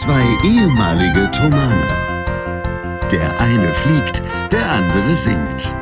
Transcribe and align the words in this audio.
Zwei 0.00 0.24
ehemalige 0.42 1.30
Tomane. 1.30 1.86
Der 3.12 3.38
eine 3.38 3.70
fliegt, 3.74 4.22
der 4.50 4.66
andere 4.72 5.14
singt. 5.14 5.74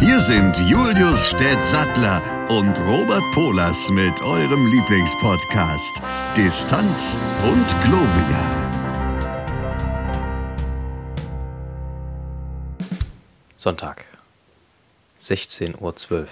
Hier 0.00 0.20
sind 0.20 0.58
Julius 0.68 1.28
Städtsattler 1.28 2.20
und 2.50 2.78
Robert 2.80 3.22
Polas 3.32 3.88
mit 3.88 4.20
eurem 4.20 4.66
Lieblingspodcast 4.66 6.02
Distanz 6.36 7.16
und 7.42 7.66
Globia. 7.82 8.44
Sonntag, 13.56 14.04
16.12 15.18 16.12
Uhr. 16.12 16.26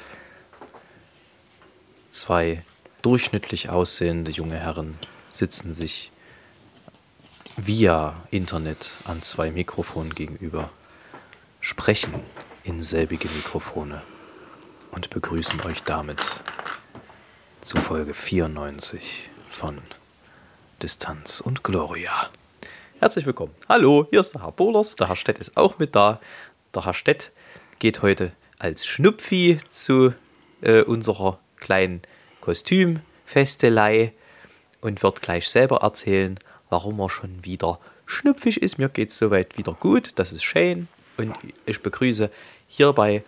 Zwei 2.11 2.63
durchschnittlich 3.03 3.71
aussehende 3.71 4.31
junge 4.31 4.59
Herren 4.59 4.99
sitzen 5.31 5.75
sich 5.75 6.11
via 7.57 8.15
Internet 8.31 8.93
an 9.05 9.23
zwei 9.23 9.51
Mikrofonen 9.51 10.15
gegenüber, 10.15 10.71
sprechen 11.61 12.15
in 12.65 12.83
selbige 12.83 13.29
Mikrofone 13.29 14.03
und 14.91 15.11
begrüßen 15.11 15.61
euch 15.63 15.83
damit 15.83 16.23
zu 17.63 17.77
Folge 17.77 18.15
94 18.15 19.29
von 19.51 19.79
Distanz 20.83 21.41
und 21.41 21.65
Gloria. 21.65 22.31
Herzlich 23.01 23.27
willkommen. 23.27 23.55
Hallo, 23.69 24.07
hier 24.11 24.21
ist 24.21 24.35
der 24.35 24.43
Herr 24.43 24.53
Bohlers, 24.53 24.97
der 24.97 25.09
Herr 25.09 25.17
Stett 25.17 25.39
ist 25.39 25.57
auch 25.57 25.79
mit 25.79 25.95
da. 25.95 26.21
Der 26.75 26.85
Herr 26.85 26.95
Stett 26.95 27.33
geht 27.79 28.03
heute 28.03 28.33
als 28.59 28.87
Schnupfi 28.87 29.59
zu 29.71 30.15
äh, 30.61 30.83
unserer 30.83 31.39
kleinen 31.57 32.03
Kostümfestelei 32.49 34.15
und 34.81 35.03
wird 35.03 35.21
gleich 35.21 35.51
selber 35.51 35.83
erzählen, 35.83 36.41
warum 36.71 36.99
er 36.99 37.11
schon 37.11 37.45
wieder 37.45 37.79
schnupfig 38.07 38.63
ist. 38.63 38.79
Mir 38.79 38.89
geht 38.89 39.11
es 39.11 39.19
soweit 39.19 39.59
wieder 39.59 39.75
gut, 39.75 40.13
das 40.15 40.33
ist 40.33 40.45
schön 40.45 40.89
und 41.19 41.37
ich 41.67 41.83
begrüße 41.83 42.31
hierbei 42.67 43.23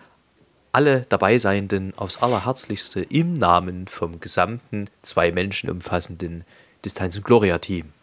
alle 0.71 1.01
Dabeiseienden 1.01 1.95
aufs 1.97 2.17
allerherzlichste 2.17 3.01
im 3.01 3.33
Namen 3.33 3.87
vom 3.87 4.19
gesamten 4.19 4.89
zwei 5.03 5.31
Menschen 5.31 5.69
umfassenden 5.69 6.43
Distanz- 6.83 7.17
und 7.17 7.23
Gloria-Team. 7.23 7.93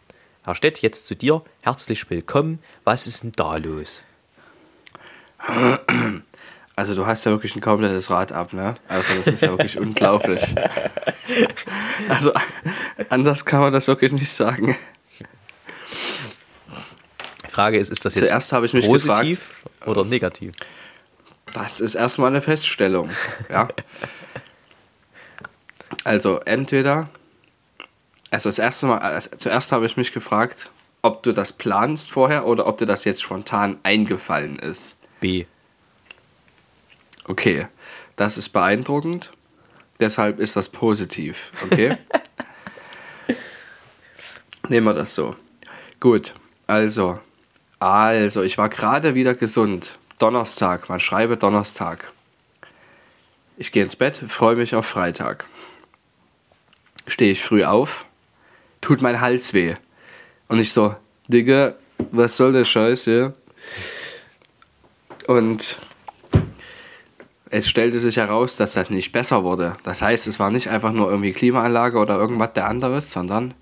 Herr 0.43 0.55
Stett, 0.55 0.79
jetzt 0.79 1.07
zu 1.07 1.15
dir. 1.15 1.43
Herzlich 1.63 2.09
willkommen. 2.09 2.59
Was 2.85 3.07
ist 3.07 3.23
denn 3.23 3.33
da 3.33 3.57
los? 3.57 4.03
Also 6.79 6.95
du 6.95 7.05
hast 7.05 7.25
ja 7.25 7.31
wirklich 7.33 7.57
ein 7.57 7.61
komplettes 7.61 8.09
Rad 8.09 8.31
ab, 8.31 8.53
ne? 8.53 8.75
Also 8.87 9.13
das 9.17 9.27
ist 9.27 9.41
ja 9.41 9.49
wirklich 9.49 9.77
unglaublich. 9.81 10.55
Also 12.07 12.31
anders 13.09 13.43
kann 13.43 13.59
man 13.59 13.73
das 13.73 13.89
wirklich 13.89 14.13
nicht 14.13 14.31
sagen. 14.31 14.77
Die 17.45 17.51
Frage 17.51 17.77
ist, 17.77 17.91
ist 17.91 18.05
das 18.05 18.15
jetzt 18.15 18.27
Zuerst 18.27 18.53
habe 18.53 18.65
ich 18.65 18.73
mich 18.73 18.85
positiv 18.85 19.61
oder 19.85 20.05
negativ? 20.05 20.53
Das 21.51 21.81
ist 21.81 21.95
erstmal 21.95 22.29
eine 22.29 22.39
Feststellung, 22.39 23.09
ja. 23.49 23.67
Also 26.05 26.39
entweder, 26.45 27.09
also 28.31 28.47
das 28.47 28.57
erste 28.57 28.85
Mal, 28.85 28.99
also 28.99 29.31
zuerst 29.35 29.73
habe 29.73 29.85
ich 29.85 29.97
mich 29.97 30.13
gefragt, 30.13 30.71
ob 31.01 31.23
du 31.23 31.33
das 31.33 31.51
planst 31.51 32.09
vorher 32.09 32.47
oder 32.47 32.67
ob 32.67 32.77
dir 32.77 32.85
das 32.85 33.03
jetzt 33.03 33.21
spontan 33.21 33.79
eingefallen 33.83 34.59
ist. 34.59 34.95
B. 35.19 35.45
Okay, 37.25 37.67
das 38.15 38.37
ist 38.37 38.49
beeindruckend. 38.49 39.31
Deshalb 39.99 40.39
ist 40.39 40.55
das 40.55 40.69
positiv, 40.69 41.51
okay? 41.63 41.97
Nehmen 44.69 44.87
wir 44.87 44.93
das 44.93 45.13
so. 45.13 45.35
Gut, 45.99 46.33
also, 46.67 47.19
also, 47.79 48.43
ich 48.43 48.57
war 48.57 48.69
gerade 48.69 49.15
wieder 49.15 49.35
gesund. 49.35 49.97
Donnerstag, 50.19 50.89
man 50.89 50.99
schreibe 50.99 51.37
Donnerstag. 51.37 52.11
Ich 53.57 53.71
gehe 53.71 53.83
ins 53.83 53.95
Bett, 53.95 54.15
freue 54.15 54.55
mich 54.55 54.75
auf 54.75 54.85
Freitag. 54.85 55.45
Stehe 57.07 57.31
ich 57.31 57.43
früh 57.43 57.63
auf, 57.63 58.05
tut 58.81 59.01
mein 59.01 59.19
Hals 59.19 59.53
weh. 59.53 59.75
Und 60.47 60.59
ich 60.59 60.71
so, 60.71 60.95
Digga, 61.27 61.75
was 62.11 62.37
soll 62.37 62.53
der 62.53 62.63
Scheiß 62.63 63.03
hier? 63.03 63.33
Und 65.27 65.77
es 67.49 67.67
stellte 67.67 67.99
sich 67.99 68.17
heraus, 68.17 68.55
dass 68.55 68.73
das 68.73 68.89
nicht 68.89 69.11
besser 69.11 69.43
wurde. 69.43 69.75
Das 69.83 70.01
heißt, 70.01 70.27
es 70.27 70.39
war 70.39 70.51
nicht 70.51 70.69
einfach 70.69 70.91
nur 70.91 71.09
irgendwie 71.09 71.31
Klimaanlage 71.31 71.97
oder 71.97 72.17
irgendwas 72.17 72.53
der 72.53 72.67
anderes, 72.67 73.11
sondern 73.11 73.53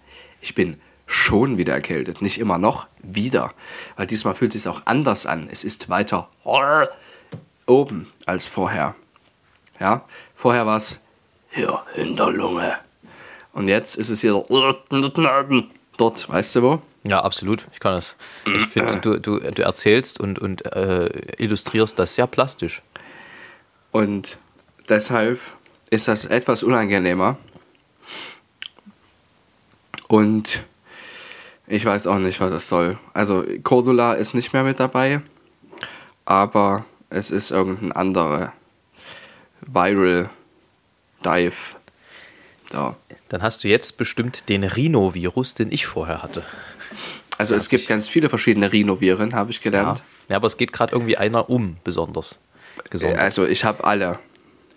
ich 0.41 0.55
bin 0.55 0.79
schon 1.05 1.57
wieder 1.57 1.73
erkältet. 1.73 2.21
Nicht 2.21 2.39
immer 2.39 2.57
noch, 2.57 2.87
wieder. 3.01 3.53
Weil 3.95 4.07
diesmal 4.07 4.35
fühlt 4.35 4.53
es 4.53 4.63
sich 4.63 4.71
auch 4.71 4.81
anders 4.85 5.25
an. 5.25 5.47
Es 5.49 5.63
ist 5.63 5.89
weiter 5.89 6.29
oben 7.65 8.07
als 8.25 8.47
vorher. 8.47 8.95
Ja, 9.79 10.03
vorher 10.35 10.65
war 10.65 10.77
es 10.77 10.99
hier 11.51 11.81
in 11.95 12.15
der 12.15 12.29
Lunge. 12.29 12.75
Und 13.53 13.67
jetzt 13.67 13.95
ist 13.95 14.09
es 14.09 14.21
hier 14.21 14.33
dort, 15.97 16.29
weißt 16.29 16.55
du 16.55 16.61
wo? 16.61 16.81
Ja, 17.03 17.21
absolut. 17.21 17.65
Ich 17.71 17.79
kann 17.79 17.93
das. 17.93 18.15
Ich 18.45 18.65
finde, 18.67 18.97
du, 19.01 19.19
du, 19.19 19.39
du 19.39 19.63
erzählst 19.63 20.19
und, 20.19 20.39
und 20.39 20.65
äh, 20.75 21.09
illustrierst 21.37 21.97
das 21.97 22.15
sehr 22.15 22.27
plastisch. 22.27 22.81
Und 23.91 24.37
deshalb 24.89 25.39
ist 25.89 26.07
das 26.07 26.25
etwas 26.25 26.63
unangenehmer. 26.63 27.37
Und 30.07 30.63
ich 31.67 31.85
weiß 31.85 32.07
auch 32.07 32.19
nicht, 32.19 32.39
was 32.39 32.51
das 32.51 32.69
soll. 32.69 32.97
Also 33.13 33.43
Cordula 33.63 34.13
ist 34.13 34.33
nicht 34.33 34.53
mehr 34.53 34.63
mit 34.63 34.79
dabei, 34.79 35.21
aber 36.25 36.85
es 37.09 37.31
ist 37.31 37.51
irgendein 37.51 37.91
anderer 37.91 38.53
Viral 39.61 40.29
Dive. 41.25 41.75
So. 42.71 42.95
Dann 43.29 43.41
hast 43.41 43.63
du 43.63 43.67
jetzt 43.67 43.97
bestimmt 43.97 44.47
den 44.49 44.63
Rhinovirus, 44.63 45.53
den 45.55 45.71
ich 45.71 45.85
vorher 45.85 46.23
hatte. 46.23 46.43
Also 47.37 47.55
es 47.55 47.69
gibt 47.69 47.87
ganz 47.87 48.07
viele 48.07 48.29
verschiedene 48.29 48.71
Rhinoviren, 48.71 49.35
habe 49.35 49.51
ich 49.51 49.57
Ja. 49.57 49.63
gelernt. 49.63 50.03
ja, 50.29 50.37
aber 50.37 50.47
es 50.47 50.57
geht 50.57 50.71
gerade 50.73 50.93
irgendwie 50.93 51.17
einer 51.17 51.49
um, 51.49 51.77
besonders. 51.83 52.39
Gesondert. 52.89 53.19
Also 53.19 53.45
ich 53.45 53.63
habe 53.65 53.83
alle. 53.83 54.19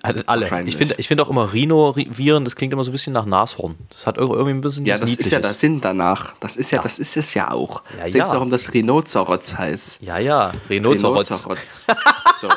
Alle. 0.02 0.46
Ich 0.64 0.76
finde 0.78 0.94
ich 0.96 1.08
find 1.08 1.20
auch 1.20 1.28
immer 1.28 1.52
Rhino-Viren, 1.52 2.44
das 2.46 2.56
klingt 2.56 2.72
immer 2.72 2.82
so 2.84 2.90
ein 2.90 2.92
bisschen 2.92 3.12
nach 3.12 3.26
Nashorn. 3.26 3.76
Das 3.90 4.06
hat 4.06 4.16
ir- 4.16 4.22
irgendwie 4.30 4.52
ein 4.52 4.60
bisschen 4.62 4.86
Ja, 4.86 4.96
das 4.96 5.10
ist 5.14 5.30
ja 5.30 5.40
der 5.40 5.50
Niedliches. 5.50 5.60
Sinn 5.60 5.80
danach. 5.82 6.32
Das 6.40 6.56
ist 6.56 6.70
ja, 6.70 6.78
Ja. 6.78 6.82
das 6.82 6.98
ist 6.98 7.18
es 7.18 7.34
ja 7.34 7.50
auch. 7.50 7.82
Ja, 7.98 8.04
das 8.04 8.12
ja. 8.14 8.30
warum 8.30 8.48
das 8.48 8.72
Rhinoceros 8.72 9.58
heißt. 9.58 10.00
Ja, 10.00 10.16
ja, 10.16 10.52
Rhinoceros. 10.70 11.30
Rhinoceros. 11.30 11.86
so. 12.40 12.48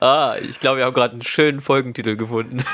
Ah, 0.00 0.36
ich 0.40 0.58
glaube, 0.60 0.78
wir 0.78 0.86
haben 0.86 0.94
gerade 0.94 1.12
einen 1.12 1.22
schönen 1.22 1.60
Folgentitel 1.60 2.16
gefunden. 2.16 2.64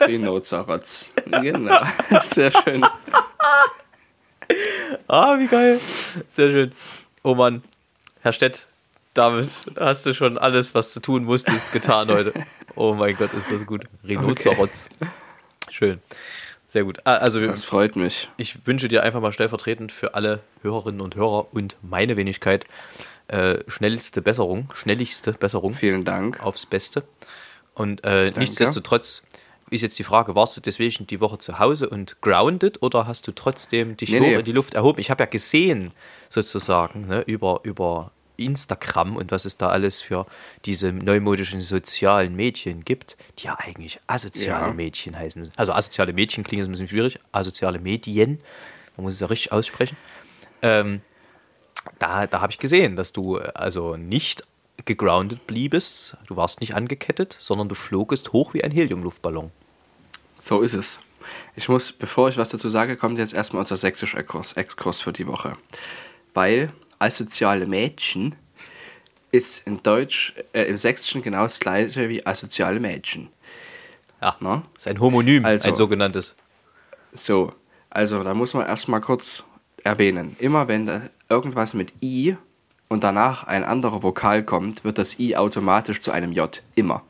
Rhinoceros. 0.00 1.12
Genau. 1.26 1.80
Sehr 2.22 2.50
schön. 2.50 2.84
Ah, 5.06 5.38
wie 5.38 5.46
geil. 5.46 5.78
Sehr 6.30 6.50
schön. 6.50 6.72
Oh 7.22 7.34
Mann, 7.34 7.62
Herr 8.22 8.32
Stett, 8.32 8.66
damit 9.18 9.48
hast 9.78 10.06
du 10.06 10.14
schon 10.14 10.38
alles, 10.38 10.74
was 10.74 10.94
du 10.94 11.00
tun 11.00 11.24
musstest, 11.24 11.72
getan 11.72 12.08
heute. 12.10 12.32
Oh 12.80 12.92
mein 12.94 13.16
Gott, 13.16 13.32
ist 13.34 13.50
das 13.50 13.66
gut. 13.66 13.86
Rhinoceros. 14.06 14.88
Schön. 15.68 16.00
Sehr 16.68 16.84
gut. 16.84 16.98
Ah, 17.04 17.14
Also, 17.14 17.44
Das 17.44 17.64
freut 17.64 17.96
mich. 17.96 18.28
ich 18.36 18.66
wünsche 18.68 18.86
dir 18.86 19.02
einfach 19.02 19.20
mal 19.20 19.32
stellvertretend 19.32 19.90
für 19.90 20.14
alle 20.14 20.40
Hörerinnen 20.62 21.00
und 21.00 21.16
Hörer 21.16 21.52
und 21.52 21.76
meine 21.82 22.16
Wenigkeit 22.16 22.66
äh, 23.26 23.58
schnellste 23.66 24.22
Besserung, 24.22 24.70
schnelligste 24.74 25.32
Besserung 25.32 25.74
Vielen 25.74 26.04
Dank. 26.04 26.40
aufs 26.40 26.66
Beste. 26.66 27.02
Und 27.74 28.04
äh, 28.04 28.30
nichtsdestotrotz 28.36 29.24
ist 29.70 29.82
jetzt 29.82 29.98
die 29.98 30.04
Frage, 30.04 30.34
warst 30.36 30.56
du 30.56 30.60
deswegen 30.60 31.06
die 31.08 31.20
Woche 31.20 31.38
zu 31.38 31.58
Hause 31.58 31.88
und 31.88 32.20
grounded 32.20 32.80
oder 32.82 33.06
hast 33.08 33.26
du 33.26 33.32
trotzdem 33.32 33.96
dich 33.96 34.12
Nee, 34.12 34.20
hoch 34.20 34.24
nee. 34.26 34.34
in 34.36 34.44
die 34.44 34.52
Luft 34.52 34.74
erhoben? 34.74 35.00
Ich 35.00 35.10
habe 35.10 35.24
ja 35.24 35.26
gesehen, 35.28 35.90
sozusagen, 36.28 37.08
ne, 37.08 37.22
über, 37.26 37.60
über 37.64 38.12
Instagram 38.38 39.16
und 39.16 39.30
was 39.30 39.44
es 39.44 39.56
da 39.56 39.68
alles 39.68 40.00
für 40.00 40.26
diese 40.64 40.92
neumodischen 40.92 41.60
sozialen 41.60 42.34
Medien 42.34 42.84
gibt, 42.84 43.16
die 43.38 43.46
ja 43.46 43.56
eigentlich 43.58 44.00
asoziale 44.06 44.68
Ja. 44.68 44.72
Mädchen 44.72 45.18
heißen. 45.18 45.52
Also 45.56 45.72
asoziale 45.72 46.12
Mädchen 46.12 46.44
klingt 46.44 46.60
jetzt 46.60 46.68
ein 46.68 46.72
bisschen 46.72 46.88
schwierig, 46.88 47.18
asoziale 47.32 47.78
Medien, 47.78 48.40
man 48.96 49.04
muss 49.04 49.14
es 49.14 49.20
ja 49.20 49.26
richtig 49.26 49.52
aussprechen. 49.52 49.96
Ähm, 50.62 51.02
da, 51.98 52.26
da 52.26 52.40
habe 52.40 52.52
ich 52.52 52.58
gesehen, 52.58 52.96
dass 52.96 53.12
du 53.12 53.38
äh, 53.38 53.50
also 53.54 53.96
nicht 53.96 54.44
gegroundet 54.84 55.46
bliebest, 55.46 56.16
du 56.26 56.36
warst 56.36 56.60
nicht 56.60 56.74
angekettet, 56.74 57.36
sondern 57.38 57.68
du 57.68 57.74
flogest 57.74 58.32
hoch 58.32 58.54
wie 58.54 58.62
ein 58.64 58.70
Heliumluftballon. 58.70 59.50
So 60.38 60.60
ist 60.62 60.74
es. 60.74 61.00
Ich 61.56 61.68
muss, 61.68 61.92
bevor 61.92 62.28
ich 62.28 62.36
was 62.36 62.50
dazu 62.50 62.68
sage, 62.68 62.96
kommt 62.96 63.18
jetzt 63.18 63.34
erstmal 63.34 63.60
unser 63.60 63.76
Sächsisch-Exkurs 63.76 64.52
Exkurs 64.52 65.00
für 65.00 65.12
die 65.12 65.26
Woche. 65.26 65.56
Weil 66.32 66.72
asoziale 66.98 67.66
Mädchen 67.66 68.34
ist 69.30 69.66
in 69.66 69.82
Deutsch, 69.82 70.34
äh, 70.52 70.62
im 70.64 70.76
Sächsischen 70.76 71.22
genau 71.22 71.42
das 71.42 71.60
gleiche 71.60 72.08
wie 72.08 72.24
asoziale 72.26 72.80
Mädchen. 72.80 73.28
Ja, 74.20 74.34
Ne? 74.40 74.62
das 74.74 74.84
ist 74.84 74.88
ein 74.88 75.00
Homonym, 75.00 75.44
Also- 75.44 75.68
ein 75.68 75.74
sogenanntes. 75.74 76.34
So, 77.12 77.52
also 77.90 78.22
da 78.24 78.34
muss 78.34 78.54
man 78.54 78.66
erstmal 78.66 79.00
kurz 79.00 79.44
erwähnen. 79.84 80.36
Immer 80.38 80.66
wenn 80.68 80.86
da 80.86 81.02
irgendwas 81.28 81.74
mit 81.74 81.92
I 82.02 82.36
und 82.88 83.04
danach 83.04 83.44
ein 83.44 83.64
anderer 83.64 84.02
Vokal 84.02 84.42
kommt, 84.42 84.82
wird 84.84 84.98
das 84.98 85.18
I 85.18 85.36
automatisch 85.36 86.00
zu 86.00 86.10
einem 86.10 86.32
J. 86.32 86.62
Immer. 86.74 87.02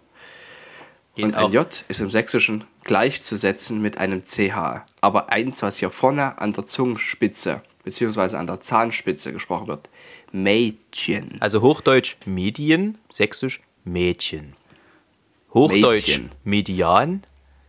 Geht 1.14 1.24
und 1.24 1.36
auch- 1.36 1.46
ein 1.48 1.52
J 1.52 1.84
ist 1.88 2.00
im 2.00 2.08
Sächsischen 2.08 2.64
gleichzusetzen 2.84 3.80
mit 3.80 3.98
einem 3.98 4.22
CH. 4.24 4.84
Aber 5.00 5.30
eins, 5.30 5.62
was 5.62 5.76
hier 5.78 5.90
vorne 5.90 6.38
an 6.38 6.52
der 6.52 6.66
Zungenspitze 6.66 7.62
beziehungsweise 7.88 8.38
an 8.38 8.46
der 8.46 8.60
Zahnspitze 8.60 9.32
gesprochen 9.32 9.66
wird, 9.66 9.88
Mädchen. 10.30 11.38
Also 11.40 11.62
Hochdeutsch 11.62 12.16
Medien, 12.26 12.98
Sächsisch 13.08 13.62
Mädchen. 13.84 14.52
Hochdeutsch 15.54 16.08
Mädchen. 16.08 16.30
Median, 16.44 17.22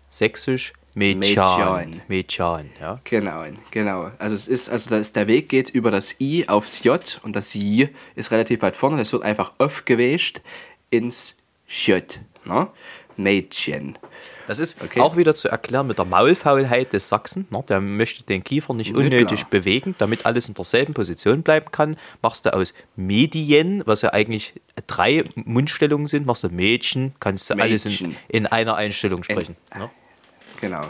Sächsisch 0.10 0.74
Mädchen. 0.94 2.02
Mädchen. 2.10 2.70
Ja. 2.82 3.00
Genau, 3.06 3.46
genau. 3.72 4.12
Also 4.20 4.36
es 4.36 4.50
ist, 4.50 4.68
also 4.70 4.90
das, 4.90 5.14
der 5.14 5.28
Weg 5.28 5.48
geht 5.48 5.70
über 5.70 5.90
das 5.90 6.20
I 6.20 6.50
aufs 6.50 6.84
J 6.84 7.22
und 7.24 7.34
das 7.38 7.54
J 7.54 7.90
ist 8.16 8.32
relativ 8.32 8.62
weit 8.62 8.76
vorne. 8.76 8.98
Das 8.98 9.14
wird 9.14 9.24
einfach 9.24 9.54
aufgewäscht 9.58 10.42
ins 10.90 11.38
J. 11.66 12.20
Ne? 12.44 12.68
Mädchen. 13.16 13.98
Das 14.50 14.58
ist 14.58 14.82
Okay. 14.82 15.00
auch 15.00 15.16
wieder 15.16 15.36
zu 15.36 15.48
erklären 15.48 15.86
mit 15.86 16.00
der 16.00 16.06
Maulfaulheit 16.06 16.92
des 16.94 17.08
Sachsen. 17.08 17.46
Ne? 17.52 17.64
Der 17.70 17.80
möchte 17.82 18.24
den 18.24 18.44
Kiefer 18.44 18.74
nicht 18.74 18.96
unnötig 18.96 19.42
klar. 19.42 19.50
bewegen, 19.52 19.94
damit 20.00 20.26
alles 20.26 20.50
in 20.50 20.56
derselben 20.56 20.96
Position 20.96 21.44
bleiben 21.44 21.72
kann. 21.72 21.98
Machst 22.24 22.48
du 22.48 22.54
aus 22.56 22.74
Medien, 22.96 23.84
was 23.86 24.02
ja 24.02 24.10
eigentlich 24.12 24.56
drei 24.88 25.24
Mundstellungen 25.36 26.08
sind, 26.08 26.26
machst 26.26 26.44
du 26.44 26.50
Mädchen, 26.50 27.14
kannst 27.20 27.52
du 27.52 27.54
alles 27.60 27.86
in, 27.86 27.92
Mädchen. 27.92 28.16
in 28.28 28.48
einer 28.48 28.74
Einstellung 28.76 29.24
sprechen. 29.24 29.56
Ne? 29.78 29.92
Genau. 30.62 30.82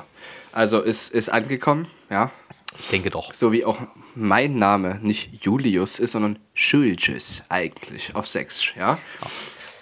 Also 0.54 0.80
ist, 0.80 1.14
ist 1.14 1.28
angekommen, 1.28 1.90
ja. 2.10 2.32
Ich 2.80 2.88
denke 2.88 3.10
doch. 3.10 3.34
So 3.34 3.52
wie 3.52 3.66
auch 3.66 3.78
mein 4.16 4.58
Name 4.58 5.00
nicht 5.02 5.44
Julius 5.44 6.00
ist, 6.00 6.14
sondern 6.14 6.40
Schulches 6.54 7.44
eigentlich 7.50 8.16
auf 8.16 8.26
Sächsisch, 8.26 8.76
ja. 8.78 9.00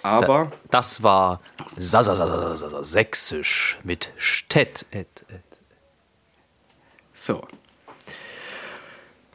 Aber 0.08 0.50
Das 0.70 1.02
war 1.02 1.40
Sächsisch 2.84 3.78
mit 3.84 4.12
et. 4.90 5.24
So. 7.14 7.46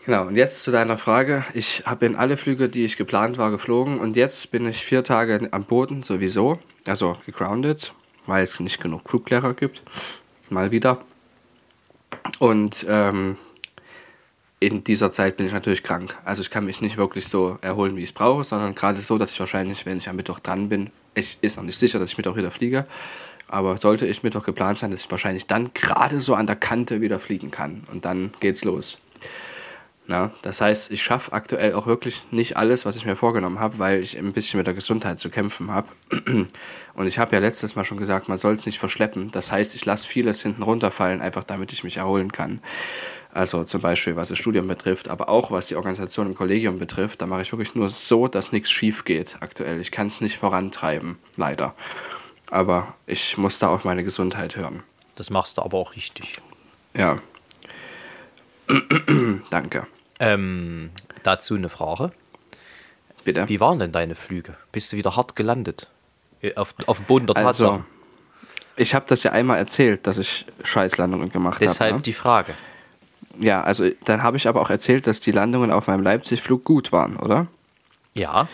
Genau, 0.05 0.23
und 0.23 0.35
jetzt 0.35 0.63
zu 0.63 0.71
deiner 0.71 0.97
Frage. 0.97 1.45
Ich 1.53 1.83
habe 1.85 2.05
in 2.05 2.15
alle 2.15 2.35
Flüge, 2.35 2.67
die 2.67 2.83
ich 2.83 2.97
geplant 2.97 3.37
war, 3.37 3.51
geflogen 3.51 3.99
und 3.99 4.17
jetzt 4.17 4.51
bin 4.51 4.67
ich 4.67 4.83
vier 4.83 5.03
Tage 5.03 5.47
am 5.51 5.63
Boden 5.63 6.03
sowieso, 6.03 6.59
also 6.87 7.17
gegroundet, 7.25 7.93
weil 8.25 8.43
es 8.43 8.59
nicht 8.59 8.81
genug 8.81 9.09
Fluglehrer 9.09 9.53
gibt. 9.53 9.81
Mal 10.49 10.71
wieder. 10.71 10.99
Und 12.39 12.85
ähm, 12.89 13.37
in 14.65 14.83
dieser 14.83 15.11
Zeit 15.11 15.35
bin 15.35 15.45
ich 15.45 15.51
natürlich 15.51 15.83
krank. 15.83 16.17
Also 16.23 16.41
ich 16.41 16.49
kann 16.49 16.65
mich 16.65 16.79
nicht 16.79 16.95
wirklich 16.95 17.27
so 17.27 17.57
erholen, 17.61 17.97
wie 17.97 18.03
ich 18.03 18.09
es 18.09 18.13
brauche, 18.13 18.45
sondern 18.45 18.73
gerade 18.75 19.01
so, 19.01 19.17
dass 19.17 19.31
ich 19.31 19.39
wahrscheinlich, 19.39 19.85
wenn 19.85 19.97
ich 19.97 20.07
am 20.07 20.15
Mittwoch 20.15 20.39
dran 20.39 20.69
bin, 20.69 20.89
ich 21.15 21.37
ist 21.41 21.57
noch 21.57 21.63
nicht 21.63 21.77
sicher, 21.77 21.99
dass 21.99 22.11
ich 22.11 22.17
Mittwoch 22.17 22.37
wieder 22.37 22.49
fliege, 22.49 22.85
aber 23.49 23.75
sollte 23.75 24.07
ich 24.07 24.23
Mittwoch 24.23 24.43
geplant 24.43 24.79
sein, 24.79 24.91
dass 24.91 25.03
ich 25.03 25.11
wahrscheinlich 25.11 25.47
dann 25.47 25.73
gerade 25.73 26.21
so 26.21 26.33
an 26.35 26.47
der 26.47 26.55
Kante 26.55 27.01
wieder 27.01 27.19
fliegen 27.19 27.51
kann 27.51 27.83
und 27.91 28.05
dann 28.05 28.31
geht's 28.39 28.63
los. 28.63 28.99
Ja, 30.07 30.31
das 30.41 30.59
heißt, 30.59 30.91
ich 30.91 31.01
schaffe 31.01 31.31
aktuell 31.31 31.73
auch 31.73 31.87
wirklich 31.87 32.23
nicht 32.31 32.57
alles, 32.57 32.85
was 32.85 32.97
ich 32.97 33.05
mir 33.05 33.15
vorgenommen 33.15 33.59
habe, 33.59 33.79
weil 33.79 34.01
ich 34.01 34.17
ein 34.17 34.33
bisschen 34.33 34.57
mit 34.57 34.67
der 34.67 34.73
Gesundheit 34.73 35.19
zu 35.19 35.29
kämpfen 35.29 35.71
habe. 35.71 35.87
Und 36.95 37.07
ich 37.07 37.19
habe 37.19 37.33
ja 37.33 37.39
letztes 37.39 37.75
Mal 37.75 37.85
schon 37.85 37.97
gesagt, 37.97 38.27
man 38.27 38.37
soll 38.37 38.53
es 38.53 38.65
nicht 38.65 38.79
verschleppen. 38.79 39.31
Das 39.31 39.53
heißt, 39.53 39.73
ich 39.75 39.85
lasse 39.85 40.05
vieles 40.05 40.41
hinten 40.41 40.61
runterfallen, 40.61 41.21
einfach 41.21 41.45
damit 41.45 41.71
ich 41.71 41.85
mich 41.85 41.97
erholen 41.97 42.33
kann. 42.33 42.59
Also 43.33 43.63
zum 43.63 43.81
Beispiel, 43.81 44.15
was 44.15 44.29
das 44.29 44.37
Studium 44.37 44.67
betrifft, 44.67 45.09
aber 45.09 45.27
auch 45.27 45.49
was 45.49 45.67
die 45.67 45.75
Organisation 45.75 46.27
im 46.27 46.35
Kollegium 46.35 46.77
betrifft, 46.77 47.19
da 47.21 47.25
mache 47.25 47.41
ich 47.41 47.51
wirklich 47.51 47.73
nur 47.73 47.89
so, 47.89 48.27
dass 48.27 48.51
nichts 48.51 48.69
schief 48.69 49.05
geht 49.05 49.37
aktuell. 49.39 49.81
Ich 49.81 49.91
kann 49.91 50.07
es 50.07 50.21
nicht 50.21 50.37
vorantreiben, 50.37 51.17
leider. 51.35 51.73
Aber 52.51 52.93
ich 53.07 53.37
muss 53.39 53.57
da 53.57 53.69
auf 53.69 53.85
meine 53.85 54.03
Gesundheit 54.03 54.55
hören. 54.55 54.83
Das 55.15 55.31
machst 55.31 55.57
du 55.57 55.63
aber 55.63 55.79
auch 55.79 55.95
richtig. 55.95 56.39
Ja. 56.93 57.17
Danke. 59.49 59.87
Ähm, 60.19 60.91
dazu 61.23 61.55
eine 61.55 61.69
Frage. 61.69 62.11
Bitte. 63.23 63.49
Wie 63.49 63.59
waren 63.59 63.79
denn 63.79 63.91
deine 63.91 64.13
Flüge? 64.13 64.55
Bist 64.71 64.93
du 64.93 64.97
wieder 64.97 65.15
hart 65.15 65.35
gelandet? 65.35 65.89
Äh, 66.41 66.53
Auf, 66.53 66.75
auf 66.85 66.97
dem 66.97 67.05
Boden 67.07 67.25
der 67.25 67.37
Also, 67.37 67.47
Tatsachen. 67.65 67.85
ich 68.75 68.93
habe 68.93 69.05
das 69.07 69.23
ja 69.23 69.31
einmal 69.31 69.57
erzählt, 69.57 70.05
dass 70.05 70.19
ich 70.19 70.45
Scheißlandungen 70.63 71.31
gemacht 71.31 71.55
habe. 71.55 71.65
Deshalb 71.65 71.95
ne? 71.95 72.01
die 72.01 72.13
Frage. 72.13 72.53
Ja, 73.39 73.63
also 73.63 73.89
dann 74.05 74.23
habe 74.23 74.37
ich 74.37 74.47
aber 74.47 74.61
auch 74.61 74.69
erzählt, 74.69 75.07
dass 75.07 75.19
die 75.19 75.31
Landungen 75.31 75.71
auf 75.71 75.87
meinem 75.87 76.03
Leipzig-Flug 76.03 76.63
gut 76.63 76.91
waren, 76.91 77.17
oder? 77.17 77.47
Ja, 78.13 78.47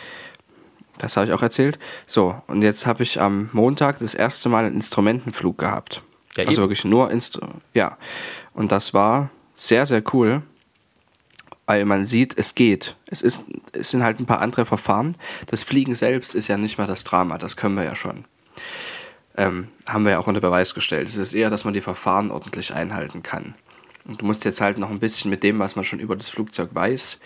Das 0.98 1.16
habe 1.16 1.28
ich 1.28 1.34
auch 1.34 1.42
erzählt. 1.42 1.80
So, 2.08 2.42
und 2.48 2.62
jetzt 2.62 2.86
habe 2.86 3.04
ich 3.04 3.22
am 3.22 3.50
Montag 3.54 4.00
das 4.00 4.14
erste 4.14 4.50
Mal 4.50 4.66
einen 4.66 4.76
Instrumentenflug 4.76 5.58
gehabt. 5.58 6.02
Ja, 6.36 6.46
also 6.46 6.62
eben. 6.62 6.70
wirklich 6.70 6.86
nur 6.86 7.10
Instru 7.12 7.48
Ja. 7.74 7.98
Und 8.54 8.72
das 8.72 8.94
war 8.94 9.30
sehr, 9.56 9.86
sehr 9.86 10.04
cool, 10.14 10.42
weil 11.66 11.86
man 11.86 12.06
sieht, 12.06 12.38
es 12.38 12.56
geht. 12.56 12.96
Es, 13.08 13.22
ist, 13.22 13.46
es 13.74 13.92
sind 13.92 14.04
halt 14.04 14.20
ein 14.20 14.26
paar 14.26 14.42
andere 14.42 14.66
Verfahren. 14.66 15.16
Das 15.48 15.64
Fliegen 15.64 15.96
selbst 15.96 16.36
ist 16.36 16.48
ja 16.48 16.58
nicht 16.58 16.78
mal 16.78 16.88
das 16.88 17.04
Drama, 17.04 17.38
das 17.38 17.58
können 17.58 17.76
wir 17.76 17.84
ja 17.84 17.96
schon. 17.96 18.26
Ähm, 19.38 19.70
haben 19.88 20.04
wir 20.04 20.14
ja 20.14 20.20
auch 20.20 20.28
unter 20.28 20.42
Beweis 20.42 20.74
gestellt. 20.74 21.08
Es 21.08 21.16
ist 21.16 21.34
eher, 21.34 21.50
dass 21.50 21.64
man 21.64 21.74
die 21.74 21.82
Verfahren 21.82 22.32
ordentlich 22.32 22.74
einhalten 22.74 23.24
kann. 23.24 23.54
Und 24.10 24.22
du 24.22 24.26
musst 24.26 24.44
jetzt 24.44 24.60
halt 24.60 24.80
noch 24.80 24.90
ein 24.90 25.00
bisschen 25.00 25.30
mit 25.30 25.44
dem, 25.44 25.60
was 25.60 25.76
man 25.76 25.86
schon 25.86 26.00
über 26.00 26.16
das 26.16 26.30
Flugzeug 26.30 26.70
weiß, 26.74 27.20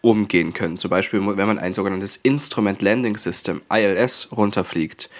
umgehen 0.00 0.54
können. 0.54 0.78
Zum 0.78 0.88
Beispiel, 0.88 1.20
wenn 1.20 1.46
man 1.46 1.58
ein 1.58 1.74
sogenanntes 1.74 2.16
Instrument 2.16 2.80
Landing 2.80 3.18
System, 3.18 3.60
ILS, 3.70 4.30
runterfliegt, 4.32 5.10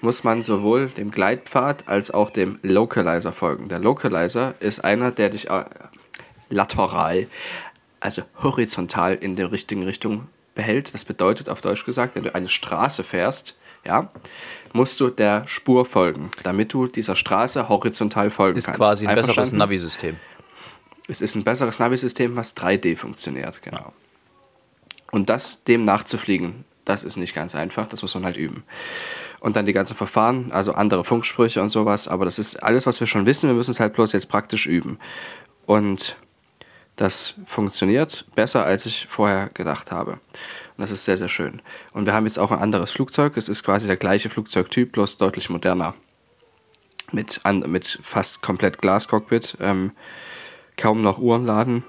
muss 0.00 0.22
man 0.22 0.42
sowohl 0.42 0.86
dem 0.86 1.10
Gleitpfad 1.10 1.88
als 1.88 2.12
auch 2.12 2.30
dem 2.30 2.60
Localizer 2.62 3.32
folgen. 3.32 3.68
Der 3.68 3.80
Localizer 3.80 4.54
ist 4.60 4.84
einer, 4.84 5.10
der 5.10 5.30
dich 5.30 5.50
äh, 5.50 5.64
lateral, 6.48 7.26
also 7.98 8.22
horizontal 8.40 9.16
in 9.16 9.34
der 9.34 9.50
richtigen 9.50 9.82
Richtung 9.82 10.28
behält. 10.56 10.92
Das 10.92 11.04
bedeutet 11.04 11.48
auf 11.48 11.60
Deutsch 11.60 11.84
gesagt, 11.84 12.16
wenn 12.16 12.24
du 12.24 12.34
eine 12.34 12.48
Straße 12.48 13.04
fährst, 13.04 13.56
ja, 13.86 14.10
musst 14.72 14.98
du 14.98 15.10
der 15.10 15.46
Spur 15.46 15.86
folgen, 15.86 16.32
damit 16.42 16.72
du 16.72 16.88
dieser 16.88 17.14
Straße 17.14 17.68
horizontal 17.68 18.30
folgen 18.30 18.58
ist 18.58 18.64
kannst. 18.64 18.80
quasi 18.80 19.06
ein 19.06 19.14
besseres? 19.14 19.52
Navi-System. 19.52 20.16
Es 21.06 21.20
ist 21.20 21.36
ein 21.36 21.44
besseres 21.44 21.78
Navi-System, 21.78 22.34
was 22.34 22.56
3D 22.56 22.96
funktioniert, 22.96 23.62
genau. 23.62 23.92
Und 25.12 25.28
das 25.28 25.62
dem 25.62 25.84
nachzufliegen, 25.84 26.64
das 26.84 27.04
ist 27.04 27.16
nicht 27.16 27.34
ganz 27.34 27.54
einfach, 27.54 27.86
das 27.86 28.02
muss 28.02 28.14
man 28.14 28.24
halt 28.24 28.36
üben. 28.36 28.64
Und 29.38 29.54
dann 29.54 29.66
die 29.66 29.72
ganzen 29.72 29.94
Verfahren, 29.94 30.50
also 30.50 30.72
andere 30.72 31.04
Funksprüche 31.04 31.62
und 31.62 31.70
sowas, 31.70 32.08
aber 32.08 32.24
das 32.24 32.40
ist 32.40 32.62
alles, 32.62 32.86
was 32.86 32.98
wir 32.98 33.06
schon 33.06 33.26
wissen, 33.26 33.48
wir 33.48 33.54
müssen 33.54 33.70
es 33.70 33.78
halt 33.78 33.92
bloß 33.92 34.12
jetzt 34.12 34.28
praktisch 34.28 34.66
üben. 34.66 34.98
Und 35.64 36.16
das 36.96 37.34
funktioniert 37.44 38.24
besser, 38.34 38.64
als 38.64 38.86
ich 38.86 39.06
vorher 39.08 39.50
gedacht 39.50 39.92
habe. 39.92 40.12
Und 40.12 40.20
das 40.78 40.90
ist 40.90 41.04
sehr, 41.04 41.16
sehr 41.16 41.28
schön. 41.28 41.60
Und 41.92 42.06
wir 42.06 42.14
haben 42.14 42.26
jetzt 42.26 42.38
auch 42.38 42.50
ein 42.50 42.58
anderes 42.58 42.90
Flugzeug. 42.90 43.36
Es 43.36 43.48
ist 43.48 43.62
quasi 43.62 43.86
der 43.86 43.96
gleiche 43.96 44.30
Flugzeugtyp, 44.30 44.92
bloß 44.92 45.18
deutlich 45.18 45.50
moderner. 45.50 45.94
Mit, 47.12 47.40
an, 47.44 47.60
mit 47.60 48.00
fast 48.02 48.42
komplett 48.42 48.78
Glascockpit. 48.78 49.58
Ähm, 49.60 49.92
kaum 50.76 51.02
noch 51.02 51.18
Uhrenladen. 51.18 51.84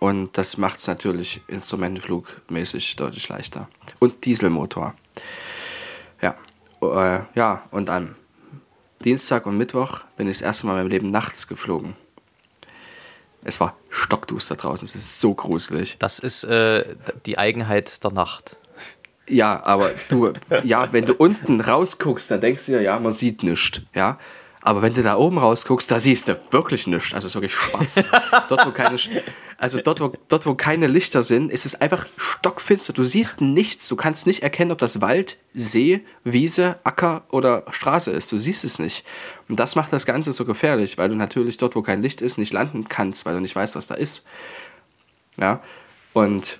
Und 0.00 0.36
das 0.36 0.56
macht 0.56 0.78
es 0.78 0.88
natürlich 0.88 1.42
instrumentenflugmäßig 1.46 2.96
deutlich 2.96 3.28
leichter. 3.28 3.68
Und 4.00 4.24
Dieselmotor. 4.24 4.94
Ja. 6.20 6.34
Äh, 6.82 7.20
ja, 7.34 7.62
und 7.70 7.88
am 7.90 8.16
Dienstag 9.04 9.46
und 9.46 9.56
Mittwoch 9.56 10.00
bin 10.16 10.28
ich 10.28 10.38
das 10.38 10.42
erste 10.42 10.66
Mal 10.66 10.72
in 10.72 10.78
meinem 10.78 10.90
Leben 10.90 11.10
nachts 11.10 11.46
geflogen. 11.46 11.94
Es 13.42 13.60
war 13.60 13.76
stockduster 13.88 14.56
draußen. 14.56 14.84
Es 14.84 14.94
ist 14.94 15.20
so 15.20 15.34
gruselig. 15.34 15.96
Das 15.98 16.18
ist 16.18 16.44
äh, 16.44 16.96
die 17.26 17.38
Eigenheit 17.38 18.04
der 18.04 18.12
Nacht. 18.12 18.56
Ja, 19.28 19.62
aber 19.64 19.92
du, 20.08 20.32
ja, 20.64 20.92
wenn 20.92 21.06
du 21.06 21.14
unten 21.14 21.60
rausguckst, 21.60 22.30
dann 22.30 22.40
denkst 22.40 22.66
du 22.66 22.72
dir, 22.72 22.82
ja, 22.82 22.98
man 22.98 23.12
sieht 23.12 23.42
nichts, 23.42 23.82
ja. 23.94 24.18
Aber 24.62 24.82
wenn 24.82 24.92
du 24.92 25.02
da 25.02 25.16
oben 25.16 25.38
rausguckst, 25.38 25.90
da 25.90 26.00
siehst 26.00 26.28
du 26.28 26.38
wirklich 26.50 26.86
nichts. 26.86 27.14
Also 27.14 27.26
es 27.26 27.30
ist 27.30 27.34
wirklich 27.34 27.54
schwarz. 27.54 27.94
dort, 28.48 28.66
wo 28.66 28.72
keine, 28.72 28.98
also 29.56 29.80
dort 29.80 30.00
wo, 30.00 30.12
dort, 30.28 30.44
wo 30.44 30.54
keine 30.54 30.86
Lichter 30.86 31.22
sind, 31.22 31.50
ist 31.50 31.64
es 31.64 31.80
einfach 31.80 32.06
stockfinster. 32.18 32.92
Du 32.92 33.02
siehst 33.02 33.40
nichts. 33.40 33.88
Du 33.88 33.96
kannst 33.96 34.26
nicht 34.26 34.42
erkennen, 34.42 34.72
ob 34.72 34.78
das 34.78 35.00
Wald, 35.00 35.38
See, 35.54 36.04
Wiese, 36.24 36.78
Acker 36.84 37.24
oder 37.30 37.64
Straße 37.70 38.10
ist. 38.10 38.30
Du 38.30 38.36
siehst 38.36 38.64
es 38.64 38.78
nicht. 38.78 39.06
Und 39.48 39.58
das 39.58 39.76
macht 39.76 39.92
das 39.92 40.04
Ganze 40.04 40.32
so 40.32 40.44
gefährlich, 40.44 40.98
weil 40.98 41.08
du 41.08 41.14
natürlich 41.14 41.56
dort, 41.56 41.74
wo 41.74 41.80
kein 41.80 42.02
Licht 42.02 42.20
ist, 42.20 42.36
nicht 42.36 42.52
landen 42.52 42.86
kannst, 42.86 43.24
weil 43.24 43.34
du 43.34 43.40
nicht 43.40 43.56
weißt, 43.56 43.76
was 43.76 43.86
da 43.86 43.94
ist. 43.94 44.26
Ja. 45.38 45.62
Und 46.12 46.58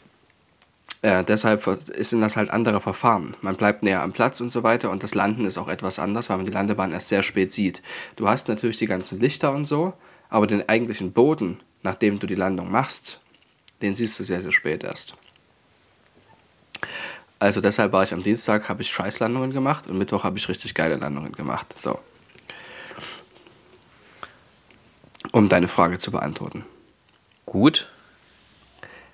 Äh, 1.02 1.24
deshalb 1.24 1.62
sind 1.96 2.20
das 2.20 2.36
halt 2.36 2.50
andere 2.50 2.80
Verfahren. 2.80 3.34
Man 3.40 3.56
bleibt 3.56 3.82
näher 3.82 4.02
am 4.02 4.12
Platz 4.12 4.40
und 4.40 4.50
so 4.50 4.62
weiter 4.62 4.90
und 4.90 5.02
das 5.02 5.14
Landen 5.14 5.44
ist 5.44 5.56
auch 5.56 5.68
etwas 5.68 5.98
anders, 5.98 6.28
weil 6.28 6.36
man 6.36 6.46
die 6.46 6.52
Landebahn 6.52 6.92
erst 6.92 7.08
sehr 7.08 7.22
spät 7.22 7.52
sieht. 7.52 7.82
Du 8.16 8.28
hast 8.28 8.48
natürlich 8.48 8.76
die 8.76 8.86
ganzen 8.86 9.18
Lichter 9.18 9.52
und 9.52 9.66
so, 9.66 9.94
aber 10.28 10.46
den 10.46 10.68
eigentlichen 10.68 11.12
Boden, 11.12 11.60
nachdem 11.82 12.18
du 12.18 12.26
die 12.26 12.34
Landung 12.34 12.70
machst, 12.70 13.20
den 13.80 13.94
siehst 13.94 14.18
du 14.18 14.24
sehr, 14.24 14.42
sehr 14.42 14.52
spät 14.52 14.84
erst. 14.84 15.14
Also 17.38 17.62
deshalb 17.62 17.92
war 17.94 18.02
ich 18.02 18.12
am 18.12 18.22
Dienstag, 18.22 18.68
habe 18.68 18.82
ich 18.82 18.90
Scheißlandungen 18.90 19.54
gemacht 19.54 19.86
und 19.86 19.96
Mittwoch 19.96 20.24
habe 20.24 20.36
ich 20.36 20.46
richtig 20.50 20.74
geile 20.74 20.96
Landungen 20.96 21.32
gemacht. 21.32 21.66
So. 21.76 21.98
Um 25.32 25.48
deine 25.48 25.68
Frage 25.68 25.96
zu 25.96 26.10
beantworten. 26.10 26.66
Gut. 27.46 27.88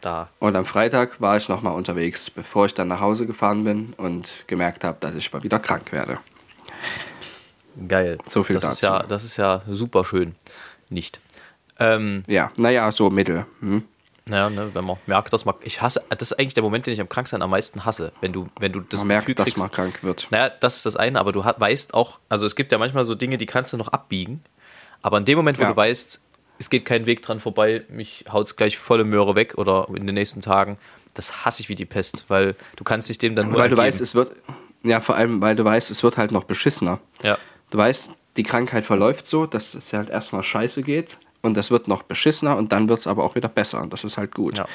Da. 0.07 0.29
Und 0.39 0.55
am 0.55 0.65
Freitag 0.65 1.21
war 1.21 1.37
ich 1.37 1.49
nochmal 1.49 1.75
unterwegs, 1.75 2.31
bevor 2.31 2.67
ich 2.67 2.75
dann 2.75 2.87
nach 2.87 3.01
Hause 3.01 3.27
gefahren 3.27 3.65
bin 3.65 3.93
und 3.97 4.45
gemerkt 4.47 4.85
habe, 4.85 4.99
dass 5.01 5.17
ich 5.17 5.33
mal 5.33 5.43
wieder 5.43 5.59
krank 5.59 5.91
werde. 5.91 6.19
Geil. 7.89 8.19
So 8.29 8.45
viel 8.45 8.55
das 8.61 8.63
dazu. 8.63 8.77
Ist 8.77 8.83
ja, 8.83 9.03
das 9.03 9.25
ist 9.25 9.37
ja 9.37 9.63
super 9.69 10.05
schön. 10.05 10.37
Nicht. 10.91 11.21
Ähm, 11.81 12.23
Ja, 12.29 12.53
naja, 12.57 12.91
so 12.93 13.11
mittel. 13.11 13.47
Hm? 13.61 13.83
naja, 14.27 14.49
ne, 14.49 14.71
wenn 14.75 14.85
man 14.85 14.97
merkt, 15.07 15.33
dass 15.33 15.45
man. 15.45 15.57
Ich 15.63 15.83
hasse. 15.83 16.05
Das 16.09 16.31
ist 16.31 16.39
eigentlich 16.39 16.55
der 16.55 16.63
Moment, 16.63 16.87
den 16.87 16.95
ich 16.95 17.01
am 17.01 17.09
Kranksein 17.09 17.43
am 17.43 17.51
meisten 17.51 17.85
hasse. 17.85 18.13
Wenn 18.21 18.33
du, 18.33 18.49
wenn 18.61 18.73
du 18.73 18.81
das 18.81 19.01
Man 19.01 19.09
merkt, 19.09 19.27
Gefühl 19.27 19.35
dass 19.35 19.45
kriegst, 19.47 19.59
man 19.59 19.71
krank 19.73 20.03
wird. 20.05 20.29
Naja, 20.31 20.49
das 20.61 20.77
ist 20.77 20.87
das 20.87 20.95
eine, 20.97 21.19
aber 21.19 21.33
du 21.33 21.45
weißt 21.45 21.95
auch, 21.95 22.19
also 22.29 22.47
es 22.47 22.55
gibt 22.57 22.71
ja 22.73 22.79
manchmal 22.79 23.05
so 23.05 23.15
Dinge, 23.17 23.39
die 23.39 23.47
kannst 23.47 23.73
du 23.73 23.77
noch 23.77 23.89
abbiegen. 23.89 24.43
Aber 25.03 25.19
in 25.19 25.25
dem 25.25 25.37
Moment, 25.37 25.59
wo 25.59 25.63
Ja. 25.63 25.71
du 25.71 25.77
weißt, 25.77 26.26
es 26.59 26.71
geht 26.71 26.85
kein 26.85 27.07
Weg 27.07 27.23
dran 27.23 27.41
vorbei, 27.41 27.85
mich 27.89 28.25
haut's 28.31 28.57
gleich 28.57 28.79
volle 28.79 29.05
Möhre 29.05 29.35
weg 29.35 29.55
oder 29.57 29.89
in 29.95 30.07
den 30.07 30.15
nächsten 30.15 30.41
Tagen, 30.41 30.79
das 31.15 31.45
hasse 31.45 31.63
ich 31.63 31.69
wie 31.69 31.75
die 31.75 31.85
Pest, 31.85 32.27
weil 32.29 32.55
du 32.77 32.85
kannst 32.85 33.09
dich 33.09 33.19
dem 33.19 33.35
dann 33.35 33.49
nur 33.49 33.59
Weil 33.59 33.69
du 33.69 33.77
ergeben. 33.77 33.89
weißt, 33.89 34.01
es 34.01 34.15
wird, 34.15 34.33
ja, 34.83 35.01
vor 35.01 35.17
allem, 35.17 35.41
weil 35.41 35.57
du 35.57 35.65
weißt, 35.65 35.91
es 35.91 36.03
wird 36.03 36.17
halt 36.17 36.31
noch 36.33 36.45
beschissener. 36.45 37.01
Ja. 37.23 37.39
Du 37.71 37.79
weißt, 37.79 38.13
die 38.37 38.43
Krankheit 38.43 38.85
verläuft 38.85 39.27
so, 39.27 39.47
dass 39.47 39.75
es 39.75 39.93
halt 39.93 40.11
erstmal 40.11 40.43
scheiße 40.43 40.83
geht 40.83 41.19
und 41.43 41.55
das 41.57 41.71
wird 41.71 41.89
noch 41.89 42.03
beschissener 42.03 42.57
und 42.57 42.73
dann 42.73 42.89
wird 42.89 42.99
es 42.99 43.07
aber 43.07 43.25
auch 43.25 43.35
wieder 43.35 43.49
besser 43.49 43.81
und 43.81 43.93
das 43.93 44.05
ist 44.05 44.19
halt 44.19 44.35
gut. 44.35 44.59
Ja. 44.59 44.67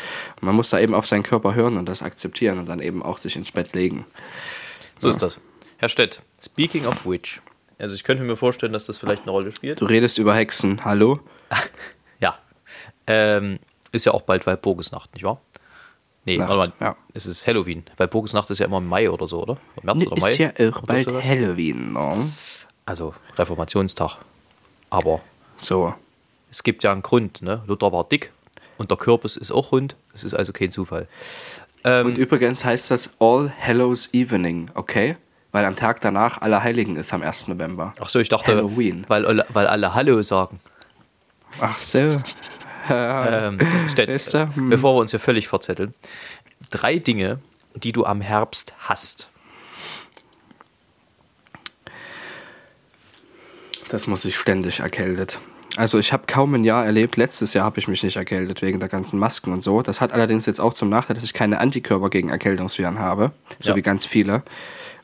Man 0.41 0.55
muss 0.55 0.71
da 0.71 0.79
eben 0.79 0.95
auf 0.95 1.05
seinen 1.05 1.23
Körper 1.23 1.53
hören 1.53 1.77
und 1.77 1.87
das 1.87 2.01
akzeptieren 2.01 2.57
und 2.59 2.67
dann 2.67 2.79
eben 2.79 3.03
auch 3.03 3.17
sich 3.17 3.35
ins 3.35 3.51
Bett 3.51 3.73
legen. 3.73 4.05
So 4.97 5.09
ist 5.09 5.21
das. 5.21 5.39
Herr 5.77 5.89
Stett, 5.89 6.21
speaking 6.43 6.85
of 6.85 7.05
which, 7.05 7.41
also 7.81 7.93
ich 7.95 8.03
könnte 8.03 8.23
mir 8.23 8.35
vorstellen, 8.37 8.73
dass 8.73 8.85
das 8.85 8.97
vielleicht 8.97 9.23
eine 9.23 9.31
Rolle 9.31 9.51
spielt. 9.51 9.81
Du 9.81 9.85
redest 9.85 10.17
über 10.17 10.33
Hexen, 10.35 10.83
hallo? 10.85 11.19
Ja. 12.19 12.37
Ähm, 13.07 13.59
ist 13.91 14.05
ja 14.05 14.13
auch 14.13 14.21
bald 14.21 14.45
Walpurgisnacht, 14.45 15.13
nicht 15.15 15.23
wahr? 15.23 15.41
Nee, 16.25 16.37
Nacht, 16.37 16.49
warte 16.49 16.73
mal. 16.79 16.85
ja. 16.85 16.95
Es 17.15 17.25
ist 17.25 17.47
Halloween. 17.47 17.83
Walpurgisnacht 17.97 18.49
ist 18.51 18.59
ja 18.59 18.67
immer 18.67 18.77
im 18.77 18.87
Mai 18.87 19.09
oder 19.09 19.27
so, 19.27 19.41
oder? 19.41 19.57
März 19.81 20.05
oder 20.05 20.21
Mai? 20.21 20.31
Ist 20.31 20.37
ja 20.37 20.49
auch 20.51 20.77
Oder 20.77 20.81
bald 20.85 21.05
sowas? 21.09 21.23
Halloween, 21.25 21.93
ne? 21.93 22.31
Also 22.85 23.15
Reformationstag. 23.37 24.17
Aber 24.91 25.21
So. 25.57 25.93
es 26.51 26.61
gibt 26.63 26.83
ja 26.83 26.91
einen 26.91 27.01
Grund, 27.01 27.41
ne? 27.41 27.63
Luther 27.65 27.91
war 27.91 28.03
dick 28.03 28.31
und 28.77 28.91
der 28.91 28.97
Kürbis 28.99 29.35
ist 29.35 29.51
auch 29.51 29.71
rund. 29.71 29.95
Es 30.13 30.23
ist 30.23 30.35
also 30.35 30.53
kein 30.53 30.71
Zufall. 30.71 31.07
Ähm, 31.83 32.05
Und 32.05 32.17
übrigens 32.19 32.63
heißt 32.63 32.91
das 32.91 33.15
All 33.19 33.51
Hallows 33.59 34.13
Evening, 34.13 34.69
okay? 34.75 35.17
Weil 35.51 35.65
am 35.65 35.75
Tag 35.75 35.99
danach 36.01 36.39
Allerheiligen 36.41 36.95
ist 36.95 37.13
am 37.13 37.21
1. 37.21 37.49
November. 37.49 37.93
Ach 37.99 38.07
so, 38.09 38.19
ich 38.19 38.29
dachte, 38.29 38.55
Halloween. 38.55 39.03
Weil, 39.07 39.25
alle- 39.25 39.45
weil 39.49 39.67
alle 39.67 39.93
Hallo 39.93 40.21
sagen. 40.21 40.59
Ach 41.59 41.77
so. 41.77 42.17
Ähm, 42.89 43.59
er? 44.33 44.55
Hm. 44.55 44.69
bevor 44.69 44.95
wir 44.95 44.99
uns 45.01 45.11
hier 45.11 45.19
völlig 45.19 45.47
verzetteln. 45.47 45.93
Drei 46.69 46.97
Dinge, 46.99 47.39
die 47.75 47.91
du 47.91 48.05
am 48.05 48.21
Herbst 48.21 48.75
hast. 48.79 49.29
Das 53.89 54.07
muss 54.07 54.23
ich 54.25 54.35
ständig 54.37 54.79
erkältet. 54.79 55.39
Also 55.77 55.99
ich 55.99 56.11
habe 56.11 56.23
kaum 56.27 56.53
ein 56.53 56.63
Jahr 56.63 56.85
erlebt. 56.85 57.15
Letztes 57.17 57.53
Jahr 57.53 57.65
habe 57.65 57.79
ich 57.79 57.87
mich 57.87 58.03
nicht 58.03 58.17
erkältet 58.17 58.61
wegen 58.61 58.79
der 58.79 58.89
ganzen 58.89 59.17
Masken 59.19 59.53
und 59.53 59.63
so. 59.63 59.81
Das 59.81 60.01
hat 60.01 60.11
allerdings 60.11 60.45
jetzt 60.45 60.59
auch 60.59 60.73
zum 60.73 60.89
Nachteil, 60.89 61.15
dass 61.15 61.23
ich 61.23 61.33
keine 61.33 61.59
Antikörper 61.59 62.09
gegen 62.09 62.29
Erkältungsviren 62.29 62.99
habe, 62.99 63.31
so 63.59 63.71
Ja. 63.71 63.75
wie 63.77 63.81
ganz 63.81 64.05
viele. 64.05 64.43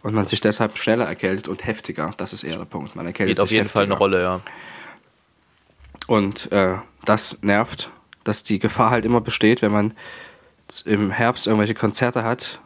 Und 0.04 0.14
man 0.14 0.26
sich 0.28 0.42
deshalb 0.42 0.78
schneller 0.78 1.06
erkältet 1.06 1.48
und 1.48 1.66
heftiger. 1.66 2.12
Das 2.18 2.34
ist 2.34 2.44
eher 2.44 2.58
der 2.58 2.66
Punkt. 2.66 2.96
Man 2.96 3.06
erkältet 3.06 3.40
auf 3.40 3.48
sich 3.50 3.58
jeden 3.58 3.70
Fall 3.70 3.84
eine 3.84 3.94
heftiger. 3.94 3.98
Rolle, 4.00 4.22
ja. 4.22 4.40
Und 6.08 6.52
äh, 6.52 6.76
das 7.06 7.40
nervt, 7.42 7.90
dass 8.24 8.44
die 8.44 8.60
Gefahr 8.60 8.92
halt 8.92 9.06
immer 9.06 9.22
besteht, 9.22 9.62
wenn 9.62 9.72
man 9.72 9.94
im 10.86 11.12
Herbst 11.12 11.48
irgendwelche 11.48 11.74
Konzerte 11.74 12.24
hat 12.24 12.60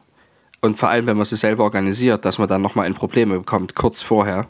und 0.60 0.78
vor 0.78 0.90
allem, 0.90 1.06
wenn 1.08 1.18
man 1.18 1.26
sie 1.26 1.36
selber 1.36 1.64
organisiert, 1.64 2.26
dass 2.26 2.38
man 2.40 2.48
dann 2.48 2.62
nochmal 2.62 2.88
in 2.88 2.94
Probleme 2.96 3.38
bekommt, 3.40 3.76
kurz 3.76 4.02
vorher. 4.02 4.48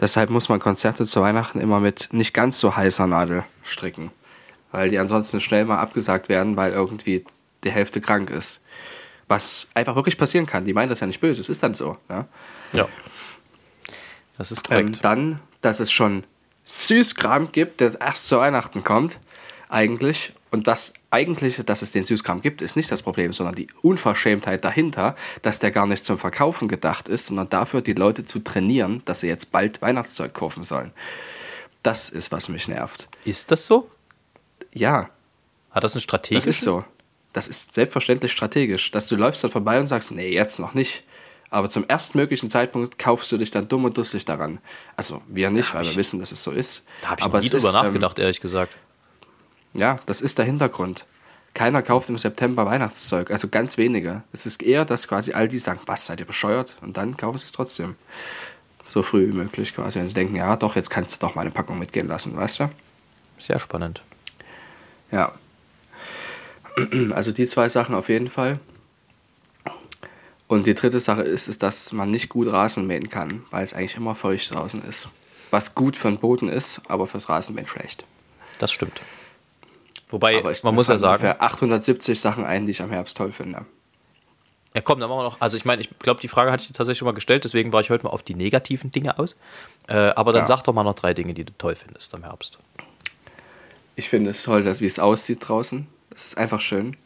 Deshalb 0.00 0.30
muss 0.30 0.48
man 0.48 0.60
Konzerte 0.60 1.04
zu 1.04 1.20
Weihnachten 1.20 1.60
immer 1.60 1.78
mit 1.78 2.08
nicht 2.12 2.32
ganz 2.32 2.58
so 2.58 2.74
heißer 2.74 3.06
Nadel 3.06 3.44
stricken, 3.62 4.10
weil 4.72 4.88
die 4.88 4.98
ansonsten 4.98 5.40
schnell 5.40 5.66
mal 5.66 5.78
abgesagt 5.78 6.28
werden, 6.28 6.56
weil 6.56 6.72
irgendwie 6.72 7.24
die 7.64 7.70
Hälfte 7.70 8.00
krank 8.00 8.30
ist. 8.30 8.60
Was 9.28 9.68
einfach 9.74 9.94
wirklich 9.94 10.16
passieren 10.16 10.46
kann. 10.46 10.64
Die 10.64 10.72
meinen 10.72 10.88
das 10.88 11.00
ja 11.00 11.06
nicht 11.06 11.20
böse, 11.20 11.40
es 11.40 11.48
ist 11.48 11.62
dann 11.62 11.74
so. 11.74 11.98
Ja? 12.08 12.26
Ja. 12.72 12.88
Das 14.38 14.50
ist 14.50 14.66
korrekt. 14.66 14.88
Ähm, 14.88 14.98
dann, 15.02 15.40
dass 15.60 15.80
es 15.80 15.92
schon 15.92 16.24
Süßkram 16.64 17.52
gibt, 17.52 17.80
der 17.80 18.00
erst 18.00 18.26
zu 18.26 18.38
Weihnachten 18.38 18.82
kommt, 18.82 19.18
eigentlich. 19.68 20.32
Und 20.50 20.66
das 20.66 20.94
eigentliche, 21.10 21.62
dass 21.62 21.82
es 21.82 21.92
den 21.92 22.04
Süßkram 22.04 22.42
gibt, 22.42 22.60
ist 22.60 22.74
nicht 22.74 22.90
das 22.90 23.02
Problem, 23.02 23.32
sondern 23.32 23.54
die 23.54 23.68
Unverschämtheit 23.82 24.64
dahinter, 24.64 25.14
dass 25.42 25.60
der 25.60 25.70
gar 25.70 25.86
nicht 25.86 26.04
zum 26.04 26.18
Verkaufen 26.18 26.66
gedacht 26.66 27.08
ist, 27.08 27.26
sondern 27.26 27.48
dafür, 27.48 27.82
die 27.82 27.92
Leute 27.92 28.24
zu 28.24 28.40
trainieren, 28.40 29.02
dass 29.04 29.20
sie 29.20 29.28
jetzt 29.28 29.52
bald 29.52 29.80
Weihnachtszeug 29.80 30.34
kaufen 30.34 30.64
sollen. 30.64 30.90
Das 31.82 32.08
ist, 32.08 32.32
was 32.32 32.48
mich 32.48 32.68
nervt. 32.68 33.08
ist 33.24 33.50
das 33.50 33.66
so? 33.66 33.88
Ja, 34.72 35.10
Hat 35.70 35.84
das 35.84 35.94
eine 35.94 36.00
Strategie? 36.00 36.34
das 36.34 36.46
ist 36.46 36.62
so. 36.62 36.84
Das 37.32 37.46
ist 37.46 37.74
selbstverständlich 37.74 38.32
strategisch, 38.32 38.90
dass 38.90 39.06
du 39.06 39.14
läufst 39.14 39.44
dann 39.44 39.52
vorbei 39.52 39.78
und 39.78 39.86
sagst, 39.86 40.10
nee, 40.10 40.32
jetzt 40.32 40.58
noch 40.58 40.74
nicht. 40.74 41.04
Aber 41.48 41.68
zum 41.68 41.84
erstmöglichen 41.88 42.50
Zeitpunkt 42.50 42.98
kaufst 42.98 43.30
du 43.32 43.36
dich 43.36 43.50
dann 43.50 43.68
dumm 43.68 43.84
und 43.84 43.96
dusselig 43.96 44.24
daran. 44.24 44.58
Also 44.96 45.22
wir 45.28 45.50
nicht, 45.50 45.74
weil 45.74 45.84
wir 45.84 45.96
wissen, 45.96 46.20
dass 46.20 46.32
es 46.32 46.42
so 46.42 46.50
ist. 46.52 46.84
Da 47.02 47.10
habe 47.10 47.20
ich 47.20 47.24
Aber 47.24 47.40
nie 47.40 47.48
drüber 47.48 47.56
ist, 47.56 47.66
ähm, 47.66 47.72
nachgedacht, 47.72 48.18
ehrlich 48.18 48.40
gesagt. 48.40 48.72
Ja, 49.74 49.98
das 50.06 50.20
ist 50.20 50.38
der 50.38 50.44
Hintergrund. 50.44 51.04
Keiner 51.54 51.82
kauft 51.82 52.08
im 52.08 52.18
September 52.18 52.64
Weihnachtszeug, 52.66 53.30
also 53.30 53.48
ganz 53.48 53.76
wenige. 53.76 54.22
Es 54.32 54.46
ist 54.46 54.62
eher, 54.62 54.84
dass 54.84 55.08
quasi 55.08 55.32
all 55.32 55.48
die 55.48 55.58
sagen, 55.58 55.80
was, 55.86 56.06
seid 56.06 56.20
ihr 56.20 56.26
bescheuert? 56.26 56.76
Und 56.80 56.96
dann 56.96 57.16
kaufen 57.16 57.38
sie 57.38 57.46
es 57.46 57.52
trotzdem. 57.52 57.96
So 58.88 59.02
früh 59.02 59.28
wie 59.28 59.32
möglich 59.32 59.74
quasi. 59.74 59.98
Wenn 59.98 60.08
sie 60.08 60.14
denken, 60.14 60.36
ja 60.36 60.56
doch, 60.56 60.76
jetzt 60.76 60.90
kannst 60.90 61.14
du 61.14 61.26
doch 61.26 61.34
mal 61.34 61.42
eine 61.42 61.50
Packung 61.50 61.78
mitgehen 61.78 62.08
lassen, 62.08 62.36
weißt 62.36 62.60
du? 62.60 62.70
Sehr 63.38 63.58
spannend. 63.58 64.02
Ja. 65.10 65.32
Also 67.12 67.32
die 67.32 67.46
zwei 67.46 67.68
Sachen 67.68 67.94
auf 67.94 68.08
jeden 68.08 68.30
Fall. 68.30 68.58
Und 70.46 70.66
die 70.66 70.74
dritte 70.74 70.98
Sache 70.98 71.22
ist, 71.22 71.46
ist, 71.46 71.62
dass 71.62 71.92
man 71.92 72.10
nicht 72.10 72.28
gut 72.28 72.48
Rasen 72.48 72.86
mähen 72.86 73.10
kann, 73.10 73.44
weil 73.50 73.64
es 73.64 73.74
eigentlich 73.74 73.96
immer 73.96 74.14
feucht 74.14 74.54
draußen 74.54 74.82
ist. 74.82 75.08
Was 75.50 75.74
gut 75.74 75.96
für 75.96 76.08
den 76.08 76.18
Boden 76.18 76.48
ist, 76.48 76.80
aber 76.88 77.06
fürs 77.06 77.28
Rasenmähen 77.28 77.66
schlecht. 77.66 78.04
Das 78.58 78.72
stimmt. 78.72 79.00
Wobei, 80.10 80.42
man 80.62 80.74
muss 80.74 80.88
ja 80.88 80.96
sagen, 80.96 81.22
ungefähr 81.22 81.42
870 81.42 82.20
Sachen 82.20 82.44
ein, 82.44 82.66
die 82.66 82.72
ich 82.72 82.82
am 82.82 82.90
Herbst 82.90 83.16
toll 83.16 83.32
finde. 83.32 83.64
ja 84.74 84.80
komm, 84.80 85.00
dann 85.00 85.08
machen 85.08 85.20
wir 85.20 85.24
noch, 85.24 85.40
also 85.40 85.56
ich 85.56 85.64
meine, 85.64 85.80
ich 85.82 85.90
glaube, 85.98 86.20
die 86.20 86.28
Frage 86.28 86.50
hatte 86.52 86.62
ich 86.64 86.72
tatsächlich 86.72 86.98
schon 86.98 87.06
mal 87.06 87.12
gestellt, 87.12 87.44
deswegen 87.44 87.72
war 87.72 87.80
ich 87.80 87.90
heute 87.90 88.04
mal 88.04 88.10
auf 88.10 88.22
die 88.22 88.34
negativen 88.34 88.90
Dinge 88.90 89.18
aus. 89.18 89.36
Äh, 89.88 89.94
aber 89.94 90.32
dann 90.32 90.42
Ja. 90.42 90.46
sag 90.46 90.62
doch 90.62 90.72
mal 90.72 90.84
noch 90.84 90.94
drei 90.94 91.14
Dinge, 91.14 91.34
die 91.34 91.44
du 91.44 91.52
toll 91.58 91.74
findest 91.76 92.14
am 92.14 92.22
Herbst. 92.24 92.58
Ich 93.96 94.08
finde 94.08 94.30
es 94.30 94.42
toll, 94.42 94.62
dass 94.64 94.80
wie 94.80 94.86
es 94.86 94.98
aussieht 94.98 95.46
draußen. 95.48 95.86
Das 96.10 96.24
ist 96.24 96.38
einfach 96.38 96.60
schön. 96.60 96.96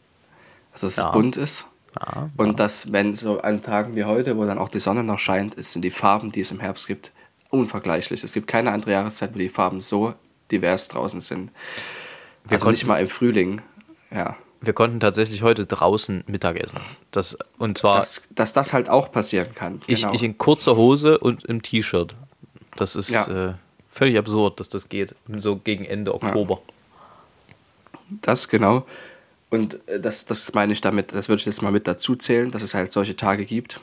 Also, 0.71 0.87
dass 0.87 0.95
Ja. 0.97 1.07
es 1.07 1.11
bunt 1.11 1.37
ist. 1.37 1.65
Ja, 1.99 2.29
Und 2.37 2.59
dass, 2.59 2.91
wenn 2.91 3.15
so 3.15 3.39
an 3.39 3.61
Tagen 3.61 3.95
wie 3.95 4.03
heute, 4.03 4.35
wo 4.37 4.43
dann 4.45 4.57
auch 4.59 4.67
die 4.69 4.79
Sonne 4.79 5.03
noch 5.03 5.19
scheint, 5.19 5.55
ist, 5.55 5.71
sind 5.71 5.81
die 5.83 5.91
Farben, 5.91 6.31
die 6.31 6.41
es 6.41 6.51
im 6.51 6.59
Herbst 6.59 6.87
gibt, 6.87 7.11
unvergleichlich. 7.51 8.21
Es 8.23 8.33
gibt 8.33 8.47
keine 8.47 8.71
andere 8.73 8.91
Jahreszeit, 8.91 9.33
wo 9.33 9.39
die 9.39 9.47
Farben 9.49 9.79
so 9.79 10.13
divers 10.51 10.89
draußen 10.89 11.21
sind. 11.21 11.51
Also 12.49 12.69
nicht 12.69 12.81
konnten- 12.81 12.87
mal 12.87 13.01
im 13.01 13.07
Frühling. 13.07 13.61
Ja. 14.11 14.35
Wir 14.61 14.73
konnten 14.73 14.99
tatsächlich 14.99 15.41
heute 15.43 15.65
draußen 15.65 16.23
Mittagessen. 16.27 16.79
Das, 17.11 17.37
und 17.59 17.77
zwar 17.77 17.97
Dass, 17.97 18.23
dass 18.31 18.53
das 18.53 18.73
halt 18.73 18.89
auch 18.89 19.11
passieren 19.11 19.53
kann. 19.53 19.81
ich, 19.87 20.01
Genau. 20.01 20.13
ich 20.13 20.23
in 20.23 20.37
kurzer 20.37 20.75
Hose 20.75 21.17
und 21.19 21.45
im 21.45 21.61
T-Shirt. 21.61 22.15
Das 22.75 22.95
ist 22.95 23.09
Ja. 23.09 23.49
äh, 23.49 23.53
völlig 23.91 24.17
absurd, 24.17 24.59
dass 24.59 24.69
das 24.69 24.89
geht. 24.89 25.13
So 25.39 25.55
gegen 25.57 25.85
Ende 25.85 26.13
Oktober. 26.15 26.61
Das 28.21 28.47
genau. 28.47 28.85
Und 29.49 29.77
äh, 29.87 29.99
das, 29.99 30.25
das 30.25 30.53
meine 30.53 30.73
ich 30.73 30.81
damit, 30.81 31.13
das 31.13 31.27
würde 31.29 31.39
ich 31.41 31.45
jetzt 31.45 31.61
mal 31.61 31.71
mit 31.71 31.87
dazu 31.87 32.15
zählen, 32.15 32.49
dass 32.51 32.61
es 32.63 32.73
halt 32.73 32.91
solche 32.91 33.15
Tage 33.15 33.45
gibt, 33.45 33.79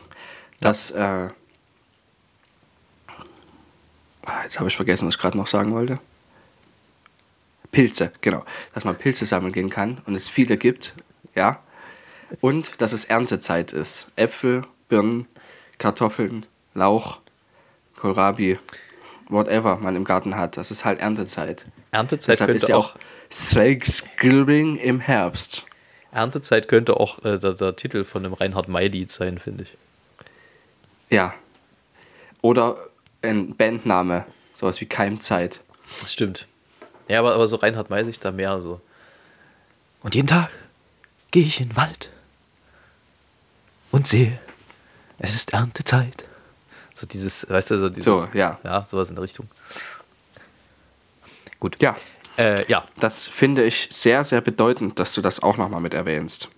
dass. 0.60 0.90
Äh, 0.90 1.28
ah, 4.24 4.42
jetzt 4.44 4.58
habe 4.58 4.68
ich 4.68 4.76
vergessen, 4.76 5.06
was 5.06 5.14
ich 5.14 5.20
gerade 5.20 5.36
noch 5.36 5.46
sagen 5.46 5.72
wollte. 5.72 5.98
Pilze, 7.72 8.12
genau. 8.20 8.44
Dass 8.74 8.84
man 8.84 8.96
Pilze 8.96 9.26
sammeln 9.26 9.52
gehen 9.52 9.70
kann 9.70 10.00
und 10.06 10.14
es 10.14 10.28
viele 10.28 10.56
gibt, 10.56 10.94
ja. 11.34 11.60
und 12.40 12.80
dass 12.80 12.92
es 12.92 13.04
Erntezeit 13.04 13.72
ist. 13.72 14.08
Äpfel, 14.14 14.64
Birnen, 14.88 15.26
Kartoffeln, 15.78 16.46
Lauch, 16.74 17.18
Kohlrabi, 17.96 18.58
whatever 19.28 19.76
man 19.76 19.96
im 19.96 20.04
Garten 20.04 20.36
hat. 20.36 20.56
Das 20.56 20.70
ist 20.70 20.84
halt 20.84 21.00
Erntezeit. 21.00 21.66
Erntezeit 21.90 22.34
Deshalb 22.34 22.48
könnte 22.48 22.62
ist 22.62 22.68
ja 22.68 22.76
auch, 22.76 22.94
Thanksgiving 23.30 24.76
im 24.76 25.00
Herbst. 25.00 25.64
Erntezeit 26.12 26.68
könnte 26.68 26.98
auch 26.98 27.24
äh, 27.24 27.38
der, 27.38 27.54
der 27.54 27.74
Titel 27.74 28.04
von 28.04 28.24
einem 28.24 28.34
Reinhard 28.34 28.68
May-Lied 28.68 29.10
sein, 29.10 29.38
finde 29.38 29.64
ich. 29.64 29.76
Ja. 31.08 31.32
Oder 32.42 32.76
ein 33.22 33.56
Bandname, 33.56 34.26
sowas 34.52 34.80
wie 34.82 34.86
Keimzeit. 34.86 35.60
Stimmt. 36.06 36.46
Ja, 37.08 37.18
aber, 37.18 37.34
aber 37.34 37.46
so 37.48 37.56
Reinhard 37.56 37.88
sich 38.04 38.20
da 38.20 38.30
mehr 38.32 38.60
so. 38.62 38.80
Und 40.02 40.14
jeden 40.14 40.28
Tag 40.28 40.50
gehe 41.30 41.44
ich 41.44 41.60
in 41.60 41.68
den 41.70 41.76
Wald 41.76 42.10
und 43.90 44.06
sehe, 44.08 44.38
es 45.18 45.34
ist 45.34 45.52
Erntezeit. 45.52 46.24
So 46.94 47.06
dieses, 47.06 47.48
weißt 47.48 47.70
du, 47.72 47.78
so 47.78 47.88
dieses, 47.88 48.04
So, 48.04 48.28
ja. 48.34 48.58
Ja, 48.64 48.86
sowas 48.90 49.08
in 49.08 49.14
der 49.16 49.22
Richtung. 49.24 49.48
Gut. 51.60 51.80
Ja, 51.80 51.94
Äh, 52.38 52.64
ja, 52.66 52.84
das 52.98 53.28
finde 53.28 53.62
ich 53.64 53.88
sehr, 53.90 54.24
sehr 54.24 54.40
bedeutend, 54.40 54.98
dass 54.98 55.12
du 55.14 55.20
das 55.20 55.42
auch 55.42 55.58
nochmal 55.58 55.80
mit 55.82 55.92
erwähnst. 55.94 56.48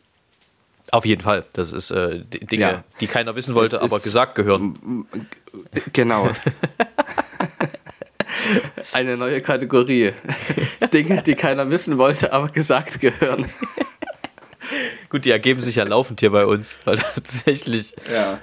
auf 0.93 1.05
jeden 1.05 1.21
Fall. 1.23 1.45
Das 1.55 1.73
ist 1.73 1.91
äh, 1.91 2.21
die 2.25 2.47
Dinge, 2.47 2.63
Ja. 2.63 2.85
die 3.01 3.09
keiner 3.09 3.35
wissen 3.35 3.55
wollte, 3.57 3.77
Es 3.77 3.83
aber 3.83 3.99
gesagt 4.01 4.37
gehören. 4.37 5.07
Genau. 5.93 6.31
Eine 8.95 9.17
neue 9.17 9.41
Kategorie. 9.41 10.13
Dinge, 10.93 11.23
die 11.23 11.35
keiner 11.35 11.69
wissen 11.71 11.99
wollte, 11.99 12.33
aber 12.33 12.49
gesagt 12.49 13.01
gehören. 13.01 13.47
Gut, 15.11 15.25
die 15.25 15.31
ergeben 15.31 15.61
sich 15.61 15.77
ja 15.77 15.85
laufend 15.85 16.21
hier 16.21 16.31
bei 16.31 16.47
uns, 16.47 16.79
weil 16.85 16.97
tatsächlich 16.99 17.95
Ja. 18.13 18.39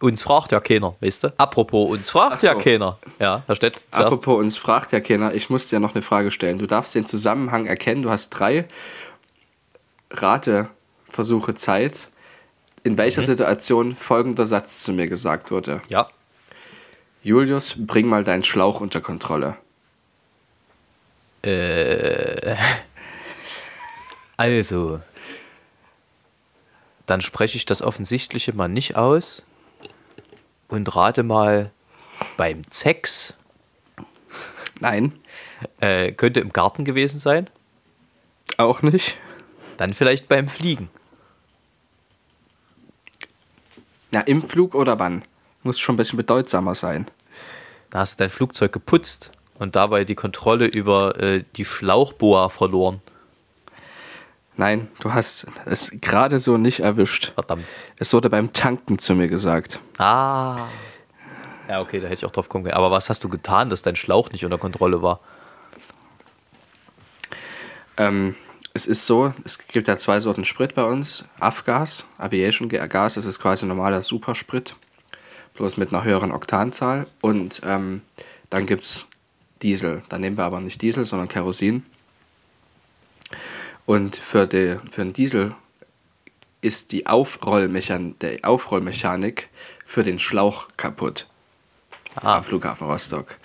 uns 0.00 0.22
fragt 0.22 0.52
ja 0.52 0.60
keiner, 0.60 0.94
weißt 1.00 1.24
du? 1.24 1.34
Apropos, 1.38 1.90
uns 1.90 2.10
fragt 2.10 2.42
so. 2.42 2.46
ja 2.48 2.54
keiner. 2.54 2.98
Ja, 3.18 3.42
Herr 3.46 3.56
Stett, 3.56 3.80
zuerst. 3.90 4.06
Apropos, 4.06 4.38
uns 4.40 4.56
fragt 4.56 4.92
ja 4.92 5.00
keiner, 5.00 5.34
ich 5.34 5.50
muss 5.50 5.66
dir 5.68 5.80
noch 5.80 5.94
eine 5.94 6.02
Frage 6.02 6.30
stellen. 6.30 6.58
Du 6.58 6.66
darfst 6.66 6.94
den 6.94 7.06
Zusammenhang 7.06 7.66
erkennen. 7.66 8.02
Du 8.02 8.10
hast 8.10 8.30
drei 8.30 8.66
Rateversuche 10.10 11.54
Zeit, 11.54 12.08
in 12.82 12.96
welcher 12.98 13.22
Situation 13.22 13.94
folgender 13.94 14.46
Satz 14.46 14.82
zu 14.82 14.92
mir 14.92 15.06
gesagt 15.06 15.50
wurde. 15.50 15.82
Ja, 15.88 16.08
Julius, 17.22 17.74
bring 17.86 18.08
mal 18.08 18.24
deinen 18.24 18.44
Schlauch 18.44 18.80
unter 18.80 19.00
Kontrolle. 19.00 19.56
also. 24.36 25.00
Dann 27.06 27.20
spreche 27.22 27.56
ich 27.56 27.66
das 27.66 27.82
Offensichtliche 27.82 28.52
mal 28.52 28.68
nicht 28.68 28.96
aus 28.96 29.42
und 30.68 30.94
rate 30.94 31.24
mal 31.24 31.72
beim 32.36 32.62
Sex. 32.70 33.34
Nein, 34.80 35.12
Äh, 35.80 36.12
könnte 36.12 36.40
im 36.40 36.52
Garten 36.54 36.84
gewesen 36.84 37.18
sein. 37.18 37.50
auch 38.56 38.80
nicht. 38.80 39.18
Dann 39.76 39.92
vielleicht 39.92 40.26
beim 40.28 40.48
Fliegen. 40.48 40.88
Na, 44.10 44.20
im 44.22 44.40
Flug 44.40 44.74
oder 44.74 44.98
wann? 44.98 45.22
Muss 45.62 45.78
schon 45.78 45.94
ein 45.94 45.98
bisschen 45.98 46.16
bedeutsamer 46.16 46.74
sein. 46.74 47.06
Da 47.90 48.00
hast 48.00 48.18
du 48.18 48.24
dein 48.24 48.30
Flugzeug 48.30 48.72
geputzt 48.72 49.30
und 49.58 49.76
dabei 49.76 50.04
die 50.04 50.14
Kontrolle 50.14 50.66
über 50.66 51.20
äh, 51.20 51.44
die 51.56 51.64
Schlauchboa 51.64 52.48
verloren. 52.48 53.02
Nein, 54.56 54.88
du 55.00 55.14
hast 55.14 55.46
es 55.66 55.90
gerade 56.00 56.38
so 56.38 56.58
nicht 56.58 56.80
erwischt. 56.80 57.32
Verdammt. 57.34 57.64
Es 57.98 58.12
wurde 58.12 58.28
beim 58.28 58.52
Tanken 58.52 58.98
zu 58.98 59.14
mir 59.14 59.28
gesagt. 59.28 59.80
Ah. 59.98 60.66
Ja, 61.68 61.80
okay, 61.80 62.00
da 62.00 62.06
hätte 62.06 62.14
ich 62.14 62.24
auch 62.26 62.32
drauf 62.32 62.48
kommen 62.48 62.64
können. 62.64 62.76
Aber 62.76 62.90
was 62.90 63.08
hast 63.08 63.22
du 63.24 63.28
getan, 63.28 63.70
dass 63.70 63.82
dein 63.82 63.96
Schlauch 63.96 64.30
nicht 64.32 64.44
unter 64.44 64.58
Kontrolle 64.58 65.02
war? 65.02 65.20
Ähm, 67.96 68.34
es 68.72 68.86
ist 68.86 69.06
so, 69.06 69.32
es 69.44 69.66
gibt 69.66 69.88
ja 69.88 69.96
zwei 69.96 70.20
Sorten 70.20 70.44
Sprit 70.44 70.74
bei 70.74 70.84
uns. 70.84 71.28
Afgas, 71.38 72.06
Aviation 72.18 72.68
Gas, 72.68 73.14
das 73.14 73.24
ist 73.24 73.40
quasi 73.40 73.66
normaler 73.66 74.02
Supersprit, 74.02 74.76
bloß 75.54 75.76
mit 75.76 75.92
einer 75.92 76.04
höheren 76.04 76.32
Oktanzahl. 76.32 77.06
Und 77.20 77.60
ähm, 77.64 78.02
dann 78.48 78.66
gibt 78.66 78.82
es 78.82 79.06
Diesel. 79.62 80.02
Da 80.08 80.18
nehmen 80.18 80.36
wir 80.36 80.44
aber 80.44 80.60
nicht 80.60 80.80
Diesel, 80.82 81.04
sondern 81.04 81.28
Kerosin. 81.28 81.84
Und 83.86 84.16
für, 84.16 84.46
die, 84.46 84.78
für 84.90 85.02
den 85.02 85.12
Diesel 85.12 85.54
ist 86.60 86.92
die 86.92 87.06
Aufrollmechan 87.06 88.18
der 88.20 88.44
Aufrollmechanik 88.44 89.48
für 89.84 90.02
den 90.02 90.18
Schlauch 90.18 90.68
kaputt 90.76 91.26
am 92.16 92.42
Flughafen 92.42 92.86
Rostock. 92.86 93.36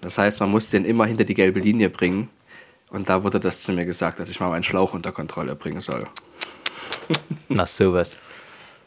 Das 0.00 0.18
heißt, 0.18 0.40
man 0.40 0.50
muss 0.50 0.68
den 0.68 0.84
immer 0.84 1.06
hinter 1.06 1.24
die 1.24 1.34
gelbe 1.34 1.60
Linie 1.60 1.90
bringen. 1.90 2.30
Und 2.90 3.08
da 3.08 3.24
wurde 3.24 3.40
das 3.40 3.62
zu 3.62 3.72
mir 3.72 3.84
gesagt, 3.84 4.20
dass 4.20 4.28
ich 4.28 4.40
mal 4.40 4.50
meinen 4.50 4.62
Schlauch 4.62 4.94
unter 4.94 5.12
Kontrolle 5.12 5.56
bringen 5.56 5.80
soll. 5.80 6.06
Na, 7.48 7.66
sowas. 7.66 8.16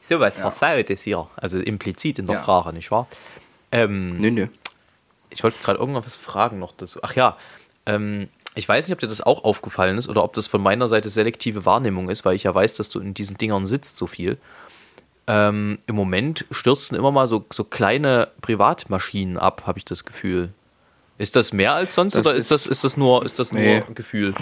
Sowas 0.07 0.37
Versautes 0.37 1.01
hier. 1.03 1.27
Also 1.35 1.59
implizit 1.59 2.19
in 2.19 2.27
der 2.27 2.37
Ja. 2.37 2.43
Frage, 2.43 2.73
nicht 2.73 2.91
wahr? 2.91 3.07
Ähm, 3.71 4.13
Nö, 4.13 4.31
nö. 4.31 4.47
ich 5.29 5.43
wollte 5.43 5.57
gerade 5.61 5.79
irgendwas 5.79 6.15
fragen 6.15 6.59
noch 6.59 6.73
dazu. 6.77 6.99
Ach 7.03 7.13
ja, 7.15 7.37
ähm, 7.85 8.29
ich 8.55 8.67
weiß 8.67 8.87
nicht, 8.87 8.93
ob 8.93 8.99
dir 8.99 9.07
das 9.07 9.21
auch 9.21 9.43
aufgefallen 9.43 9.97
ist 9.97 10.07
oder 10.07 10.23
ob 10.23 10.33
das 10.33 10.47
von 10.47 10.61
meiner 10.61 10.87
Seite 10.87 11.09
selektive 11.09 11.65
Wahrnehmung 11.65 12.09
ist, 12.09 12.25
weil 12.25 12.35
ich 12.35 12.43
ja 12.43 12.55
weiß, 12.55 12.73
dass 12.75 12.89
du 12.89 12.99
in 12.99 13.13
diesen 13.13 13.37
Dingern 13.37 13.65
sitzt 13.65 13.97
so 13.97 14.07
viel. 14.07 14.37
Ähm, 15.27 15.79
Im 15.87 15.95
Moment 15.95 16.45
stürzen 16.51 16.95
immer 16.95 17.11
mal 17.11 17.27
so, 17.27 17.45
so 17.51 17.65
kleine 17.65 18.29
Privatmaschinen 18.41 19.37
ab, 19.37 19.63
habe 19.67 19.77
ich 19.77 19.85
das 19.85 20.05
Gefühl. 20.05 20.49
Ist 21.17 21.35
das 21.35 21.51
mehr 21.51 21.73
als 21.73 21.95
sonst 21.95 22.15
Das 22.15 22.25
oder 22.25 22.35
ist, 22.35 22.45
ist- 22.45 22.51
das, 22.51 22.67
ist 22.67 22.83
das 22.85 22.95
nur, 22.95 23.25
ist 23.25 23.37
das 23.39 23.51
Nee. 23.51 23.79
nur 23.85 23.93
Gefühl? 23.95 24.33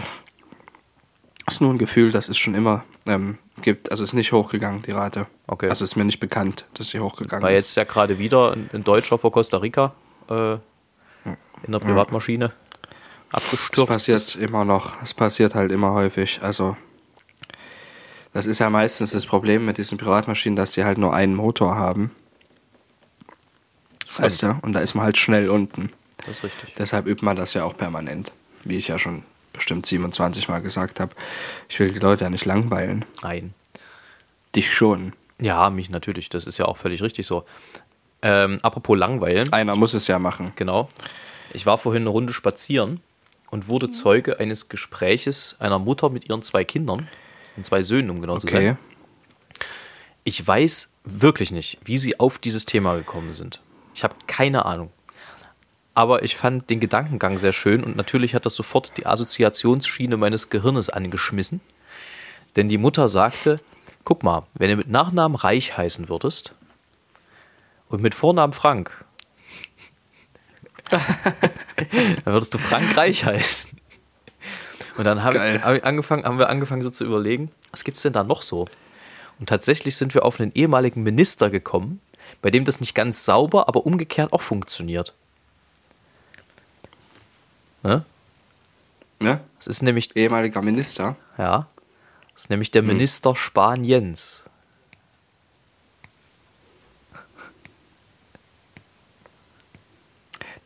Das 1.45 1.55
ist 1.55 1.62
nur 1.62 1.71
ein 1.73 1.77
Gefühl, 1.77 2.12
das 2.12 2.27
ist 2.27 2.38
schon 2.38 2.55
immer 2.55 2.84
ähm, 3.05 3.38
gibt. 3.62 3.91
Also 3.91 4.03
ist 4.03 4.13
nicht 4.13 4.31
hochgegangen, 4.31 4.81
die 4.81 4.91
Rate. 4.91 5.27
Okay. 5.47 5.69
Also 5.69 5.84
ist 5.84 5.95
mir 5.95 6.05
nicht 6.05 6.19
bekannt, 6.19 6.65
dass 6.73 6.89
sie 6.89 6.99
hochgegangen 6.99 7.43
War 7.43 7.51
ist. 7.51 7.67
jetzt 7.67 7.75
ja 7.75 7.84
gerade 7.84 8.17
wieder 8.17 8.53
ein, 8.73 8.84
Deutscher 8.84 9.17
vor 9.17 9.31
Costa 9.31 9.58
Rica 9.58 9.93
äh, 10.29 10.53
in 10.53 11.71
der 11.71 11.79
Privatmaschine 11.79 12.51
Das 13.31 13.43
abgestürzt. 13.43 13.88
passiert 13.88 14.36
immer 14.36 14.65
noch. 14.65 15.01
Es 15.03 15.13
passiert 15.13 15.53
halt 15.55 15.71
immer 15.71 15.93
häufig. 15.93 16.39
Also, 16.41 16.75
das 18.34 18.47
ist 18.47 18.60
ja 18.60 18.69
meistens 18.69 19.12
das 19.12 19.25
Problem 19.25 19.65
mit 19.65 19.77
diesen 19.77 19.97
Privatmaschinen, 19.97 20.55
dass 20.55 20.73
sie 20.73 20.84
halt 20.84 20.97
nur 20.97 21.13
einen 21.13 21.36
Motor 21.36 21.75
haben. 21.75 22.12
Weißt 24.17 24.43
du? 24.43 24.58
Und 24.62 24.73
da 24.73 24.79
ist 24.79 24.95
man 24.95 25.05
halt 25.05 25.17
schnell 25.17 25.49
unten. 25.49 25.91
Das 26.25 26.38
ist 26.38 26.43
richtig. 26.43 26.73
Deshalb 26.77 27.05
übt 27.08 27.23
man 27.23 27.36
das 27.36 27.53
ja 27.53 27.63
auch 27.65 27.77
permanent. 27.77 28.31
Wie 28.63 28.77
ich 28.77 28.88
ja 28.88 28.97
schon 28.97 29.23
bestimmt 29.56 29.86
27 29.86 30.48
Mal 30.50 30.62
gesagt 30.62 31.00
habe. 31.00 31.15
Ich 31.70 31.80
will 31.80 31.91
die 31.91 32.00
Leute 32.00 32.24
ja 32.26 32.30
nicht 32.30 32.46
langweilen. 32.46 33.06
Nein. 33.24 33.54
Dich 34.56 34.72
schon. 34.74 35.13
Ja, 35.39 35.70
mich 35.70 35.89
natürlich. 35.89 36.30
Das 36.30 36.46
ist 36.46 36.58
ja 36.58 36.65
auch 36.65 36.78
völlig 36.78 37.02
richtig 37.02 37.26
so. 37.28 37.44
Ähm, 38.22 38.60
apropos 38.62 38.98
Langweilen. 38.98 39.52
Einer 39.52 39.76
muss 39.76 39.94
es 39.94 40.08
ja 40.08 40.18
machen. 40.20 40.54
Genau. 40.56 40.88
Ich 41.54 41.65
war 41.65 41.78
vorhin 41.78 42.04
eine 42.04 42.10
Runde 42.10 42.34
spazieren 42.34 43.02
und 43.52 43.68
wurde 43.68 43.91
Zeuge 43.91 44.39
eines 44.39 44.70
Gespräches 44.70 45.56
einer 45.60 45.80
Mutter 45.80 46.10
mit 46.10 46.28
ihren 46.30 46.41
zwei 46.41 46.63
Kindern, 46.63 47.08
und 47.58 47.65
zwei 47.65 47.84
Söhnen, 47.84 48.10
um 48.10 48.22
genau 48.22 48.38
zu 48.38 48.48
Okay. 48.48 48.65
sein. 48.70 48.78
Ich 50.24 50.46
weiß 50.46 50.91
wirklich 51.04 51.52
nicht, 51.52 51.78
wie 51.84 51.98
sie 51.98 52.20
auf 52.20 52.39
dieses 52.39 52.65
Thema 52.65 52.96
gekommen 52.96 53.34
sind. 53.34 53.62
Ich 53.94 54.04
habe 54.04 54.15
keine 54.28 54.65
Ahnung. 54.65 54.91
Aber 55.95 56.23
ich 56.23 56.36
fand 56.36 56.69
den 56.69 56.81
Gedankengang 56.81 57.38
sehr 57.38 57.53
schön 57.53 57.84
und 57.84 57.95
natürlich 57.95 58.36
hat 58.36 58.45
das 58.45 58.53
sofort 58.53 58.97
die 58.97 59.05
Assoziationsschiene 59.05 60.17
meines 60.17 60.49
Gehirnes 60.49 60.89
angeschmissen. 60.89 61.62
Denn 62.58 62.67
die 62.67 62.77
Mutter 62.77 63.08
sagte, 63.08 63.62
guck 64.03 64.21
mal, 64.21 64.43
wenn 64.53 64.69
du 64.69 64.75
mit 64.75 64.89
Nachnamen 64.89 65.36
Reich 65.36 65.77
heißen 65.77 66.10
würdest 66.10 66.53
und 67.88 68.01
mit 68.01 68.13
Vornamen 68.13 68.51
Frank, 68.51 69.05
dann 70.89 71.01
würdest 72.25 72.53
du 72.53 72.58
Frank 72.58 72.95
Reich 72.97 73.25
heißen. 73.25 73.71
Und 74.97 75.05
dann 75.05 75.23
haben, 75.23 75.34
Geil. 75.34 75.63
hab 75.63 75.75
ich 75.75 75.84
angefangen, 75.86 76.25
haben 76.25 76.39
wir 76.39 76.49
angefangen 76.49 76.81
so 76.81 76.89
zu 76.89 77.05
überlegen, 77.05 77.51
was 77.71 77.86
gibt 77.86 77.97
es 77.97 78.03
denn 78.03 78.13
da 78.13 78.23
noch 78.23 78.41
so? 78.41 78.67
Und 79.39 79.49
tatsächlich 79.49 79.95
sind 79.95 80.13
wir 80.13 80.23
auf 80.23 80.39
einen 80.39 80.51
ehemaligen 80.55 81.03
Minister 81.03 81.49
gekommen, 81.49 82.01
bei 82.41 82.51
dem 82.51 82.65
das 82.65 82.81
nicht 82.81 82.95
ganz 82.95 83.23
sauber, 83.25 83.67
aber 83.69 83.86
umgekehrt 83.86 84.34
auch 84.34 84.41
funktioniert. 84.41 85.13
Ne? 87.86 88.04
Ne? 89.19 89.39
Das 89.60 89.67
ist 89.67 89.84
nämlich, 89.84 90.15
Ehemaliger 90.15 90.62
Minister. 90.63 91.15
ja, 91.38 91.67
das 92.34 92.45
ist 92.45 92.50
nämlich 92.50 92.71
der 92.71 92.82
Minister 92.82 93.36
Spaniens. 93.36 94.43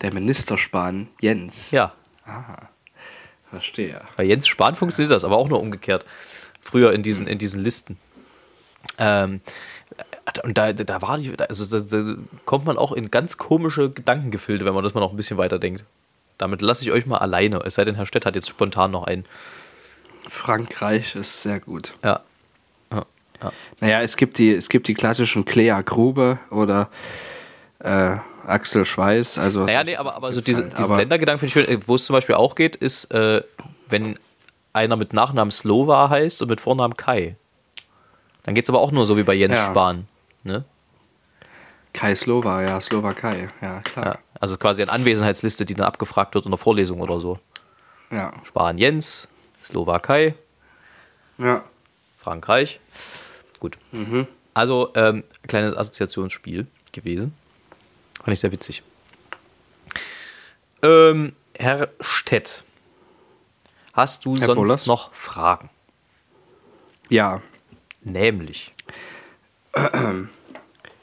Der 0.01 0.13
Minister 0.13 0.57
Spahn, 0.57 1.09
Jens. 1.19 1.71
Ja, 1.71 1.93
Verstehe. 3.49 4.01
bei 4.15 4.23
Jens 4.23 4.47
Spahn 4.47 4.75
funktioniert 4.75 5.11
das, 5.11 5.25
aber 5.25 5.35
auch 5.35 5.49
nur 5.49 5.59
umgekehrt. 5.59 6.05
Früher 6.61 6.93
in 6.93 7.03
diesen, 7.03 7.27
in 7.27 7.37
diesen 7.37 7.61
Listen. 7.61 7.97
Ähm, 8.97 9.41
und 10.43 10.57
da, 10.57 10.71
da 10.71 11.01
war 11.01 11.17
die, 11.17 11.37
also 11.37 11.79
da, 11.79 11.83
da 11.83 12.15
kommt 12.45 12.63
man 12.65 12.77
auch 12.77 12.93
in 12.93 13.11
ganz 13.11 13.37
komische 13.37 13.89
Gedankengefilde, 13.89 14.63
wenn 14.63 14.73
man 14.73 14.85
das 14.85 14.93
mal 14.93 15.01
noch 15.01 15.11
ein 15.11 15.17
bisschen 15.17 15.37
weiter 15.37 15.59
denkt. 15.59 15.83
Damit 16.39 16.63
lasse 16.63 16.83
ich 16.83 16.91
euch 16.91 17.05
mal 17.05 17.17
alleine, 17.19 17.59
es 17.65 17.75
sei 17.75 17.85
denn, 17.85 17.93
Herr 17.95 18.07
Stett 18.07 18.25
hat 18.25 18.33
jetzt 18.33 18.49
spontan 18.49 18.89
noch 18.89 19.03
einen. 19.03 19.25
Frankreich 20.27 21.15
ist 21.15 21.43
sehr 21.43 21.59
gut. 21.59 21.93
Ja. 22.03 22.21
Naja, 23.79 24.01
es 24.01 24.17
gibt 24.17 24.37
die, 24.37 24.51
es 24.53 24.67
gibt 24.67 24.89
die 24.89 24.93
klassischen 24.93 25.45
Clea 25.45 25.81
Grube 25.81 26.39
oder 26.49 26.89
äh, 27.79 28.17
Axel 28.45 28.85
Schweiß. 28.85 29.37
Also 29.37 29.63
Naja, 29.65 29.83
nee, 29.85 29.95
aber, 29.95 30.15
aber 30.15 30.33
so 30.33 30.41
diese, 30.41 30.63
halt. 30.63 30.77
diesen 30.77 30.97
Ländergedanken 30.97 31.47
finde 31.47 31.61
ich 31.61 31.67
schön. 31.67 31.81
Äh, 31.81 31.87
Wo 31.87 31.95
es 31.95 32.03
zum 32.03 32.15
Beispiel 32.15 32.35
auch 32.35 32.55
geht, 32.55 32.75
ist, 32.75 33.13
äh, 33.13 33.41
wenn 33.87 34.19
einer 34.73 34.97
mit 34.97 35.13
Nachnamen 35.13 35.51
Slova 35.51 36.09
heißt 36.09 36.41
und 36.41 36.49
mit 36.49 36.59
Vornamen 36.59 36.97
Kai. 36.97 37.37
Dann 38.43 38.55
geht 38.55 38.65
es 38.65 38.69
aber 38.69 38.81
auch 38.81 38.91
nur 38.91 39.05
so 39.05 39.15
wie 39.15 39.23
bei 39.23 39.33
Jens 39.35 39.57
Ja. 39.57 39.67
Spahn. 39.67 40.05
Ne? 40.43 40.65
Kai 41.93 42.15
Slova, 42.15 42.61
ja, 42.61 42.81
Slowakei, 42.81 43.49
ja, 43.61 43.79
klar. 43.81 44.19
Also 44.39 44.57
quasi 44.57 44.81
eine 44.81 44.91
Anwesenheitsliste, 44.91 45.65
die 45.65 45.75
dann 45.75 45.85
abgefragt 45.85 46.35
wird 46.35 46.45
in 46.45 46.51
der 46.51 46.57
Vorlesung 46.57 47.01
oder 47.01 47.19
so. 47.19 47.39
Ja, 48.11 48.33
Spahn 48.43 48.77
Jens, 48.77 49.27
Slowakei, 49.63 50.35
ja. 51.37 51.63
Frankreich. 52.17 52.79
Gut. 53.59 53.77
Also, 54.53 54.91
ähm, 54.95 55.23
kleines 55.47 55.75
Assoziationsspiel 55.75 56.67
gewesen. 56.91 57.33
Fand 58.23 58.33
ich 58.33 58.39
sehr 58.39 58.51
witzig. 58.51 58.83
Ähm, 60.81 61.33
Herr 61.57 61.89
Stett, 61.99 62.63
hast 63.93 64.25
du 64.25 64.35
Herr 64.37 64.45
sonst 64.47 64.55
Bollers? 64.55 64.85
noch 64.87 65.13
Fragen? 65.13 65.69
Ja, 67.09 67.41
Nämlich, 68.01 68.71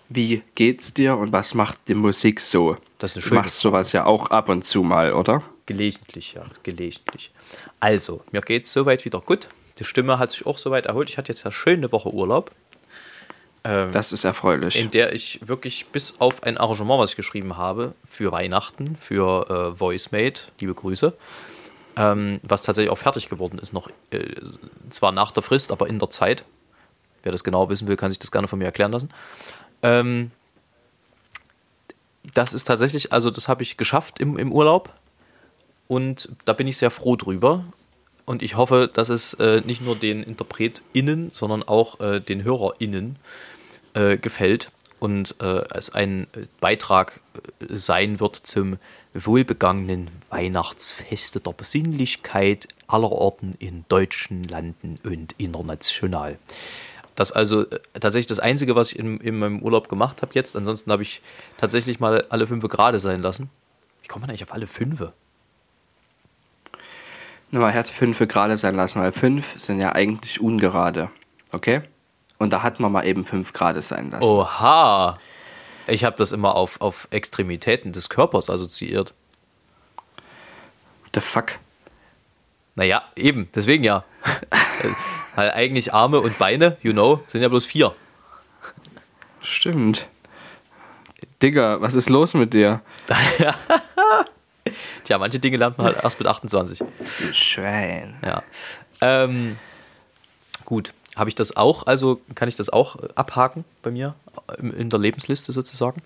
wie 0.09 0.43
geht's 0.55 0.95
dir 0.95 1.17
und 1.17 1.33
was 1.33 1.55
macht 1.55 1.79
die 1.89 1.95
Musik 1.95 2.41
so? 2.41 2.77
Das 2.99 3.13
ist 3.13 3.17
eine 3.17 3.23
du 3.23 3.29
schöne 3.29 3.41
machst 3.41 3.61
sowas 3.61 3.93
ja 3.93 4.05
auch 4.05 4.31
ab 4.31 4.49
und 4.49 4.65
zu 4.65 4.83
mal, 4.83 5.13
oder? 5.13 5.43
gelegentlich, 5.67 6.35
ja, 6.35 6.45
gelegentlich. 6.63 7.33
Also, 7.81 8.23
mir 8.31 8.41
geht 8.41 8.65
es 8.65 8.73
soweit 8.73 9.05
wieder 9.05 9.21
gut. 9.21 9.49
Die 9.79 9.85
Stimme 9.85 10.19
hat 10.19 10.33
sich 10.33 10.47
auch 10.47 10.59
soweit 10.59 10.87
erholt. 10.87 11.11
Ich 11.11 11.19
hatte 11.19 11.31
jetzt 11.31 11.45
ja 11.45 11.53
schön 11.53 11.81
eine 11.81 11.93
Woche 11.93 12.13
Urlaub. 12.13 12.53
Das 13.63 14.13
ist 14.13 14.23
erfreulich. 14.23 14.77
in 14.81 14.93
der 14.93 15.13
ich 15.13 15.41
wirklich 15.49 15.87
bis 15.87 16.21
auf 16.21 16.45
ein 16.45 16.57
Arrangement, 16.57 17.01
was 17.01 17.11
ich 17.11 17.17
geschrieben 17.17 17.57
habe, 17.57 17.95
für 18.09 18.31
Weihnachten, 18.31 18.97
für 18.97 19.75
äh, 19.75 19.81
VoiceMate, 19.81 20.43
liebe 20.61 20.73
Grüße, 20.73 21.13
ähm, 21.97 22.39
was 22.45 22.63
tatsächlich 22.63 22.93
auch 22.93 22.99
fertig 22.99 23.29
geworden 23.29 23.59
ist, 23.59 23.73
noch 23.73 23.91
äh, 24.13 24.37
zwar 24.91 25.11
nach 25.11 25.33
der 25.33 25.43
Frist, 25.43 25.73
aber 25.73 25.89
in 25.89 25.99
der 25.99 26.11
Zeit. 26.11 26.45
Wer 27.25 27.33
das 27.33 27.43
genau 27.43 27.69
wissen 27.69 27.89
will, 27.89 27.97
kann 27.97 28.13
sich 28.13 28.21
das 28.21 28.31
gerne 28.31 28.47
von 28.47 28.61
mir 28.61 28.67
erklären 28.67 28.93
lassen. 28.93 29.11
Ähm, 29.83 30.31
das 32.35 32.53
ist 32.53 32.65
tatsächlich, 32.65 33.13
also 33.13 33.31
das 33.31 33.49
habe 33.49 33.63
ich 33.63 33.77
geschafft 33.77 34.21
im, 34.21 34.39
im 34.39 34.53
Urlaub 34.53 34.93
und 35.89 36.31
da 36.45 36.53
bin 36.53 36.67
ich 36.67 36.77
sehr 36.77 36.91
froh 36.91 37.17
drüber. 37.17 37.65
Und 38.25 38.43
ich 38.43 38.57
hoffe, 38.57 38.91
dass 38.93 39.09
es 39.09 39.35
äh, 39.35 39.63
nicht 39.65 39.83
nur 39.83 39.95
den 39.95 40.25
InterpretInnen, 40.25 41.31
sondern 41.33 41.63
auch 41.63 42.01
äh, 42.01 42.19
den 42.21 42.43
HörerInnen 42.43 43.17
äh, 43.95 44.17
gefällt 44.17 44.73
und 44.99 45.37
äh, 45.41 45.63
es 45.73 45.91
ein 45.91 46.27
Beitrag 46.61 47.21
äh, 47.61 47.67
sein 47.77 48.19
wird 48.19 48.35
zum 48.35 48.79
wohlbegangenen 49.15 50.11
Weihnachtsfeste 50.29 51.41
der 51.41 51.53
Besinnlichkeit 51.53 52.67
aller 52.89 53.13
Orten 53.13 53.55
in 53.59 53.85
deutschen 53.89 54.45
Landen 54.45 54.99
und 55.05 55.35
international. 55.39 56.39
Das 57.17 57.33
also 57.33 57.63
äh, 57.63 57.81
tatsächlich 57.95 58.27
das 58.27 58.39
Einzige, 58.39 58.77
was 58.77 58.93
ich 58.93 58.99
in, 58.99 59.19
in 59.21 59.39
meinem 59.39 59.61
Urlaub 59.61 59.89
gemacht 59.89 60.23
habe 60.23 60.33
jetzt. 60.35 60.55
Ansonsten 60.55 60.93
habe 60.93 61.03
ich 61.03 61.23
tatsächlich 61.57 61.99
mal 61.99 62.25
alle 62.29 62.47
fünf 62.47 62.63
gerade 62.69 62.99
sein 62.99 63.23
lassen. 63.23 63.51
Wie 64.03 64.09
kommt 64.09 64.23
man 64.23 64.31
eigentlich 64.31 64.45
auf 64.45 64.53
alle 64.53 64.67
fünf? 64.67 65.03
Man 67.51 67.71
hätte 67.71 67.93
fünf 67.93 68.19
gerade 68.19 68.57
sein 68.57 68.75
lassen, 68.75 69.01
weil 69.01 69.13
fünf 69.13 69.59
sind 69.59 69.81
ja 69.81 69.93
eigentlich 69.93 70.41
ungerade. 70.41 71.11
Okay? 71.53 71.83
Und 72.39 72.53
da 72.53 72.63
hat 72.63 72.81
man 72.81 72.93
mal 72.93 73.07
eben 73.07 73.25
fünf 73.25 73.53
gerade 73.53 73.81
sein 73.81 74.11
lassen. 74.11 74.25
Oha! 74.25 75.19
Ich 75.87 76.05
habe 76.05 76.17
das 76.17 76.33
immer 76.33 76.55
auf, 76.55 76.81
auf 76.81 77.09
Extremitäten 77.11 77.93
des 77.93 78.09
Körpers 78.09 78.51
assoziiert. 78.51 79.15
The 81.15 81.21
fuck? 81.21 81.53
Naja, 82.75 83.03
eben, 83.15 83.49
deswegen 83.55 83.85
ja. 83.85 84.05
Weil 85.37 85.53
eigentlich 85.53 85.95
Arme 85.95 86.21
und 86.21 86.39
Beine, 86.39 86.77
you 86.83 86.93
know, 86.93 87.23
sind 87.29 87.43
ja 87.43 87.49
bloß 87.49 87.65
vier. 87.67 87.95
Stimmt. 89.41 90.09
Digga, 91.43 91.81
was 91.81 91.95
ist 91.95 92.09
los 92.09 92.35
mit 92.35 92.55
dir? 92.55 92.81
Tja, 95.05 95.19
manche 95.19 95.39
Dinge 95.39 95.59
lernt 95.59 95.79
man 95.79 95.87
halt 95.89 96.03
erst 96.03 96.19
mit 96.19 96.27
28. 96.27 96.79
Du 96.79 96.87
Schwein. 97.33 98.17
Ja. 98.25 98.43
Ähm, 99.01 99.57
gut, 100.65 100.93
habe 101.15 101.29
ich 101.29 101.35
das 101.37 101.57
auch, 101.57 101.87
also 101.87 102.21
kann 102.35 102.49
ich 102.49 102.57
das 102.57 102.71
auch 102.71 102.97
äh, 102.97 103.09
abhaken 103.15 103.65
bei 103.83 103.91
mir 103.91 104.15
in 104.59 104.73
in 104.73 104.91
der 104.91 104.99
Lebensliste 104.99 105.53
sozusagen. 105.53 106.03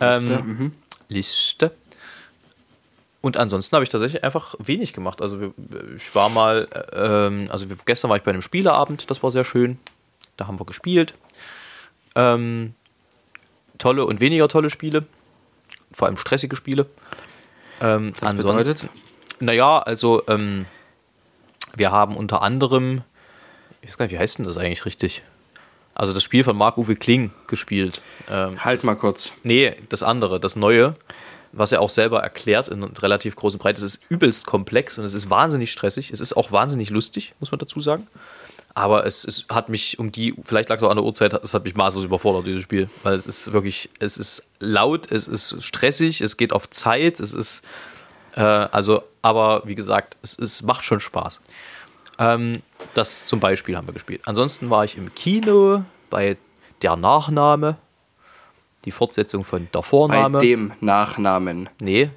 Liste, 0.00 0.32
Ähm, 0.32 0.46
mhm. 0.46 0.72
Liste. 1.08 1.72
Und 3.22 3.36
ansonsten 3.36 3.74
habe 3.74 3.82
ich 3.82 3.90
tatsächlich 3.90 4.24
einfach 4.24 4.54
wenig 4.58 4.92
gemacht. 4.92 5.20
Also 5.20 5.40
wir, 5.40 5.52
ich 5.96 6.14
war 6.14 6.30
mal, 6.30 6.68
äh, 6.72 7.26
ähm, 7.26 7.48
also 7.50 7.68
wir, 7.68 7.76
gestern 7.84 8.08
war 8.08 8.16
ich 8.16 8.22
bei 8.22 8.30
einem 8.30 8.42
Spieleabend, 8.42 9.10
das 9.10 9.22
war 9.22 9.30
sehr 9.30 9.44
schön. 9.44 9.78
Da 10.36 10.46
haben 10.46 10.58
wir 10.58 10.64
gespielt. 10.64 11.14
Ähm, 12.14 12.74
tolle 13.78 14.06
und 14.06 14.20
weniger 14.20 14.48
tolle 14.48 14.70
Spiele. 14.70 15.06
Vor 15.92 16.06
allem 16.08 16.16
stressige 16.16 16.56
Spiele. 16.56 16.86
Ähm, 17.80 18.12
Was 18.20 18.36
bedeutet? 18.36 18.88
Naja, 19.38 19.78
also 19.78 20.22
ähm, 20.28 20.66
wir 21.76 21.90
haben 21.90 22.16
unter 22.16 22.42
anderem, 22.42 23.02
ich 23.82 23.88
weiß 23.88 23.98
gar 23.98 24.06
nicht, 24.06 24.14
wie 24.14 24.18
heißt 24.18 24.38
denn 24.38 24.46
das 24.46 24.56
eigentlich 24.56 24.84
richtig? 24.86 25.22
Also 25.94 26.14
das 26.14 26.22
Spiel 26.22 26.44
von 26.44 26.56
Marc-Uwe 26.56 26.96
Kling 26.96 27.32
gespielt. 27.46 28.02
Ähm, 28.28 28.64
Halt 28.64 28.84
mal 28.84 28.96
kurz. 28.96 29.32
Nee, 29.42 29.74
das 29.88 30.02
andere, 30.02 30.40
das 30.40 30.56
Neue, 30.56 30.94
was 31.52 31.72
er 31.72 31.80
auch 31.80 31.88
selber 31.88 32.20
erklärt 32.20 32.68
in 32.68 32.82
relativ 32.82 33.36
großen 33.36 33.58
Breite. 33.58 33.78
Es 33.78 33.84
ist 33.84 34.04
übelst 34.08 34.46
komplex 34.46 34.98
und 34.98 35.04
es 35.04 35.14
ist 35.14 35.30
wahnsinnig 35.30 35.72
stressig. 35.72 36.10
Es 36.12 36.20
ist 36.20 36.36
auch 36.36 36.52
wahnsinnig 36.52 36.90
lustig, 36.90 37.34
muss 37.40 37.50
man 37.50 37.58
dazu 37.58 37.80
sagen. 37.80 38.06
Aber 38.74 39.04
es, 39.04 39.24
es 39.24 39.46
hat 39.50 39.68
mich 39.68 39.98
um 39.98 40.12
die, 40.12 40.34
vielleicht 40.44 40.68
lag 40.68 40.76
es 40.76 40.82
auch 40.82 40.90
an 40.90 40.96
der 40.96 41.04
Uhrzeit, 41.04 41.34
es 41.34 41.54
hat 41.54 41.64
mich 41.64 41.74
maßlos 41.74 42.04
überfordert, 42.04 42.46
dieses 42.46 42.62
Spiel. 42.62 42.88
Weil 43.02 43.14
es 43.14 43.26
ist 43.26 43.52
wirklich, 43.52 43.90
es 43.98 44.16
ist 44.16 44.50
laut, 44.60 45.10
es 45.10 45.26
ist 45.26 45.62
stressig, 45.62 46.20
es 46.20 46.36
geht 46.36 46.52
auf 46.52 46.70
Zeit, 46.70 47.18
es 47.18 47.34
ist, 47.34 47.62
äh, 48.36 48.40
also, 48.40 49.02
aber 49.22 49.62
wie 49.64 49.74
gesagt, 49.74 50.16
es, 50.22 50.38
es 50.38 50.62
macht 50.62 50.84
schon 50.84 51.00
Spaß. 51.00 51.40
Ähm, 52.18 52.62
das 52.94 53.26
zum 53.26 53.40
Beispiel 53.40 53.76
haben 53.76 53.88
wir 53.88 53.94
gespielt. 53.94 54.22
Ansonsten 54.26 54.70
war 54.70 54.84
ich 54.84 54.96
im 54.96 55.12
Kino 55.14 55.84
bei 56.08 56.36
Der 56.82 56.96
Nachname, 56.96 57.76
die 58.84 58.90
Fortsetzung 58.90 59.44
von 59.44 59.68
Der 59.72 59.80
Bei 59.80 59.82
Vorname. 59.86 60.38
dem 60.38 60.72
Nachnamen. 60.80 61.68
Nee. 61.80 62.10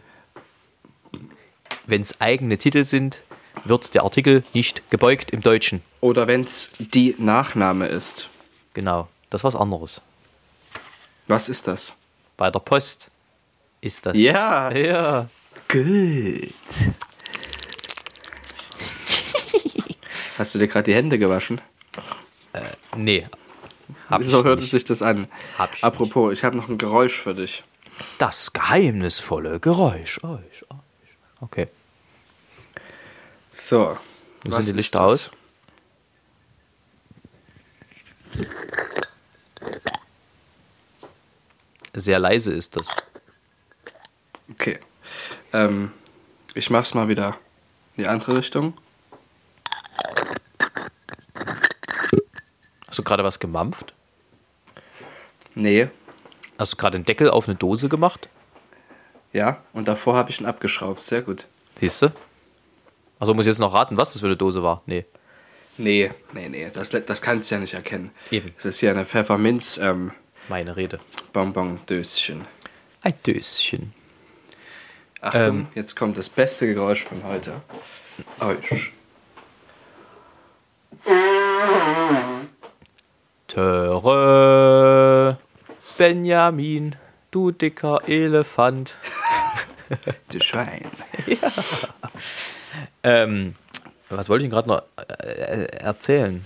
Wenn 1.86 2.02
es 2.02 2.20
eigene 2.22 2.58
Titel 2.58 2.84
sind, 2.86 3.22
wird 3.66 3.94
der 3.94 4.04
Artikel 4.04 4.44
nicht 4.54 4.90
gebeugt 4.90 5.32
im 5.32 5.42
Deutschen. 5.42 5.82
Oder 6.02 6.28
wenn 6.28 6.42
es 6.42 6.72
die 6.78 7.16
Nachname 7.18 7.88
ist. 7.88 8.30
Genau, 8.74 9.08
das 9.30 9.42
ist 9.42 9.46
was 9.46 9.56
anderes. 9.56 10.02
Was 11.28 11.50
ist 11.50 11.68
das? 11.68 11.94
Bei 12.38 12.50
der 12.50 12.60
Post 12.60 13.10
ist 13.82 14.06
das. 14.06 14.18
Ja. 14.18 14.72
Ja. 14.72 15.28
Gut. 15.70 15.84
Hast 20.38 20.56
du 20.56 20.60
dir 20.60 20.68
gerade 20.68 20.86
die 20.86 20.96
Hände 20.96 21.20
gewaschen? 21.20 21.62
Nee. 22.96 23.28
Hab 24.10 24.24
so 24.24 24.40
ich 24.40 24.46
hört 24.46 24.60
nicht. 24.60 24.66
es 24.66 24.72
sich 24.72 24.84
das 24.84 25.02
an. 25.02 25.28
Hab 25.58 25.74
ich 25.74 25.84
Apropos, 25.84 26.34
ich 26.34 26.44
habe 26.44 26.56
noch 26.56 26.70
ein 26.70 26.78
Geräusch 26.78 27.22
für 27.22 27.34
dich. 27.34 27.64
Das 28.18 28.54
geheimnisvolle 28.54 29.60
Geräusch. 29.60 30.24
Euch, 30.24 30.64
euch. 30.70 30.80
Okay. 31.42 31.68
So. 33.52 33.98
Was 34.46 34.66
sind 34.66 34.76
die 34.76 34.80
Lichter 34.80 35.02
aus? 35.02 35.32
Sehr 41.94 42.20
leise 42.20 42.54
ist 42.54 42.76
das. 42.76 42.88
Okay. 44.52 44.80
Ähm, 45.54 45.92
ich 46.56 46.70
mach's 46.70 46.94
mal 46.96 47.08
wieder 47.08 47.38
in 47.96 48.04
die 48.04 48.10
andere 48.10 48.38
Richtung. 48.38 48.74
Hast 52.94 53.00
du 53.00 53.04
gerade 53.04 53.24
was 53.24 53.40
gemampft? 53.40 53.96
Nee. 55.56 55.88
Hast 56.60 56.74
du 56.74 56.78
gerade 56.78 57.00
den 57.00 57.06
Deckel 57.06 57.28
auf 57.28 57.48
eine 57.48 57.56
Dose 57.58 57.90
gemacht? 57.90 58.30
Ja, 59.32 59.64
und 59.74 59.88
davor 59.88 60.14
habe 60.16 60.30
ich 60.30 60.40
ihn 60.40 60.46
abgeschraubt. 60.46 61.02
Sehr 61.02 61.24
gut. 61.24 61.48
Siehst 61.80 62.04
du? 62.04 62.12
Also 63.18 63.34
muss 63.34 63.46
ich 63.46 63.50
jetzt 63.50 63.58
noch 63.58 63.74
raten, 63.74 63.98
was 63.98 64.12
das 64.12 64.20
für 64.20 64.28
eine 64.28 64.38
Dose 64.38 64.62
war. 64.62 64.84
Nee. 64.86 65.06
Nee, 65.80 66.12
nee, 66.34 66.50
nee, 66.50 66.70
das, 66.72 66.92
das 66.92 67.24
kannst 67.24 67.50
du 67.50 67.56
ja 67.56 67.62
nicht 67.62 67.74
erkennen. 67.74 68.12
Eben. 68.30 68.50
Das 68.58 68.66
ist 68.66 68.80
hier 68.82 68.92
eine 68.92 69.06
Pfefferminz 69.06 69.78
ähm, 69.78 70.12
Meine 70.48 70.76
Rede. 70.76 71.00
Bonbon-Döschen. 71.34 72.46
Ein 73.02 73.16
Döschen. 73.26 73.92
Achtung, 75.20 75.42
Ähm. 75.62 75.68
jetzt 75.74 75.96
kommt 75.96 76.16
das 76.20 76.30
beste 76.30 76.72
Geräusch 76.72 77.04
von 77.06 77.24
heute. 77.24 77.60
Euch. 78.40 78.92
Töre 83.54 85.38
Benjamin, 85.98 86.96
du 87.32 87.52
dicker 87.52 88.02
Elefant. 88.08 88.96
Du 90.30 90.40
Schwein. 90.42 90.86
Ähm, 93.04 93.54
was 94.10 94.28
wollte 94.28 94.46
ich 94.46 94.50
gerade 94.52 94.68
noch 94.68 94.82
äh, 95.08 95.66
erzählen? 95.78 96.44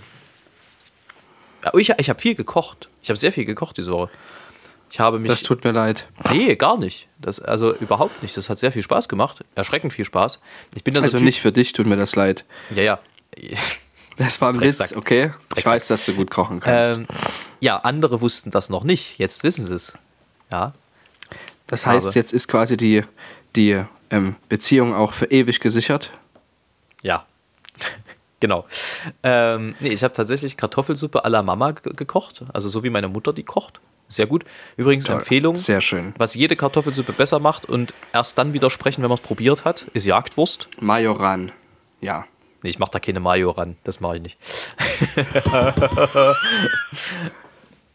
Ja, 1.64 1.72
Oh, 1.74 1.78
ich 1.78 1.92
ich 1.98 2.10
habe 2.10 2.20
viel 2.20 2.36
gekocht. 2.36 2.90
Ich 3.02 3.10
habe 3.10 3.18
sehr 3.18 3.32
viel 3.32 3.46
gekocht 3.46 3.78
diese 3.78 3.92
Woche. 3.94 4.10
Ich 4.92 5.00
habe 5.00 5.18
mich. 5.20 5.30
Das 5.30 5.44
tut 5.44 5.64
mir 5.64 5.72
leid. 5.72 6.08
nee, 6.32 6.56
gar 6.58 6.78
nicht. 6.78 7.08
Das, 7.20 7.40
also 7.40 7.74
überhaupt 7.76 8.22
nicht. 8.22 8.36
Das 8.36 8.50
hat 8.50 8.60
sehr 8.60 8.74
viel 8.74 8.84
Spaß 8.84 9.08
gemacht. 9.08 9.46
Erschreckend 9.56 9.94
viel 9.94 10.04
Spaß. 10.06 10.42
Ich 10.76 10.84
bin 10.84 10.94
so 10.94 11.00
Also 11.00 11.20
Typ- 11.20 11.24
nicht 11.24 11.40
für 11.40 11.52
dich 11.54 11.72
tut 11.72 11.86
mir 11.86 11.96
das 11.96 12.18
leid. 12.18 12.44
Ja, 12.72 12.84
ja. 12.84 13.00
Das 14.18 14.42
war 14.42 14.50
ein 14.50 14.56
Drecksack. 14.56 14.92
Witz, 14.92 14.98
okay? 14.98 15.26
Ich 15.26 15.50
Drecksack. 15.56 15.74
weiß, 15.74 15.88
dass 15.88 16.06
du 16.06 16.14
gut 16.14 16.32
kochen 16.32 16.60
kannst. 16.60 16.92
Ähm, 16.98 17.08
ja, 17.60 17.78
andere 17.78 18.20
wussten 18.22 18.52
das 18.52 18.70
noch 18.70 18.84
nicht. 18.84 19.18
Jetzt 19.20 19.44
wissen 19.44 19.66
sie 19.66 19.74
es. 19.76 19.94
Ja. 20.52 20.74
das 21.68 21.86
heißt, 21.86 22.16
jetzt 22.16 22.34
ist 22.34 22.48
quasi 22.48 22.78
die, 22.78 23.04
die 23.56 23.84
ähm, 24.10 24.36
Beziehung 24.50 24.96
auch 24.96 25.14
für 25.14 25.26
ewig 25.26 25.60
gesichert. 25.60 26.12
Ja. 27.04 27.26
genau. 28.40 28.66
Ähm, 29.24 29.76
nee, 29.80 29.90
ich 29.90 30.04
habe 30.04 30.14
tatsächlich 30.14 30.58
Kartoffelsuppe 30.58 31.26
à 31.26 31.30
la 31.30 31.44
Mama 31.44 31.72
ge- 31.72 31.94
gekocht. 31.94 32.44
Also 32.54 32.70
so 32.70 32.84
wie 32.84 32.90
meine 32.90 33.08
Mutter 33.10 33.34
die 33.34 33.44
kocht. 33.44 33.80
Sehr 34.10 34.26
gut. 34.26 34.46
Übrigens 34.78 35.04
Toll. 35.06 35.16
Empfehlung. 35.18 35.56
Sehr 35.58 35.82
schön. 35.82 36.14
Was 36.18 36.34
jede 36.34 36.56
Kartoffelsuppe 36.56 37.12
besser 37.12 37.40
macht 37.40 37.66
und 37.66 37.94
erst 38.14 38.38
dann 38.38 38.54
widersprechen, 38.54 39.04
wenn 39.04 39.10
man 39.10 39.18
es 39.18 39.24
probiert 39.24 39.66
hat, 39.66 39.86
ist 39.94 40.06
Jagdwurst. 40.06 40.70
Majoran. 40.80 41.52
Ja. 42.00 42.26
Nee, 42.62 42.70
ich 42.70 42.80
mache 42.80 42.92
da 42.92 43.00
keine 43.00 43.20
Mayo 43.20 43.52
ran. 43.52 43.78
Das 43.84 44.00
mache 44.00 44.18
ich 44.18 44.22
nicht. 44.24 44.38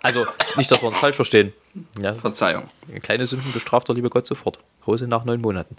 also, 0.01 0.27
nicht, 0.57 0.71
dass 0.71 0.83
wir 0.83 0.89
uns 0.89 0.97
falsch 0.97 1.17
verstehen. 1.17 1.53
Ja, 2.01 2.15
Verzeihung. 2.15 2.69
kleine 3.03 3.27
Sünden 3.27 3.53
bestraft 3.53 3.89
der 3.89 3.97
liebe 3.97 4.11
Gott 4.11 4.27
sofort. 4.27 4.59
Große 4.85 5.09
nach 5.09 5.25
neun 5.25 5.41
Monaten. 5.41 5.77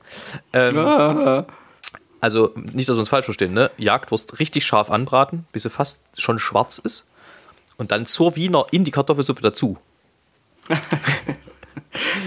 Ähm, 0.51 1.45
also, 2.19 2.51
nicht, 2.55 2.89
dass 2.89 2.95
wir 2.95 3.01
uns 3.01 3.09
falsch 3.09 3.25
verstehen, 3.25 3.53
ne? 3.53 3.71
Jagdwurst 3.77 4.39
richtig 4.39 4.65
scharf 4.65 4.89
anbraten, 4.89 5.45
bis 5.51 5.63
sie 5.63 5.69
fast 5.69 6.01
schon 6.17 6.39
schwarz 6.39 6.77
ist. 6.77 7.05
Und 7.77 7.91
dann 7.91 8.05
zur 8.05 8.35
Wiener 8.35 8.65
in 8.71 8.83
die 8.83 8.91
Kartoffelsuppe 8.91 9.41
dazu. 9.41 9.77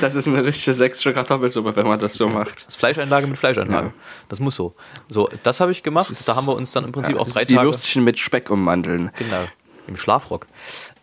Das 0.00 0.14
ist 0.14 0.28
eine 0.28 0.44
richtige 0.44 0.74
sächsische 0.74 1.12
Kartoffelsuppe, 1.12 1.74
wenn 1.76 1.86
man 1.86 1.98
das 1.98 2.14
so 2.14 2.28
macht. 2.28 2.56
Das 2.56 2.64
ist 2.68 2.76
Fleischeinlage 2.76 3.26
mit 3.26 3.36
Fleischeinlage. 3.38 3.88
Ja. 3.88 3.92
Das 4.28 4.38
muss 4.40 4.54
so. 4.56 4.74
So, 5.08 5.28
das 5.42 5.60
habe 5.60 5.72
ich 5.72 5.82
gemacht. 5.82 6.08
Das 6.10 6.20
ist- 6.20 6.28
da 6.28 6.36
haben 6.36 6.46
wir 6.46 6.54
uns 6.54 6.70
dann 6.72 6.84
im 6.84 6.92
Prinzip 6.92 7.14
Ja, 7.16 7.20
auch 7.20 7.24
das 7.24 7.34
drei 7.34 7.40
ist 7.42 7.50
die 7.50 7.54
Tage. 7.56 7.66
Würstchen 7.68 8.04
mit 8.04 8.18
Speck 8.18 8.50
ummanteln. 8.50 9.10
Genau, 9.18 9.44
im 9.88 9.96
Schlafrock. 9.96 10.46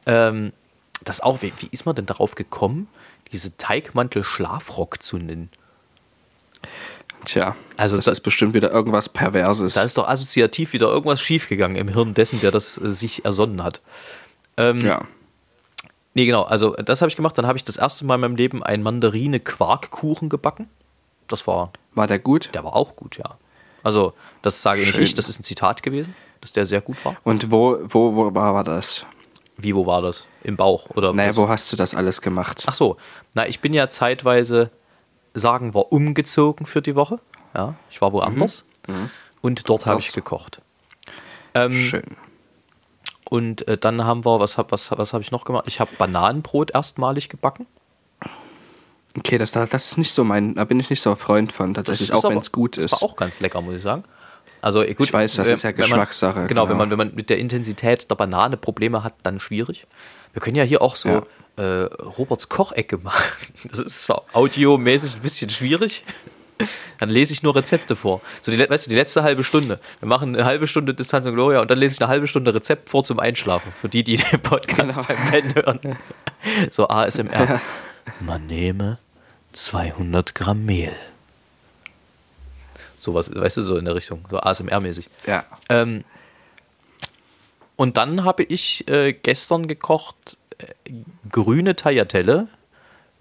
Ähm, 0.06 0.54
das 1.04 1.20
auch, 1.22 1.42
wie, 1.42 1.52
wie 1.60 1.68
ist 1.72 1.86
man 1.86 1.96
denn 1.96 2.06
darauf 2.06 2.36
gekommen, 2.36 2.88
diese 3.32 3.58
Teigmantel 3.58 4.24
Schlafrock 4.24 5.02
zu 5.04 5.18
nennen? 5.18 5.50
Tja, 7.26 7.56
Also 7.78 7.96
das 7.96 8.06
da- 8.06 8.12
ist 8.12 8.22
bestimmt 8.22 8.54
wieder 8.54 8.72
irgendwas 8.72 9.08
Perverses. 9.10 9.76
Da 9.76 9.84
ist 9.84 9.98
doch 9.98 10.08
assoziativ 10.08 10.74
wieder 10.74 10.88
irgendwas 10.88 11.22
schiefgegangen 11.22 11.78
im 11.78 11.88
Hirn 11.88 12.14
dessen, 12.14 12.42
der 12.42 12.52
das 12.52 12.78
äh, 12.78 12.92
sich 12.92 13.24
ersonnen 13.24 13.64
hat. 13.64 13.82
Ähm, 14.58 14.80
ja. 14.80 15.06
Nee, 16.16 16.26
genau, 16.26 16.44
also 16.44 16.74
das 16.76 17.02
habe 17.02 17.10
ich 17.10 17.16
gemacht. 17.16 17.38
Dann 17.38 17.48
habe 17.48 17.58
ich 17.58 17.64
das 17.64 17.78
erste 17.78 18.06
Mal 18.06 18.16
in 18.16 18.22
meinem 18.22 18.36
Leben 18.36 18.62
einen 18.64 18.84
Mandarine-Quarkkuchen 18.84 20.30
gebacken. 20.30 20.70
Das 21.28 21.48
war, 21.48 21.72
War 21.96 22.08
der 22.08 22.20
gut? 22.20 22.50
der 22.54 22.64
war 22.64 22.76
auch 22.76 22.96
gut, 22.96 23.18
ja. 23.18 23.38
Also, 23.82 24.14
das 24.42 24.62
sage 24.62 24.82
nicht 24.82 24.94
Schön. 24.96 25.04
ich, 25.04 25.14
das 25.16 25.28
ist 25.30 25.40
ein 25.40 25.44
Zitat 25.44 25.84
gewesen, 25.84 26.16
dass 26.42 26.54
der 26.54 26.66
sehr 26.66 26.82
gut 26.82 27.04
war. 27.04 27.16
Und 27.24 27.52
wo, 27.52 27.80
wo, 27.84 28.16
wo 28.16 28.34
war 28.36 28.64
das? 28.64 29.06
Wie, 29.58 29.76
wo 29.76 29.86
war 29.86 30.02
das? 30.02 30.26
Im 30.44 30.56
Bauch 30.58 30.90
oder 30.92 31.14
Naja, 31.14 31.30
was? 31.30 31.38
wo 31.38 31.48
hast 31.50 31.72
du 31.72 31.76
das 31.76 31.96
alles 31.96 32.22
gemacht? 32.22 32.64
Ach 32.68 32.74
so, 32.74 32.98
na, 33.34 33.48
ich 33.48 33.60
bin 33.60 33.74
ja 33.74 33.90
zeitweise, 33.90 34.70
sagen 35.34 35.74
wir, 35.74 35.92
umgezogen 35.92 36.66
für 36.66 36.82
die 36.82 36.96
Woche. 36.96 37.20
Ja, 37.54 37.76
ich 37.90 38.02
war 38.02 38.14
woanders. 38.14 38.66
Und 39.42 39.68
dort 39.70 39.86
habe 39.86 40.00
ich 40.00 40.12
gekocht. 40.14 40.62
Ähm, 41.54 41.72
Schön. 41.74 42.04
Und 43.30 43.68
äh, 43.68 43.78
dann 43.78 44.04
haben 44.06 44.26
wir, 44.26 44.40
was 44.40 44.58
habe 44.58 44.72
was, 44.72 44.92
was 44.92 45.14
hab 45.14 45.22
ich 45.22 45.32
noch 45.32 45.46
gemacht? 45.46 45.66
Ich 45.68 45.80
habe 45.80 45.92
Bananenbrot 45.98 46.72
erstmalig 46.72 47.30
gebacken. 47.30 47.66
Okay, 49.18 49.38
das, 49.38 49.52
das 49.52 49.74
ist 49.74 49.98
nicht 49.98 50.12
so 50.12 50.24
mein, 50.24 50.56
da 50.56 50.66
bin 50.66 50.80
ich 50.80 50.90
nicht 50.90 51.02
so 51.02 51.12
ein 51.12 51.16
Freund 51.18 51.52
von, 51.52 51.74
tatsächlich, 51.74 52.10
Das 52.10 52.24
auch 52.24 52.30
wenn 52.30 52.38
es 52.40 52.52
gut 52.52 52.78
Das 52.78 52.86
ist. 52.86 52.92
war 52.94 53.04
auch 53.04 53.16
ganz 53.16 53.40
lecker, 53.40 53.62
muss 53.62 53.76
ich 53.76 53.84
sagen. 53.84 54.04
Also 54.62 54.82
äh, 54.82 54.94
gut, 54.96 55.08
Ich 55.08 55.14
weiß, 55.14 55.36
das 55.36 55.48
wenn- 55.48 55.54
ist 55.54 55.64
ja 55.64 55.70
wenn 55.70 55.78
man- 55.78 55.84
Geschmackssache, 55.90 56.48
Genau, 56.48 56.66
genau. 56.66 56.70
wenn 56.70 56.78
man 56.78 56.92
wenn 56.92 56.98
man 56.98 57.16
mit 57.16 57.30
der 57.30 57.38
Intensität 57.38 58.10
der 58.10 58.16
Banane 58.16 58.58
Probleme 58.58 59.04
hat, 59.04 59.14
dann 59.24 59.40
schwierig. 59.40 59.86
Wir 60.34 60.42
können 60.42 60.56
ja 60.56 60.64
hier 60.64 60.82
auch 60.82 60.96
so 60.96 61.26
äh, 61.58 61.62
Roberts 61.64 62.50
Kochecke 62.50 62.98
machen. 63.04 63.54
Das 63.70 63.80
ist 63.80 64.04
zwar 64.04 64.24
audiomäßig 64.34 65.16
ein 65.16 65.22
bisschen 65.22 65.50
schwierig. 65.52 66.04
Dann 67.00 67.10
lese 67.10 67.34
ich 67.34 67.44
nur 67.44 67.56
Rezepte 67.56 67.96
vor. 67.96 68.22
So 68.42 68.52
die, 68.52 68.60
weißt 68.60 68.86
du, 68.86 68.90
die 68.90 68.96
letzte 68.96 69.24
halbe 69.24 69.44
Stunde. 69.44 69.80
Wir 70.00 70.08
machen 70.08 70.36
eine 70.36 70.46
halbe 70.46 70.68
Stunde 70.68 70.94
Distanz 70.94 71.26
und 71.26 71.34
Gloria 71.36 71.62
und 71.62 71.70
dann 71.72 71.78
lese 71.78 71.96
ich 71.96 72.02
eine 72.02 72.10
halbe 72.10 72.28
Stunde 72.28 72.54
Rezept 72.54 72.90
vor 72.90 73.04
zum 73.04 73.20
Einschlafen. 73.20 73.74
Für 73.82 73.90
die, 73.90 74.04
die 74.04 74.18
den 74.18 74.40
Podcast 74.42 74.78
Genau. 74.78 75.04
beim 75.08 75.18
Pennen 75.30 75.56
hören. 75.56 75.80
So 76.72 76.88
ASMR. 76.90 77.62
Man 78.20 78.48
nehme 78.48 78.98
200 79.54 80.36
Gramm 80.36 80.66
Mehl. 80.66 80.92
Sowas, 83.00 83.34
weißt 83.34 83.58
du, 83.58 83.62
so 83.62 83.78
in 83.78 83.86
der 83.86 83.96
Richtung, 83.96 84.26
so 84.30 84.38
ASMR-mäßig. 84.40 85.08
Ja. 85.26 85.46
Ähm, 85.70 86.04
und 87.76 87.98
dann 87.98 88.24
habe 88.24 88.44
ich 88.44 88.88
äh, 88.88 89.14
gestern 89.14 89.68
gekocht 89.68 90.38
äh, 90.58 90.66
grüne 91.30 91.76
Tagliatelle 91.76 92.48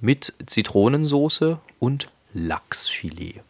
mit 0.01 0.35
Zitronensoße 0.47 1.59
und 1.79 2.09
Lachsfilet. 2.35 3.42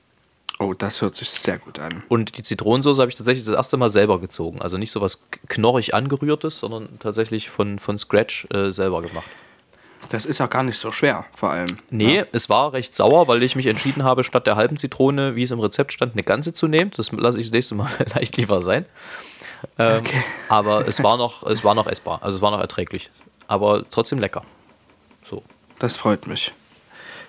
Oh, 0.59 0.75
das 0.75 1.03
hört 1.03 1.17
sich 1.17 1.29
sehr 1.29 1.59
gut 1.59 1.79
an. 1.79 2.03
Und 2.09 2.37
die 2.37 2.43
Zitronensoße 2.43 3.01
habe 3.01 3.11
ich 3.11 3.17
tatsächlich 3.17 3.45
das 3.45 3.55
erste 3.55 3.77
Mal 3.77 3.91
selber 3.91 4.21
gezogen. 4.21 4.63
Also 4.63 4.79
nicht 4.79 4.93
so 4.93 5.01
was 5.01 5.27
knorrig 5.49 5.95
angerührtes, 5.95 6.61
sondern 6.61 6.89
tatsächlich 7.01 7.51
von, 7.51 7.79
von 7.79 7.99
Scratch 7.99 8.47
äh, 8.53 8.71
selber 8.71 9.03
gemacht. 9.03 9.27
Das 10.11 10.27
ist 10.27 10.41
auch 10.41 10.51
gar 10.51 10.63
nicht 10.63 10.79
so 10.79 10.93
schwer, 10.93 11.25
vor 11.35 11.51
allem. 11.51 11.79
Nee, 11.91 12.25
es 12.33 12.49
war 12.49 12.73
recht 12.73 12.95
sauer, 12.95 13.29
weil 13.29 13.43
ich 13.43 13.57
mich 13.57 13.67
entschieden 13.67 14.05
habe, 14.05 14.25
statt 14.25 14.47
der 14.47 14.57
halben 14.57 14.77
Zitrone, 14.77 15.37
wie 15.37 15.45
es 15.45 15.51
im 15.51 15.61
Rezept 15.61 15.93
stand, 15.93 16.13
eine 16.13 16.23
ganze 16.23 16.53
zu 16.53 16.69
nehmen. 16.69 16.93
Das 16.97 17.13
lasse 17.13 17.39
ich 17.41 17.47
das 17.47 17.53
nächste 17.53 17.75
Mal 17.75 17.87
vielleicht 18.07 18.37
lieber 18.37 18.63
sein. 18.63 18.85
Ähm, 19.79 19.99
Okay. 20.01 20.23
Aber 20.49 20.87
es 20.87 21.03
war, 21.03 21.17
noch, 21.17 21.45
es 21.45 21.65
war 21.65 21.75
noch 21.75 21.87
essbar, 21.87 22.21
also 22.23 22.37
es 22.37 22.43
war 22.43 22.51
noch 22.51 22.61
erträglich. 22.61 23.11
Aber 23.49 23.85
trotzdem 23.91 24.19
lecker. 24.19 24.43
So. 25.25 25.43
Das 25.79 25.97
freut 25.97 26.27
mich. 26.27 26.53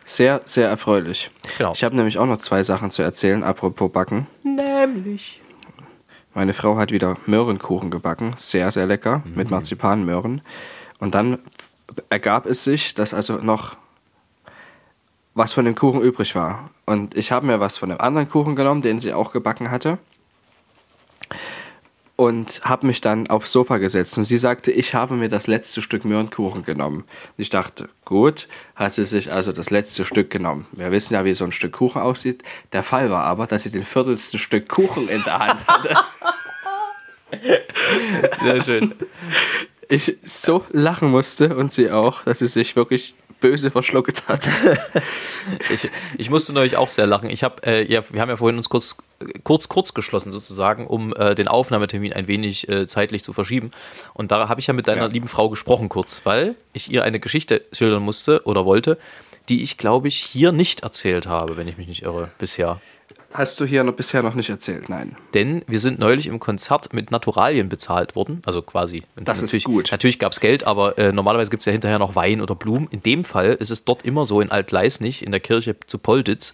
Sehr, 0.06 0.42
sehr 0.46 0.68
erfreulich. 0.70 1.32
Genau. 1.58 1.72
Ich 1.74 1.84
habe 1.84 1.96
nämlich 1.96 2.18
auch 2.18 2.26
noch 2.26 2.38
zwei 2.40 2.62
Sachen 2.64 2.92
zu 2.92 3.02
erzählen, 3.02 3.44
apropos 3.44 3.92
Backen. 3.92 4.28
Nämlich. 4.44 5.42
Meine 6.34 6.54
Frau 6.54 6.78
hat 6.78 6.92
wieder 6.92 7.18
Möhrenkuchen 7.26 7.90
gebacken, 7.92 8.34
sehr, 8.36 8.72
sehr 8.72 8.86
lecker, 8.86 9.22
Mhm. 9.26 9.36
mit 9.36 9.52
Marzipanmöhren. 9.52 10.42
Und 11.00 11.16
dann 11.16 11.40
ergab 12.10 12.46
es 12.46 12.64
sich, 12.64 12.94
dass 12.96 13.14
also 13.14 13.38
noch 13.38 13.76
was 15.36 15.54
von 15.54 15.66
dem 15.66 15.76
Kuchen 15.76 16.02
übrig 16.02 16.36
war. 16.36 16.70
Und 16.86 17.16
ich 17.16 17.32
habe 17.32 17.46
mir 17.48 17.60
was 17.60 17.78
von 17.78 17.90
dem 17.90 18.00
anderen 18.02 18.30
Kuchen 18.30 18.56
genommen, 18.56 18.82
den 18.82 19.00
sie 19.00 19.14
auch 19.14 19.32
gebacken 19.32 19.72
hatte. 19.72 19.98
Und 22.24 22.62
habe 22.64 22.88
mich 22.88 23.02
dann 23.02 23.28
aufs 23.28 23.52
Sofa 23.52 23.80
gesetzt. 23.80 24.18
Und 24.18 24.24
sie 24.24 24.38
sagte, 24.38 24.72
ich 24.72 24.96
habe 24.96 25.16
mir 25.16 25.28
das 25.28 25.48
letzte 25.48 25.82
Stück 25.82 26.06
Möhrenkuchen 26.06 26.64
genommen. 26.64 27.04
Ich 27.36 27.50
dachte, 27.50 27.90
gut, 28.06 28.48
hat 28.76 28.94
sie 28.94 29.04
sich 29.04 29.30
also 29.32 29.52
das 29.52 29.72
letzte 29.72 30.06
Stück 30.06 30.30
genommen. 30.30 30.66
Wir 30.72 30.90
wissen 30.92 31.16
ja, 31.16 31.26
wie 31.26 31.34
so 31.34 31.44
ein 31.44 31.52
Stück 31.52 31.74
Kuchen 31.74 32.02
aussieht. 32.02 32.42
Der 32.72 32.82
Fall 32.82 33.12
war 33.12 33.26
aber, 33.26 33.46
dass 33.46 33.64
sie 33.64 33.72
den 33.72 33.84
viertelsten 33.84 34.40
Stück 34.40 34.70
Kuchen 34.70 35.10
in 35.10 35.22
der 35.24 35.40
Hand 35.40 35.68
hatte. 35.68 35.96
Sehr 38.42 38.64
schön. 38.64 38.94
ich 39.90 40.18
so 40.24 40.64
lachen 40.72 41.12
musste 41.12 41.56
und 41.56 41.74
sie 41.74 41.92
auch, 41.92 42.24
dass 42.24 42.40
sie 42.40 42.48
sich 42.48 42.76
wirklich 42.78 43.16
böse 43.44 43.70
verschluckt 43.70 44.28
hat. 44.28 44.48
Ich, 45.74 45.90
ich 46.18 46.30
musste 46.30 46.54
neulich 46.54 46.78
auch 46.78 46.88
sehr 46.88 47.06
lachen. 47.06 47.30
Ich 47.30 47.44
habe, 47.44 47.62
äh, 47.66 47.84
ja, 47.92 48.02
wir 48.10 48.22
haben 48.22 48.30
ja 48.30 48.38
vorhin 48.38 48.56
uns 48.58 48.70
kurz, 48.70 48.96
kurz, 49.44 49.68
kurz 49.68 49.94
geschlossen 49.94 50.32
sozusagen, 50.32 50.88
um 50.88 51.14
äh, 51.16 51.36
den 51.36 51.50
Aufnahmetermin 51.50 52.14
ein 52.14 52.28
wenig 52.28 52.70
äh, 52.70 52.88
zeitlich 52.88 53.24
zu 53.24 53.34
verschieben. 53.34 53.72
Und 54.14 54.32
da 54.32 54.48
habe 54.48 54.62
ich 54.62 54.68
ja 54.68 54.74
mit 54.74 54.88
deiner 54.88 55.02
Ja. 55.04 55.08
lieben 55.08 55.28
Frau 55.28 55.50
gesprochen 55.50 55.90
kurz, 55.90 56.22
weil 56.24 56.56
ich 56.72 56.90
ihr 56.92 57.04
eine 57.04 57.20
Geschichte 57.20 57.66
schildern 57.74 58.04
musste 58.04 58.42
oder 58.46 58.64
wollte, 58.66 58.98
die 59.50 59.64
ich 59.64 59.78
glaube 59.78 60.08
ich 60.08 60.16
hier 60.16 60.54
nicht 60.54 60.84
erzählt 60.84 61.28
habe, 61.28 61.58
wenn 61.58 61.68
ich 61.68 61.78
mich 61.78 61.88
nicht 61.88 62.04
irre, 62.04 62.32
bisher. 62.38 62.80
Hast 63.34 63.60
du 63.60 63.66
hier 63.66 63.84
noch 63.84 63.94
bisher 63.94 64.22
noch 64.24 64.36
nicht 64.36 64.50
erzählt, 64.50 64.90
nein. 64.90 65.16
Denn 65.34 65.64
wir 65.68 65.80
sind 65.80 65.98
neulich 66.00 66.28
im 66.28 66.40
Konzert 66.40 66.94
mit 66.94 67.10
Naturalien 67.12 67.68
bezahlt 67.68 68.16
worden. 68.16 68.42
Also 68.46 68.62
quasi. 68.62 69.04
Das 69.16 69.40
ist 69.40 69.46
natürlich, 69.46 69.64
gut. 69.64 69.92
Natürlich 69.92 70.20
gab 70.20 70.32
es 70.34 70.40
Geld, 70.40 70.66
aber 70.66 70.98
äh, 70.98 71.12
normalerweise 71.12 71.50
gibt 71.50 71.62
es 71.62 71.66
ja 71.66 71.72
hinterher 71.72 72.00
noch 72.00 72.16
Wein 72.16 72.42
oder 72.42 72.54
Blumen. 72.56 72.88
In 72.92 73.02
dem 73.02 73.24
Fall 73.26 73.54
ist 73.54 73.72
es 73.72 73.86
dort 73.86 74.04
immer 74.06 74.26
so 74.26 74.40
in 74.40 74.52
Altleisnig, 74.52 75.26
in 75.26 75.32
der 75.32 75.40
Kirche 75.40 75.76
zu 75.88 75.98
Polditz, 75.98 76.54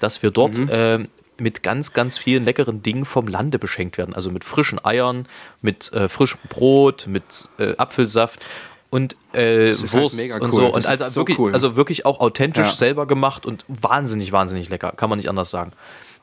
dass 0.00 0.22
wir 0.22 0.30
dort 0.30 0.58
Mhm. 0.58 0.68
äh, 0.70 0.98
mit 1.40 1.62
ganz, 1.62 1.92
ganz 1.92 2.18
vielen 2.18 2.44
leckeren 2.44 2.82
Dingen 2.82 3.04
vom 3.04 3.28
Lande 3.28 3.60
beschenkt 3.60 3.96
werden. 3.96 4.12
Also 4.12 4.32
mit 4.32 4.42
frischen 4.42 4.84
Eiern, 4.84 5.26
mit 5.62 5.92
äh, 5.92 6.08
frischem 6.08 6.40
Brot, 6.48 7.06
mit 7.06 7.22
äh, 7.60 7.76
Apfelsaft 7.76 8.44
und 8.90 9.14
äh, 9.34 9.70
ist 9.70 9.94
halt 9.94 10.02
Wurst 10.02 10.18
und 10.40 10.42
cool. 10.42 10.50
so. 10.52 10.60
Das 10.66 10.72
Und 10.72 10.78
ist 10.80 10.86
also 10.88 11.04
so 11.10 11.20
wirklich, 11.20 11.38
cool. 11.38 11.52
also 11.52 11.76
wirklich 11.76 12.06
auch 12.06 12.18
authentisch 12.18 12.66
Ja. 12.66 12.72
selber 12.72 13.06
gemacht 13.06 13.46
und 13.46 13.64
wahnsinnig, 13.68 14.32
wahnsinnig 14.32 14.68
lecker. 14.68 14.92
Kann 14.96 15.08
man 15.10 15.18
nicht 15.18 15.28
anders 15.28 15.50
sagen. 15.50 15.70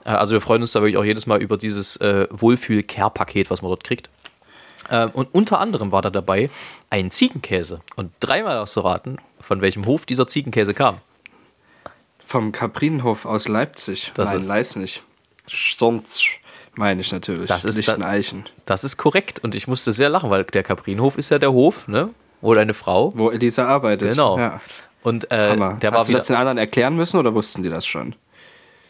Äh, 0.05 0.09
Also 0.11 0.33
wir 0.33 0.41
freuen 0.41 0.61
uns 0.61 0.71
da 0.71 0.81
wirklich 0.81 0.97
auch 0.97 1.03
jedes 1.03 1.25
Mal 1.27 1.41
über 1.41 1.57
dieses 1.57 1.97
äh, 1.97 2.27
Wohlfühl-Care-Paket, 2.31 3.49
was 3.49 3.61
man 3.61 3.69
dort 3.69 3.83
kriegt. 3.83 4.09
Ähm, 4.89 5.09
und 5.13 5.33
unter 5.33 5.59
anderem 5.59 5.91
war 5.91 6.01
da 6.01 6.09
dabei 6.11 6.49
ein 6.89 7.11
Ziegenkäse. 7.11 7.81
Und 7.95 8.11
dreimal 8.19 8.57
hast 8.59 8.75
du 8.75 8.81
raten, 8.81 9.17
von 9.41 9.61
welchem 9.61 9.85
Hof 9.87 10.05
dieser 10.05 10.27
Ziegenkäse 10.27 10.73
kam. 10.73 10.97
Vom 12.19 12.51
Kaprinenhof 12.51 13.25
aus 13.25 13.47
Leipzig. 13.47 14.11
Das 14.15 14.29
nein, 14.29 14.39
ist- 14.41 14.47
Leisnig. 14.47 15.03
Sonst 15.47 16.23
meine 16.75 17.01
ich 17.01 17.11
natürlich. 17.11 17.47
Das 17.47 17.65
ist 17.65 17.87
da- 17.87 17.93
Lichteneichen. 17.93 18.45
Das 18.65 18.83
ist 18.83 18.97
korrekt. 18.97 19.39
Und 19.43 19.53
ich 19.55 19.67
musste 19.67 19.91
sehr 19.91 20.09
lachen, 20.09 20.29
weil 20.31 20.43
der 20.43 20.63
Kaprinhof 20.63 21.17
ist 21.17 21.29
ja 21.29 21.37
der 21.39 21.51
Hof, 21.51 21.87
ne? 21.87 22.09
Wo 22.41 22.53
deine 22.53 22.73
Frau. 22.73 23.13
Wo 23.15 23.29
Elisa 23.29 23.65
arbeitet. 23.65 24.11
Genau. 24.11 24.37
Ja. 24.39 24.59
Und 25.03 25.25
äh, 25.31 25.55
der 25.55 25.57
war 25.91 25.99
Hast 25.99 26.05
du 26.05 26.09
wieder, 26.09 26.17
das 26.19 26.27
den 26.27 26.35
anderen 26.35 26.57
erklären 26.57 26.95
müssen 26.95 27.19
oder 27.19 27.33
wussten 27.35 27.61
die 27.63 27.69
das 27.69 27.85
schon? 27.85 28.15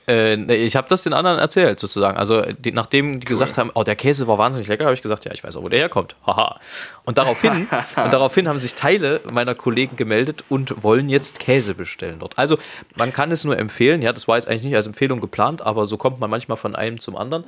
Äh, 0.08 0.36
ich 0.56 0.76
habe 0.76 0.88
das 0.89 1.04
den 1.04 1.13
anderen 1.13 1.39
erzählt, 1.39 1.80
sozusagen. 1.80 2.18
Also, 2.18 2.41
die, 2.41 2.72
nachdem 2.72 3.20
die 3.20 3.26
gesagt 3.26 3.58
haben, 3.58 3.72
oh, 3.74 3.84
der 3.84 3.96
Käse 3.96 4.28
war 4.28 4.38
wahnsinnig 4.38 4.68
lecker, 4.68 4.86
habe 4.86 4.94
ich 4.94 5.02
gesagt, 5.02 5.26
ja, 5.26 5.32
ich 5.34 5.44
weiß 5.44 5.56
auch, 5.56 5.63
wo 5.63 5.70
der 5.70 5.80
herkommt. 5.80 6.15
Haha. 6.26 6.60
Und 7.06 7.18
daraufhin, 7.18 7.68
und 8.04 8.13
daraufhin 8.13 8.48
haben 8.48 8.60
sich 8.60 8.76
Teile 8.76 9.22
meiner 9.32 9.56
Kollegen 9.56 9.96
gemeldet 9.96 10.44
und 10.50 10.84
wollen 10.84 11.10
jetzt 11.10 11.39
Käse 11.39 11.74
bestellen 11.76 12.20
dort. 12.20 12.38
Also, 12.38 12.58
man 12.96 13.13
kann 13.13 13.32
es 13.32 13.44
nur 13.44 13.58
empfehlen. 13.58 14.02
Ja, 14.02 14.13
das 14.13 14.28
war 14.28 14.38
jetzt 14.38 14.48
eigentlich 14.48 14.63
nicht 14.63 14.76
als 14.76 14.88
Empfehlung 14.88 15.22
geplant, 15.22 15.62
aber 15.62 15.86
so 15.86 15.98
kommt 15.98 16.20
man 16.20 16.30
manchmal 16.30 16.58
von 16.58 16.76
einem 16.76 17.00
zum 17.00 17.15
anderen. 17.15 17.46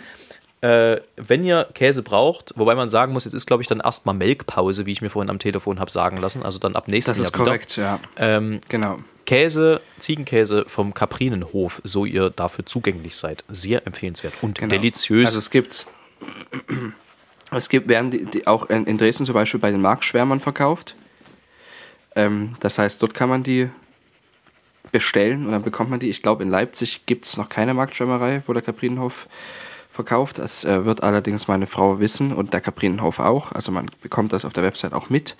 Äh, 0.61 1.01
wenn 1.17 1.43
ihr 1.43 1.67
Käse 1.75 2.01
braucht, 2.01 2.53
wobei 2.55 2.73
man 2.73 2.89
sagen 2.89 3.13
muss, 3.13 3.25
jetzt 3.25 3.35
ist, 3.35 3.45
glaube 3.45 3.61
ich, 3.61 3.67
dann 3.67 3.79
erstmal 3.79 4.15
Melkpause, 4.15 4.87
wie 4.87 4.91
ich 4.91 5.01
mir 5.03 5.09
vorhin 5.11 5.29
am 5.29 5.37
Telefon 5.37 5.79
habe 5.79 5.91
sagen 5.91 6.17
lassen. 6.17 6.41
Also 6.41 6.57
dann 6.57 6.75
ab 6.75 6.87
nächstem 6.87 7.11
Das 7.11 7.17
Jahr 7.19 7.25
ist 7.27 7.33
wieder. 7.35 7.43
korrekt, 7.45 7.77
ja. 7.77 7.99
Ähm, 8.17 8.61
Genau. 8.67 8.97
Käse, 9.27 9.81
Ziegenkäse 9.99 10.65
vom 10.67 10.93
Kaprinenhof, 10.95 11.81
so 11.83 12.05
ihr 12.05 12.29
dafür 12.31 12.65
zugänglich 12.65 13.15
seid. 13.17 13.43
Sehr 13.49 13.85
empfehlenswert 13.85 14.33
und 14.41 14.57
Genau. 14.57 14.69
deliziös. 14.69 15.27
Also 15.27 15.37
es 15.39 15.51
gibt, 15.51 15.85
es 17.51 17.69
gibt, 17.69 17.87
werden 17.87 18.09
die, 18.09 18.25
die 18.25 18.47
auch 18.47 18.69
in, 18.69 18.85
in 18.85 18.97
Dresden 18.97 19.25
zum 19.25 19.33
Beispiel 19.35 19.59
bei 19.59 19.69
den 19.69 19.81
Marktschwärmern 19.81 20.39
verkauft. 20.39 20.95
Ähm, 22.15 22.55
das 22.61 22.79
heißt, 22.79 23.01
dort 23.03 23.13
kann 23.13 23.29
man 23.29 23.43
die 23.43 23.69
bestellen 24.91 25.45
und 25.45 25.51
dann 25.51 25.61
bekommt 25.61 25.89
man 25.89 25.99
die. 25.99 26.09
Ich 26.09 26.23
glaube, 26.23 26.41
in 26.43 26.49
Leipzig 26.49 27.05
gibt 27.05 27.25
es 27.25 27.37
noch 27.37 27.49
keine 27.49 27.73
Marktschwärmerei, 27.73 28.41
wo 28.47 28.53
der 28.53 28.61
Kaprinenhof 28.63 29.27
verkauft. 29.97 30.37
Das 30.39 30.63
äh, 30.63 30.85
wird 30.85 31.03
allerdings 31.03 31.49
meine 31.49 31.67
Frau 31.67 31.99
wissen 31.99 32.31
und 32.33 32.53
der 32.53 32.61
Kaprinenhof 32.61 33.19
auch. 33.19 33.51
Also 33.51 33.73
man 33.73 33.91
bekommt 34.01 34.31
das 34.31 34.45
auf 34.45 34.53
der 34.53 34.63
Website 34.63 34.93
auch 34.93 35.09
mit. 35.09 35.35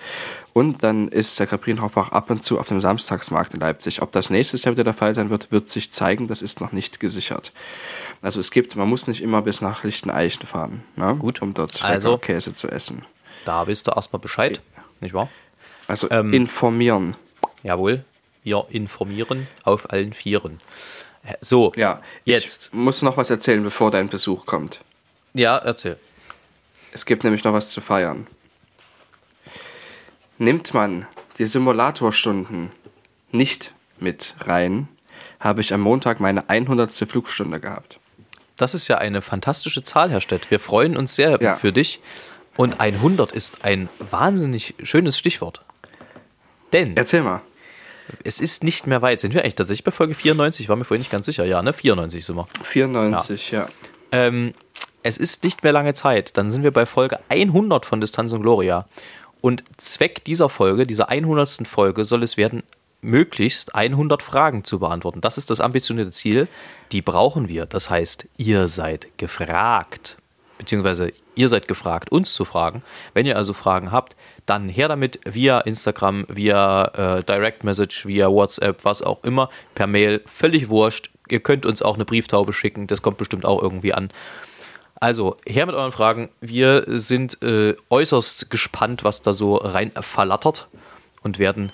Und 0.52 0.84
dann 0.84 1.08
ist 1.08 1.39
der 1.39 1.48
Kaprinenhof 1.48 1.96
auch 1.96 2.10
ab 2.12 2.30
und 2.30 2.43
zu 2.43 2.60
auf 2.60 2.67
dem 2.67 2.82
Samstagsmarkt 2.82 3.54
in 3.54 3.62
Leipzig. 3.62 4.02
Ob 4.02 4.12
das 4.12 4.30
nächstes 4.30 4.65
Jahr 4.65 4.74
wieder 4.74 4.84
der 4.84 4.93
Fall 4.93 5.15
sein 5.15 5.30
wird, 5.30 5.50
wird 5.52 5.70
sich 5.70 5.91
zeigen. 5.93 6.28
Das 6.28 6.41
ist 6.41 6.60
noch 6.60 6.74
nicht 6.74 7.00
gesichert. 7.00 7.54
Also 8.22 8.39
es 8.41 8.52
gibt, 8.52 8.76
man 8.76 8.89
muss 8.89 9.08
nicht 9.08 9.22
immer 9.22 9.41
bis 9.41 9.62
nach 9.62 9.84
Lichteneichen 9.86 10.46
fahren, 10.46 10.84
ne? 10.98 11.15
Gut. 11.17 11.41
um 11.41 11.54
dort 11.54 11.82
Also- 11.84 12.17
Käse 12.17 12.52
zu 12.52 12.67
essen. 12.67 13.06
da 13.46 13.67
wisst 13.67 13.88
ihr 13.88 13.96
erstmal 13.96 14.20
Bescheid, 14.20 14.60
nicht 15.00 15.13
wahr? 15.13 15.30
Also 15.88 16.10
Ähm, 16.12 16.34
informieren. 16.34 17.15
Jawohl, 17.63 18.04
wir 18.43 18.65
informieren 18.70 19.48
auf 19.63 19.91
allen 19.91 20.13
Vieren. 20.13 20.60
So, 21.41 21.71
Ja, 21.75 22.01
jetzt. 22.25 22.67
Ich 22.67 22.73
muss 22.73 23.01
noch 23.01 23.17
was 23.17 23.29
erzählen, 23.29 23.61
bevor 23.63 23.91
dein 23.91 24.07
Besuch 24.09 24.45
kommt. 24.45 24.79
Ja, 25.33 25.57
erzähl. 25.57 25.97
Es 26.91 27.05
gibt 27.05 27.23
nämlich 27.23 27.43
noch 27.43 27.53
was 27.53 27.69
zu 27.71 27.81
feiern. 27.81 28.27
Nimmt 30.37 30.73
man 30.73 31.07
die 31.37 31.45
Simulatorstunden 31.45 32.69
nicht 33.31 33.73
mit 33.99 34.35
rein, 34.39 34.87
habe 35.39 35.61
ich 35.61 35.73
am 35.73 35.81
Montag 35.81 36.19
meine 36.19 36.49
100. 36.49 36.91
Flugstunde 36.91 37.59
gehabt. 37.59 37.99
Das 38.55 38.73
ist 38.73 38.87
ja 38.87 38.97
eine 38.97 39.21
fantastische 39.21 39.83
Zahl, 39.83 40.09
Herr 40.09 40.21
Stett. 40.21 40.49
Wir 40.49 40.59
freuen 40.59 40.97
uns 40.97 41.15
sehr 41.15 41.39
Ja. 41.41 41.55
für 41.55 41.71
dich. 41.71 41.99
Und 42.55 42.79
100 42.79 43.31
ist 43.33 43.63
ein 43.65 43.87
wahnsinnig 43.99 44.73
schönes 44.81 45.17
Stichwort. 45.19 45.61
Denn 46.73 46.97
Erzähl 46.97 47.21
mal. 47.21 47.41
Es 48.24 48.39
ist 48.39 48.63
nicht 48.63 48.88
mehr 48.88 49.02
weit. 49.02 49.20
Sind 49.20 49.34
wir 49.34 49.41
eigentlich 49.41 49.56
tatsächlich 49.56 49.84
bei 49.84 49.91
Folge 49.91 50.15
94? 50.15 50.65
Ich 50.65 50.70
war 50.70 50.76
mir 50.76 50.86
vorhin 50.86 51.02
nicht 51.02 51.12
ganz 51.12 51.26
sicher. 51.26 51.46
Ja, 51.46 51.62
ne? 51.62 51.74
94 51.74 52.26
sind 52.26 52.36
wir. 52.36 52.48
94, 52.63 53.52
ja. 53.52 53.70
Ähm, 54.12 54.54
es 55.04 55.17
ist 55.17 55.43
nicht 55.43 55.63
mehr 55.63 55.72
lange 55.72 55.93
Zeit. 55.93 56.38
Dann 56.38 56.52
sind 56.52 56.63
wir 56.63 56.72
bei 56.72 56.86
Folge 56.86 57.20
100 57.30 57.86
von 57.86 58.02
Distanz 58.02 58.34
und 58.34 58.41
Gloria. 58.41 58.88
Und 59.41 59.63
Zweck 59.78 60.24
dieser 60.26 60.50
Folge, 60.50 60.88
dieser 60.88 61.10
100. 61.10 61.67
Folge, 61.67 62.06
soll 62.06 62.24
es 62.24 62.38
werden, 62.38 62.63
möglichst 63.02 63.76
100 63.76 64.24
Fragen 64.24 64.63
zu 64.63 64.80
beantworten. 64.80 65.22
Das 65.22 65.38
ist 65.38 65.50
das 65.50 65.62
ambitionierte 65.62 66.12
Ziel. 66.12 66.48
Die 66.91 67.02
brauchen 67.02 67.48
wir. 67.48 67.65
Das 67.65 67.89
heißt, 67.89 68.28
ihr 68.38 68.67
seid 68.67 69.17
gefragt. 69.17 70.16
Beziehungsweise 70.58 71.12
ihr 71.36 71.50
seid 71.50 71.67
gefragt, 71.67 72.12
uns 72.12 72.34
zu 72.34 72.46
fragen. 72.46 72.82
Wenn 73.13 73.26
ihr 73.26 73.38
also 73.38 73.54
Fragen 73.54 73.91
habt, 73.91 74.15
dann 74.46 74.70
her 74.70 74.88
damit 74.88 75.20
via 75.26 75.60
Instagram, 75.60 76.26
via 76.30 77.17
äh, 77.17 77.24
Direct 77.24 77.63
Message, 77.63 78.06
via 78.06 78.30
WhatsApp, 78.30 78.84
was 78.84 79.02
auch 79.02 79.24
immer, 79.24 79.50
per 79.76 79.88
Mail, 79.88 80.22
völlig 80.26 80.70
wurscht. 80.70 81.12
Ihr 81.30 81.41
könnt 81.41 81.65
uns 81.65 81.82
auch 81.82 81.96
eine 81.96 82.06
Brieftaube 82.06 82.54
schicken, 82.54 82.88
das 82.88 83.02
kommt 83.02 83.17
bestimmt 83.17 83.46
auch 83.46 83.62
irgendwie 83.62 83.93
an. 83.93 84.10
Also, 85.00 85.38
her 85.46 85.65
mit 85.67 85.76
euren 85.76 85.91
Fragen. 85.91 86.30
Wir 86.41 86.86
sind 86.88 87.41
äh, 87.43 87.76
äußerst 87.89 88.50
gespannt, 88.50 89.04
was 89.04 89.22
da 89.22 89.34
so 89.34 89.56
rein 89.56 89.91
verlattert 90.00 90.70
und 91.22 91.38
werden 91.38 91.72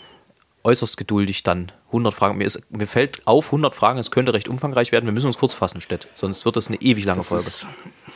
äußerst 0.64 0.98
geduldig 0.98 1.44
dann 1.44 1.72
100 1.94 2.14
Fragen. 2.14 2.38
Mir, 2.38 2.46
ist, 2.46 2.70
mir 2.72 2.88
fällt 2.88 3.26
auf, 3.26 3.46
100 3.48 3.76
Fragen, 3.76 4.00
es 4.00 4.12
könnte 4.12 4.34
recht 4.34 4.48
umfangreich 4.50 4.92
werden. 4.92 5.06
Wir 5.06 5.14
müssen 5.14 5.28
uns 5.28 5.38
kurz 5.38 5.54
fassen, 5.54 5.80
Stett. 5.82 6.08
Sonst 6.16 6.44
wird 6.46 6.56
das 6.58 6.68
eine 6.68 6.82
ewig 6.82 7.06
lange 7.06 7.20
Das, 7.20 7.30
Folge. 7.30 7.44
ist, 7.44 7.68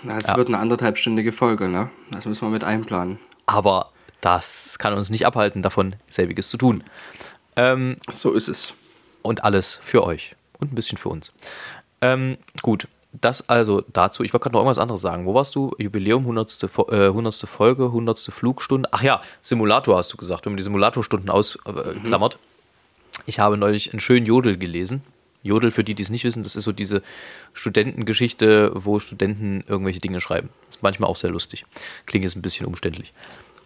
das 0.04 0.36
wird 0.36 0.48
eine 0.50 0.60
anderthalbstündige 0.60 1.32
Folge, 1.32 1.70
ne? 1.70 1.90
Das 2.12 2.26
müssen 2.26 2.46
wir 2.46 2.50
mit 2.52 2.64
einplanen. 2.64 3.20
Aber 3.46 3.92
das 4.22 4.78
kann 4.80 4.94
uns 4.94 5.10
nicht 5.10 5.26
abhalten, 5.26 5.62
davon 5.62 5.96
selbiges 6.10 6.50
zu 6.50 6.58
tun. 6.58 6.84
Ähm, 7.56 7.98
So 8.10 8.34
ist 8.34 8.48
es. 8.48 8.74
und 9.22 9.44
alles 9.44 9.80
für 9.84 10.04
euch 10.04 10.36
und 10.60 10.72
ein 10.72 10.76
bisschen 10.76 10.98
für 10.98 11.10
uns. 11.10 11.32
Ähm, 12.02 12.38
gut, 12.62 12.88
das 13.14 13.48
also 13.50 13.82
dazu. 13.94 14.24
Ich 14.24 14.34
wollte 14.34 14.44
gerade 14.44 14.54
noch 14.54 14.60
irgendwas 14.62 14.78
anderes 14.80 15.02
sagen. 15.02 15.26
Wo 15.26 15.34
warst 15.34 15.56
du? 15.56 15.72
Jubiläum, 15.80 16.24
100. 16.24 16.68
Fo- 16.70 16.92
äh, 16.92 17.08
100. 17.08 17.34
Folge, 17.48 17.86
100. 17.86 18.20
Flugstunde. 18.32 18.90
Ach 18.92 19.02
ja, 19.02 19.22
Simulator 19.42 19.98
hast 19.98 20.14
du 20.14 20.18
gesagt, 20.18 20.46
wenn 20.46 20.54
man 20.54 20.58
die 20.58 20.64
Simulatorstunden 20.64 21.30
ausklammert. 21.30 22.38
Ich 23.28 23.40
habe 23.40 23.58
neulich 23.58 23.92
einen 23.92 24.00
schönen 24.00 24.26
Jodel 24.26 24.58
gelesen. 24.58 25.02
Jodel, 25.44 25.70
für 25.70 25.84
die, 25.84 25.96
die 25.96 26.04
es 26.04 26.10
nicht 26.10 26.24
wissen, 26.24 26.44
das 26.44 26.56
ist 26.56 26.64
so 26.64 26.72
diese 26.72 27.04
Studentengeschichte, 27.54 28.72
wo 28.74 29.00
Studenten 29.00 29.66
irgendwelche 29.68 30.00
Dinge 30.00 30.22
schreiben. 30.22 30.50
Ist 30.70 30.82
manchmal 30.82 31.10
auch 31.10 31.18
sehr 31.18 31.30
lustig. 31.30 31.66
Klingt 32.06 32.24
jetzt 32.24 32.38
ein 32.38 32.42
bisschen 32.42 32.66
umständlich. 32.66 33.14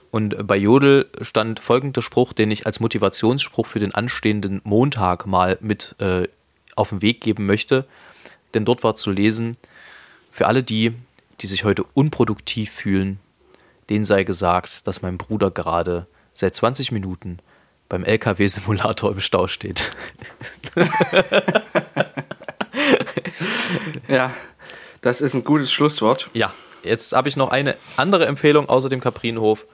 Und 0.10 0.48
bei 0.48 0.58
Jodel 0.58 1.08
stand 1.22 1.60
folgender 1.60 2.02
Spruch, 2.02 2.34
den 2.34 2.50
ich 2.50 2.66
als 2.66 2.80
Motivationsspruch 2.80 3.68
für 3.68 3.80
den 3.80 3.94
anstehenden 3.94 4.62
Montag 4.64 5.28
mal 5.28 5.60
mit 5.62 5.96
äh, 6.00 6.28
auf 6.76 6.90
den 6.90 7.04
Weg 7.04 7.22
geben 7.22 7.46
möchte. 7.46 7.86
Denn 8.56 8.66
dort 8.66 8.84
war 8.84 8.96
zu 8.96 9.12
lesen, 9.12 9.58
für 10.32 10.48
alle 10.48 10.64
die, 10.64 10.94
die 11.40 11.48
sich 11.48 11.66
heute 11.66 11.84
unproduktiv 11.94 12.72
fühlen, 12.72 13.20
denen 13.92 14.06
sei 14.06 14.24
gesagt, 14.24 14.88
dass 14.88 15.04
mein 15.04 15.20
Bruder 15.20 15.52
gerade 15.52 16.08
seit 16.34 16.56
20 16.56 16.92
Minuten 16.92 17.38
beim 17.92 18.06
LKW-Simulator 18.06 19.12
im 19.12 19.20
Stau 19.20 19.48
steht. 19.48 19.92
Ja, 24.08 24.34
das 25.02 25.22
ist 25.22 25.34
ein 25.34 25.44
gutes 25.44 25.72
Schlusswort. 25.72 26.30
Ja, 26.34 26.54
jetzt 26.84 27.14
habe 27.14 27.30
ich 27.30 27.38
noch 27.38 27.50
eine 27.50 27.76
andere 27.98 28.26
Empfehlung 28.26 28.70
außer 28.70 28.90
dem 28.90 29.02
Kaprinhof. 29.02 29.66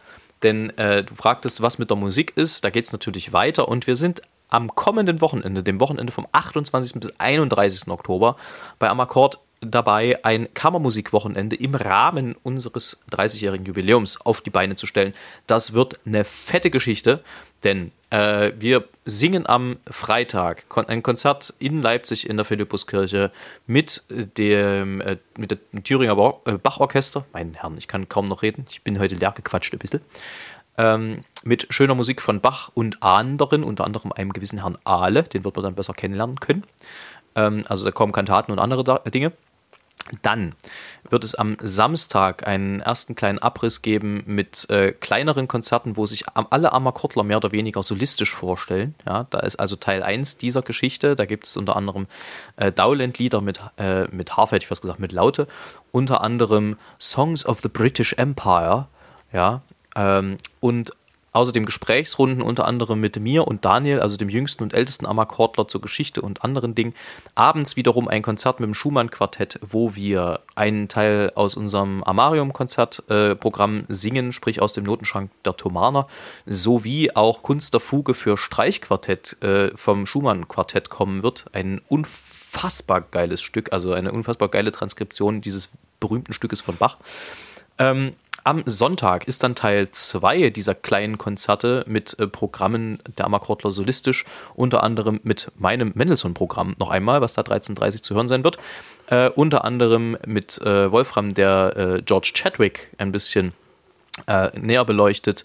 Denn 0.44 0.70
äh, 0.78 1.04
du 1.04 1.16
fragtest, 1.16 1.62
was 1.62 1.80
mit 1.80 1.90
der 1.90 1.98
Musik 1.98 2.34
ist. 2.36 2.64
Da 2.64 2.70
geht 2.70 2.86
es 2.86 2.92
natürlich 2.92 3.34
weiter. 3.34 3.68
Und 3.68 3.88
wir 3.88 3.96
sind 3.96 4.22
am 4.50 4.74
kommenden 4.76 5.22
Wochenende, 5.22 5.64
dem 5.64 5.80
Wochenende 5.80 6.12
vom 6.12 6.28
28. 6.32 7.00
bis 7.02 7.14
31. 7.20 7.90
Oktober, 7.90 8.38
bei 8.80 8.90
Amakord 8.90 9.40
dabei, 9.62 10.24
ein 10.24 10.54
Kammermusikwochenende 10.54 11.56
im 11.56 11.76
Rahmen 11.76 12.36
unseres 12.44 13.02
30-jährigen 13.12 13.66
Jubiläums 13.66 14.22
auf 14.22 14.42
die 14.42 14.50
Beine 14.50 14.76
zu 14.76 14.86
stellen. 14.86 15.14
Das 15.48 15.74
wird 15.74 16.00
eine 16.06 16.24
fette 16.24 16.70
Geschichte, 16.70 17.24
denn 17.64 17.92
äh, 18.12 18.52
wir 18.60 18.88
singen 19.06 19.48
am 19.48 19.78
Freitag 19.90 20.66
ein 20.88 21.02
Konzert 21.02 21.54
in 21.60 21.82
Leipzig 21.82 22.30
in 22.30 22.38
der 22.38 22.46
Philippuskirche 22.46 23.32
mit 23.66 24.04
dem, 24.10 25.02
äh, 25.02 25.18
mit 25.38 25.52
dem 25.52 25.84
Thüringer 25.84 26.36
äh, 26.46 26.54
Bachorchester. 26.54 27.26
Mein 27.34 27.56
Herrn, 27.56 27.78
ich 27.78 27.88
kann 27.88 28.08
kaum 28.08 28.26
noch 28.26 28.44
reden. 28.44 28.66
Ich 28.70 28.84
bin 28.84 29.00
heute 29.00 29.16
leer 29.16 29.34
gequatscht 29.36 29.74
ein 29.74 29.80
bisschen. 29.80 30.02
Ähm, 30.78 31.22
mit 31.44 31.68
schöner 31.70 31.96
Musik 31.96 32.22
von 32.22 32.40
Bach 32.40 32.70
und 32.74 33.02
anderen, 33.02 33.64
unter 33.64 33.86
anderem 33.86 34.12
einem 34.12 34.32
gewissen 34.32 34.60
Herrn 34.60 34.78
Ahle, 34.84 35.24
den 35.24 35.44
wird 35.44 35.56
man 35.56 35.64
dann 35.64 35.76
besser 35.76 35.94
kennenlernen 35.94 36.40
können. 36.40 36.64
Ähm, 37.36 37.64
also 37.68 37.86
da 37.86 37.92
kommen 37.92 38.12
Kantaten 38.12 38.52
und 38.52 38.60
andere 38.60 38.84
da 38.84 39.00
Dinge. 39.00 39.32
Dann 40.22 40.56
wird 41.10 41.24
es 41.24 41.36
am 41.36 41.58
Samstag 41.62 42.48
einen 42.48 42.80
ersten 42.80 43.16
kleinen 43.16 43.40
Abriss 43.40 43.82
geben 43.82 44.24
mit 44.26 44.70
äh, 44.70 44.92
kleineren 44.94 45.48
Konzerten, 45.48 45.98
wo 45.98 46.06
sich 46.06 46.26
alle 46.34 46.72
Ammerkortler 46.72 47.24
mehr 47.24 47.38
oder 47.38 47.52
weniger 47.52 47.84
solistisch 47.84 48.34
vorstellen. 48.34 48.96
Ja, 49.06 49.28
da 49.30 49.40
ist 49.40 49.58
also 49.58 49.76
Teil 49.76 50.04
1 50.04 50.38
dieser 50.38 50.62
Geschichte. 50.62 51.16
Da 51.16 51.26
gibt 51.26 51.48
es 51.48 51.58
unter 51.58 51.76
anderem 51.76 52.08
äh, 52.56 52.72
Dowland-Lieder 52.72 53.42
mit, 53.42 53.60
äh, 53.78 54.06
mit 54.08 54.38
Harfe, 54.38 54.56
hätte 54.56 54.64
ich 54.64 54.70
fast 54.70 54.82
gesagt, 54.82 55.00
mit 55.00 55.12
Laute. 55.12 55.48
Unter 55.92 56.22
anderem 56.22 56.78
Songs 57.00 57.46
of 57.46 57.60
the 57.62 57.70
British 57.70 58.14
Empire. 58.14 58.88
Ja, 59.34 59.62
ähm, 59.98 60.38
und 60.60 60.94
außerdem 61.38 61.66
Gesprächsrunden 61.66 62.42
unter 62.42 62.66
anderem 62.66 63.00
mit 63.00 63.20
mir 63.20 63.48
und 63.48 63.64
Daniel, 63.64 64.00
also 64.00 64.18
dem 64.18 64.30
jüngsten 64.30 64.64
und 64.64 64.74
ältesten 64.74 65.06
Amakordler 65.06 65.68
zur 65.68 65.82
Geschichte 65.82 66.22
und 66.22 66.44
anderen 66.44 66.74
Dingen. 66.74 66.96
Abends 67.36 67.76
wiederum 67.76 68.08
ein 68.08 68.24
Konzert 68.24 68.60
mit 68.60 68.68
dem 68.68 68.74
Schumann-Quartett, 68.74 69.60
wo 69.62 69.94
wir 69.94 70.40
einen 70.56 70.88
Teil 70.88 71.32
aus 71.36 71.56
unserem 71.56 72.04
Amarium-Konzertprogramm 72.04 73.82
äh, 73.82 73.94
singen, 73.94 74.32
sprich 74.32 74.62
aus 74.62 74.74
dem 74.74 74.84
Notenschrank 74.86 75.30
der 75.46 75.56
Thomaner, 75.56 76.08
sowie 76.48 77.12
auch 77.12 77.44
Kunst 77.44 77.74
der 77.74 77.82
Fuge 77.82 78.16
für 78.16 78.38
Streichquartett 78.38 79.42
äh, 79.44 79.70
vom 79.76 80.08
Schumann-Quartett 80.08 80.90
kommen 80.90 81.22
wird. 81.22 81.46
Ein 81.54 81.82
unfassbar 81.88 83.02
geiles 83.02 83.42
Stück, 83.42 83.74
also 83.74 83.94
eine 83.94 84.12
unfassbar 84.12 84.50
geile 84.50 84.72
Transkription 84.72 85.42
dieses 85.42 85.70
berühmten 86.00 86.34
Stückes 86.34 86.62
von 86.62 86.78
Bach. 86.78 86.98
Ähm, 87.78 88.14
am 88.48 88.64
Sonntag 88.66 89.28
ist 89.28 89.44
dann 89.44 89.56
Teil 89.56 89.92
2 89.92 90.52
dieser 90.52 90.74
kleinen 90.74 91.18
Konzerte 91.18 91.84
mit 91.86 92.18
äh, 92.18 92.28
Programmen 92.28 93.00
der 93.18 93.26
Ammerkortler 93.26 93.74
solistisch, 93.74 94.24
unter 94.56 94.84
anderem 94.84 95.20
mit 95.24 95.52
meinem 95.58 95.92
Mendelssohn-Programm 95.96 96.76
noch 96.80 96.90
einmal, 96.90 97.20
was 97.20 97.34
da 97.34 97.42
13.30 97.42 98.04
zu 98.04 98.16
hören 98.16 98.30
sein 98.30 98.46
wird. 98.46 98.58
Äh, 99.08 99.30
unter 99.32 99.66
anderem 99.66 100.18
mit 100.26 100.62
äh, 100.62 100.90
Wolfram, 100.90 101.34
der 101.34 101.76
äh, 101.76 102.02
George 102.02 102.32
Chadwick 102.34 102.90
ein 102.98 103.12
bisschen 103.12 103.52
äh, 104.28 104.58
näher 104.58 104.86
beleuchtet. 104.86 105.44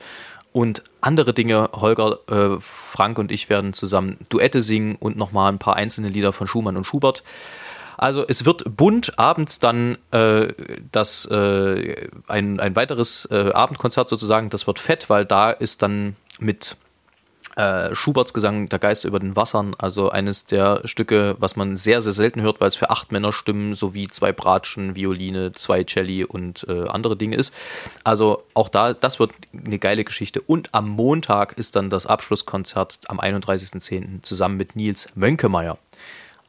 Und 0.53 0.85
andere 1.01 1.35
Dinge, 1.35 1.71
Holger, 1.73 2.21
äh, 2.31 2.61
Frank 2.61 3.19
und 3.19 3.33
ich 3.33 3.49
werden 3.49 3.73
zusammen 3.73 4.19
Duette 4.29 4.63
singen 4.63 4.95
und 4.95 5.17
nochmal 5.17 5.51
ein 5.51 5.59
paar 5.59 5.75
einzelne 5.75 6.09
Lieder 6.09 6.33
von 6.33 6.47
Schumann 6.47 6.77
und 6.77 6.85
Schubert. 6.85 7.25
Also 8.03 8.25
es 8.27 8.45
wird 8.45 8.77
bunt, 8.77 9.17
abends 9.17 9.61
dann 9.61 9.97
äh, 10.11 10.49
das, 10.91 11.25
äh, 11.27 12.09
ein, 12.27 12.59
ein 12.59 12.75
weiteres 12.75 13.29
äh, 13.31 13.53
Abendkonzert 13.53 14.09
sozusagen, 14.09 14.51
das 14.51 14.67
wird 14.67 14.81
fett, 14.81 15.09
weil 15.09 15.25
da 15.25 15.53
ist 15.53 15.83
dann 15.83 16.17
mit 16.41 16.75
äh, 17.55 17.95
Schuberts 17.95 18.35
Gesang 18.35 18.67
Der 18.67 18.81
Geist 18.81 19.05
über 19.05 19.21
den 19.21 19.37
Wassern, 19.37 19.77
also 19.79 20.11
eines 20.11 20.47
der 20.47 20.81
Stücke, 20.85 21.37
was 21.39 21.55
man 21.55 21.77
sehr, 21.77 22.03
sehr 22.03 22.13
selten 22.13 22.41
hört, 22.41 22.61
weil 22.61 22.67
es 22.67 22.75
für 22.75 22.91
acht 22.91 23.13
Männer 23.13 23.33
Stimmen 23.33 23.77
sowie 23.77 24.09
zwei 24.09 24.33
Bratschen, 24.33 24.97
Violine, 24.97 25.53
zwei 25.53 25.85
Celli 25.85 26.25
und 26.25 26.67
äh, 26.69 26.89
andere 26.89 27.17
Dinge 27.17 27.37
ist. 27.37 27.55
Also 28.03 28.43
auch 28.55 28.69
da, 28.69 28.95
das 28.95 29.21
wird 29.21 29.31
eine 29.53 29.79
geile 29.79 30.03
Geschichte. 30.03 30.41
Und 30.41 30.75
am 30.75 30.89
Montag 30.89 31.53
ist 31.57 31.77
dann 31.77 31.89
das 31.89 32.07
Abschlusskonzert 32.07 32.99
am 33.07 33.21
31.10. 33.21 34.23
zusammen 34.23 34.57
mit 34.57 34.75
Nils 34.75 35.11
Mönkemeyer. 35.15 35.79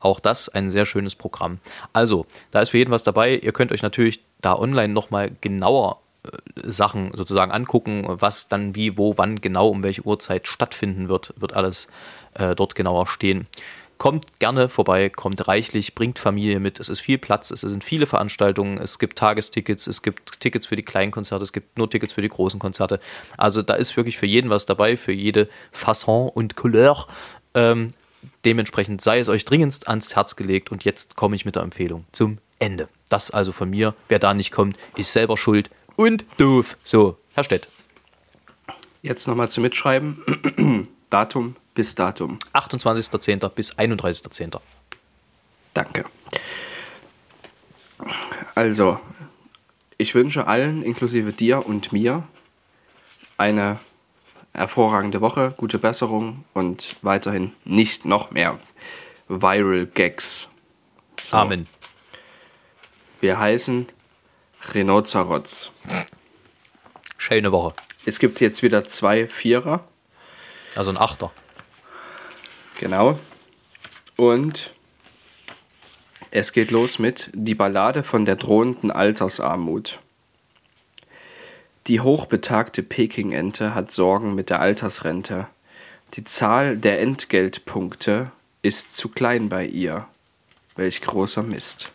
Auch 0.03 0.19
das 0.19 0.49
ein 0.49 0.69
sehr 0.69 0.85
schönes 0.85 1.15
Programm. 1.15 1.59
Also, 1.93 2.25
da 2.51 2.59
ist 2.59 2.69
für 2.69 2.77
jeden 2.77 2.91
was 2.91 3.03
dabei. 3.03 3.37
Ihr 3.37 3.53
könnt 3.53 3.71
euch 3.71 3.81
natürlich 3.81 4.19
da 4.41 4.53
online 4.53 4.93
nochmal 4.93 5.31
genauer 5.39 6.01
äh, 6.25 6.29
Sachen 6.63 7.11
sozusagen 7.15 7.53
angucken, 7.53 8.03
was 8.07 8.49
dann 8.49 8.75
wie, 8.75 8.97
wo, 8.97 9.17
wann 9.17 9.39
genau, 9.39 9.69
um 9.69 9.81
welche 9.81 10.01
Uhrzeit 10.01 10.49
stattfinden 10.49 11.07
wird, 11.07 11.33
wird 11.37 11.53
alles 11.53 11.87
äh, 12.33 12.53
dort 12.53 12.75
genauer 12.75 13.07
stehen. 13.07 13.47
Kommt 13.97 14.39
gerne 14.39 14.67
vorbei, 14.67 15.07
kommt 15.07 15.47
reichlich, 15.47 15.95
bringt 15.95 16.19
Familie 16.19 16.59
mit. 16.59 16.81
Es 16.81 16.89
ist 16.89 16.99
viel 16.99 17.17
Platz, 17.17 17.51
es 17.51 17.61
sind 17.61 17.85
viele 17.85 18.05
Veranstaltungen, 18.05 18.79
es 18.79 18.99
gibt 18.99 19.17
Tagestickets, 19.17 19.87
es 19.87 20.01
gibt 20.01 20.41
Tickets 20.41 20.67
für 20.67 20.75
die 20.75 20.81
kleinen 20.81 21.11
Konzerte, 21.11 21.43
es 21.43 21.53
gibt 21.53 21.77
nur 21.77 21.89
Tickets 21.89 22.11
für 22.11 22.21
die 22.21 22.27
großen 22.27 22.59
Konzerte. 22.59 22.99
Also 23.37 23.61
da 23.61 23.75
ist 23.75 23.95
wirklich 23.95 24.17
für 24.17 24.25
jeden 24.25 24.49
was 24.49 24.65
dabei, 24.65 24.97
für 24.97 25.13
jede 25.13 25.47
Fasson 25.71 26.27
und 26.27 26.57
Couleur. 26.57 27.07
Ähm, 27.53 27.93
Dementsprechend 28.45 29.01
sei 29.01 29.19
es 29.19 29.29
euch 29.29 29.45
dringendst 29.45 29.87
ans 29.87 30.15
Herz 30.15 30.35
gelegt 30.35 30.71
und 30.71 30.83
jetzt 30.85 31.15
komme 31.15 31.35
ich 31.35 31.45
mit 31.45 31.55
der 31.55 31.63
Empfehlung 31.63 32.05
zum 32.11 32.39
Ende. 32.59 32.89
Das 33.09 33.31
also 33.31 33.51
von 33.51 33.69
mir. 33.69 33.93
Wer 34.07 34.19
da 34.19 34.33
nicht 34.33 34.51
kommt, 34.51 34.77
ist 34.97 35.13
selber 35.13 35.37
schuld 35.37 35.69
und 35.95 36.25
doof. 36.37 36.77
So, 36.83 37.17
Herr 37.33 37.43
Stett. 37.43 37.67
Jetzt 39.01 39.27
nochmal 39.27 39.49
zum 39.49 39.63
Mitschreiben. 39.63 40.87
Datum 41.09 41.55
bis 41.75 41.95
Datum. 41.95 42.39
28.10. 42.53 43.49
bis 43.49 43.77
31.10. 43.77 44.59
Danke. 45.73 46.05
Also, 48.55 48.99
ich 49.97 50.15
wünsche 50.15 50.47
allen, 50.47 50.83
inklusive 50.83 51.33
dir 51.33 51.65
und 51.65 51.91
mir, 51.91 52.23
eine 53.37 53.79
hervorragende 54.53 55.21
Woche, 55.21 55.53
gute 55.57 55.79
Besserung 55.79 56.45
und 56.53 56.95
weiterhin 57.01 57.53
nicht 57.65 58.05
noch 58.05 58.31
mehr 58.31 58.59
Viral 59.27 59.85
Gags. 59.87 60.47
So. 61.21 61.37
Amen. 61.37 61.67
Wir 63.19 63.39
heißen 63.39 63.87
Zarotz. 65.05 65.73
Schöne 67.17 67.51
Woche. 67.51 67.73
Es 68.05 68.19
gibt 68.19 68.41
jetzt 68.41 68.63
wieder 68.63 68.85
zwei 68.85 69.27
Vierer. 69.27 69.87
Also 70.75 70.89
ein 70.89 70.97
Achter. 70.97 71.31
Genau. 72.79 73.17
Und 74.17 74.73
es 76.31 76.51
geht 76.51 76.71
los 76.71 76.99
mit 76.99 77.29
Die 77.33 77.55
Ballade 77.55 78.03
von 78.03 78.25
der 78.25 78.35
drohenden 78.35 78.91
Altersarmut. 78.91 79.99
Die 81.87 81.99
hochbetagte 81.99 82.81
Pekingente 82.81 83.75
hat 83.75 83.91
Sorgen 83.91 84.35
mit 84.35 84.49
der 84.49 84.61
Altersrente. 84.61 85.47
Die 86.13 86.23
Zahl 86.23 86.77
der 86.77 87.01
Entgeltpunkte 87.01 88.31
ist 88.61 88.95
zu 88.95 89.09
klein 89.09 89.49
bei 89.49 89.65
ihr. 89.65 90.07
Welch 90.75 91.01
großer 91.01 91.43
Mist. 91.43 91.91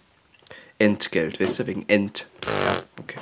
Entgelt, 0.78 1.40
weißt 1.40 1.60
du, 1.60 1.66
wegen 1.68 1.88
Ent. 1.88 2.28
Ja, 2.44 2.82
okay. 2.98 3.18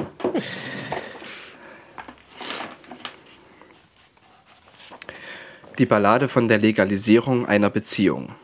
Die 5.78 5.86
Ballade 5.86 6.28
von 6.28 6.48
der 6.48 6.58
Legalisierung 6.58 7.46
einer 7.46 7.70
Beziehung. 7.70 8.34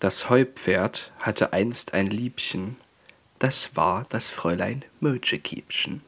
Das 0.00 0.28
Heupferd 0.28 1.12
hatte 1.20 1.52
einst 1.52 1.94
ein 1.94 2.08
Liebchen, 2.08 2.76
das 3.38 3.76
war 3.76 4.06
das 4.08 4.28
Fräulein 4.28 4.84
Mötschekiebchen. 4.98 6.02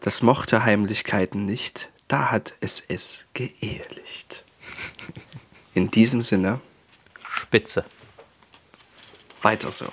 Das 0.00 0.22
mochte 0.22 0.64
Heimlichkeiten 0.64 1.44
nicht, 1.44 1.90
da 2.08 2.30
hat 2.30 2.54
es 2.60 2.80
es 2.80 3.26
geehelicht. 3.34 4.44
In 5.74 5.90
diesem 5.90 6.22
Sinne. 6.22 6.60
Spitze. 7.28 7.84
Weiter 9.42 9.70
so. 9.70 9.92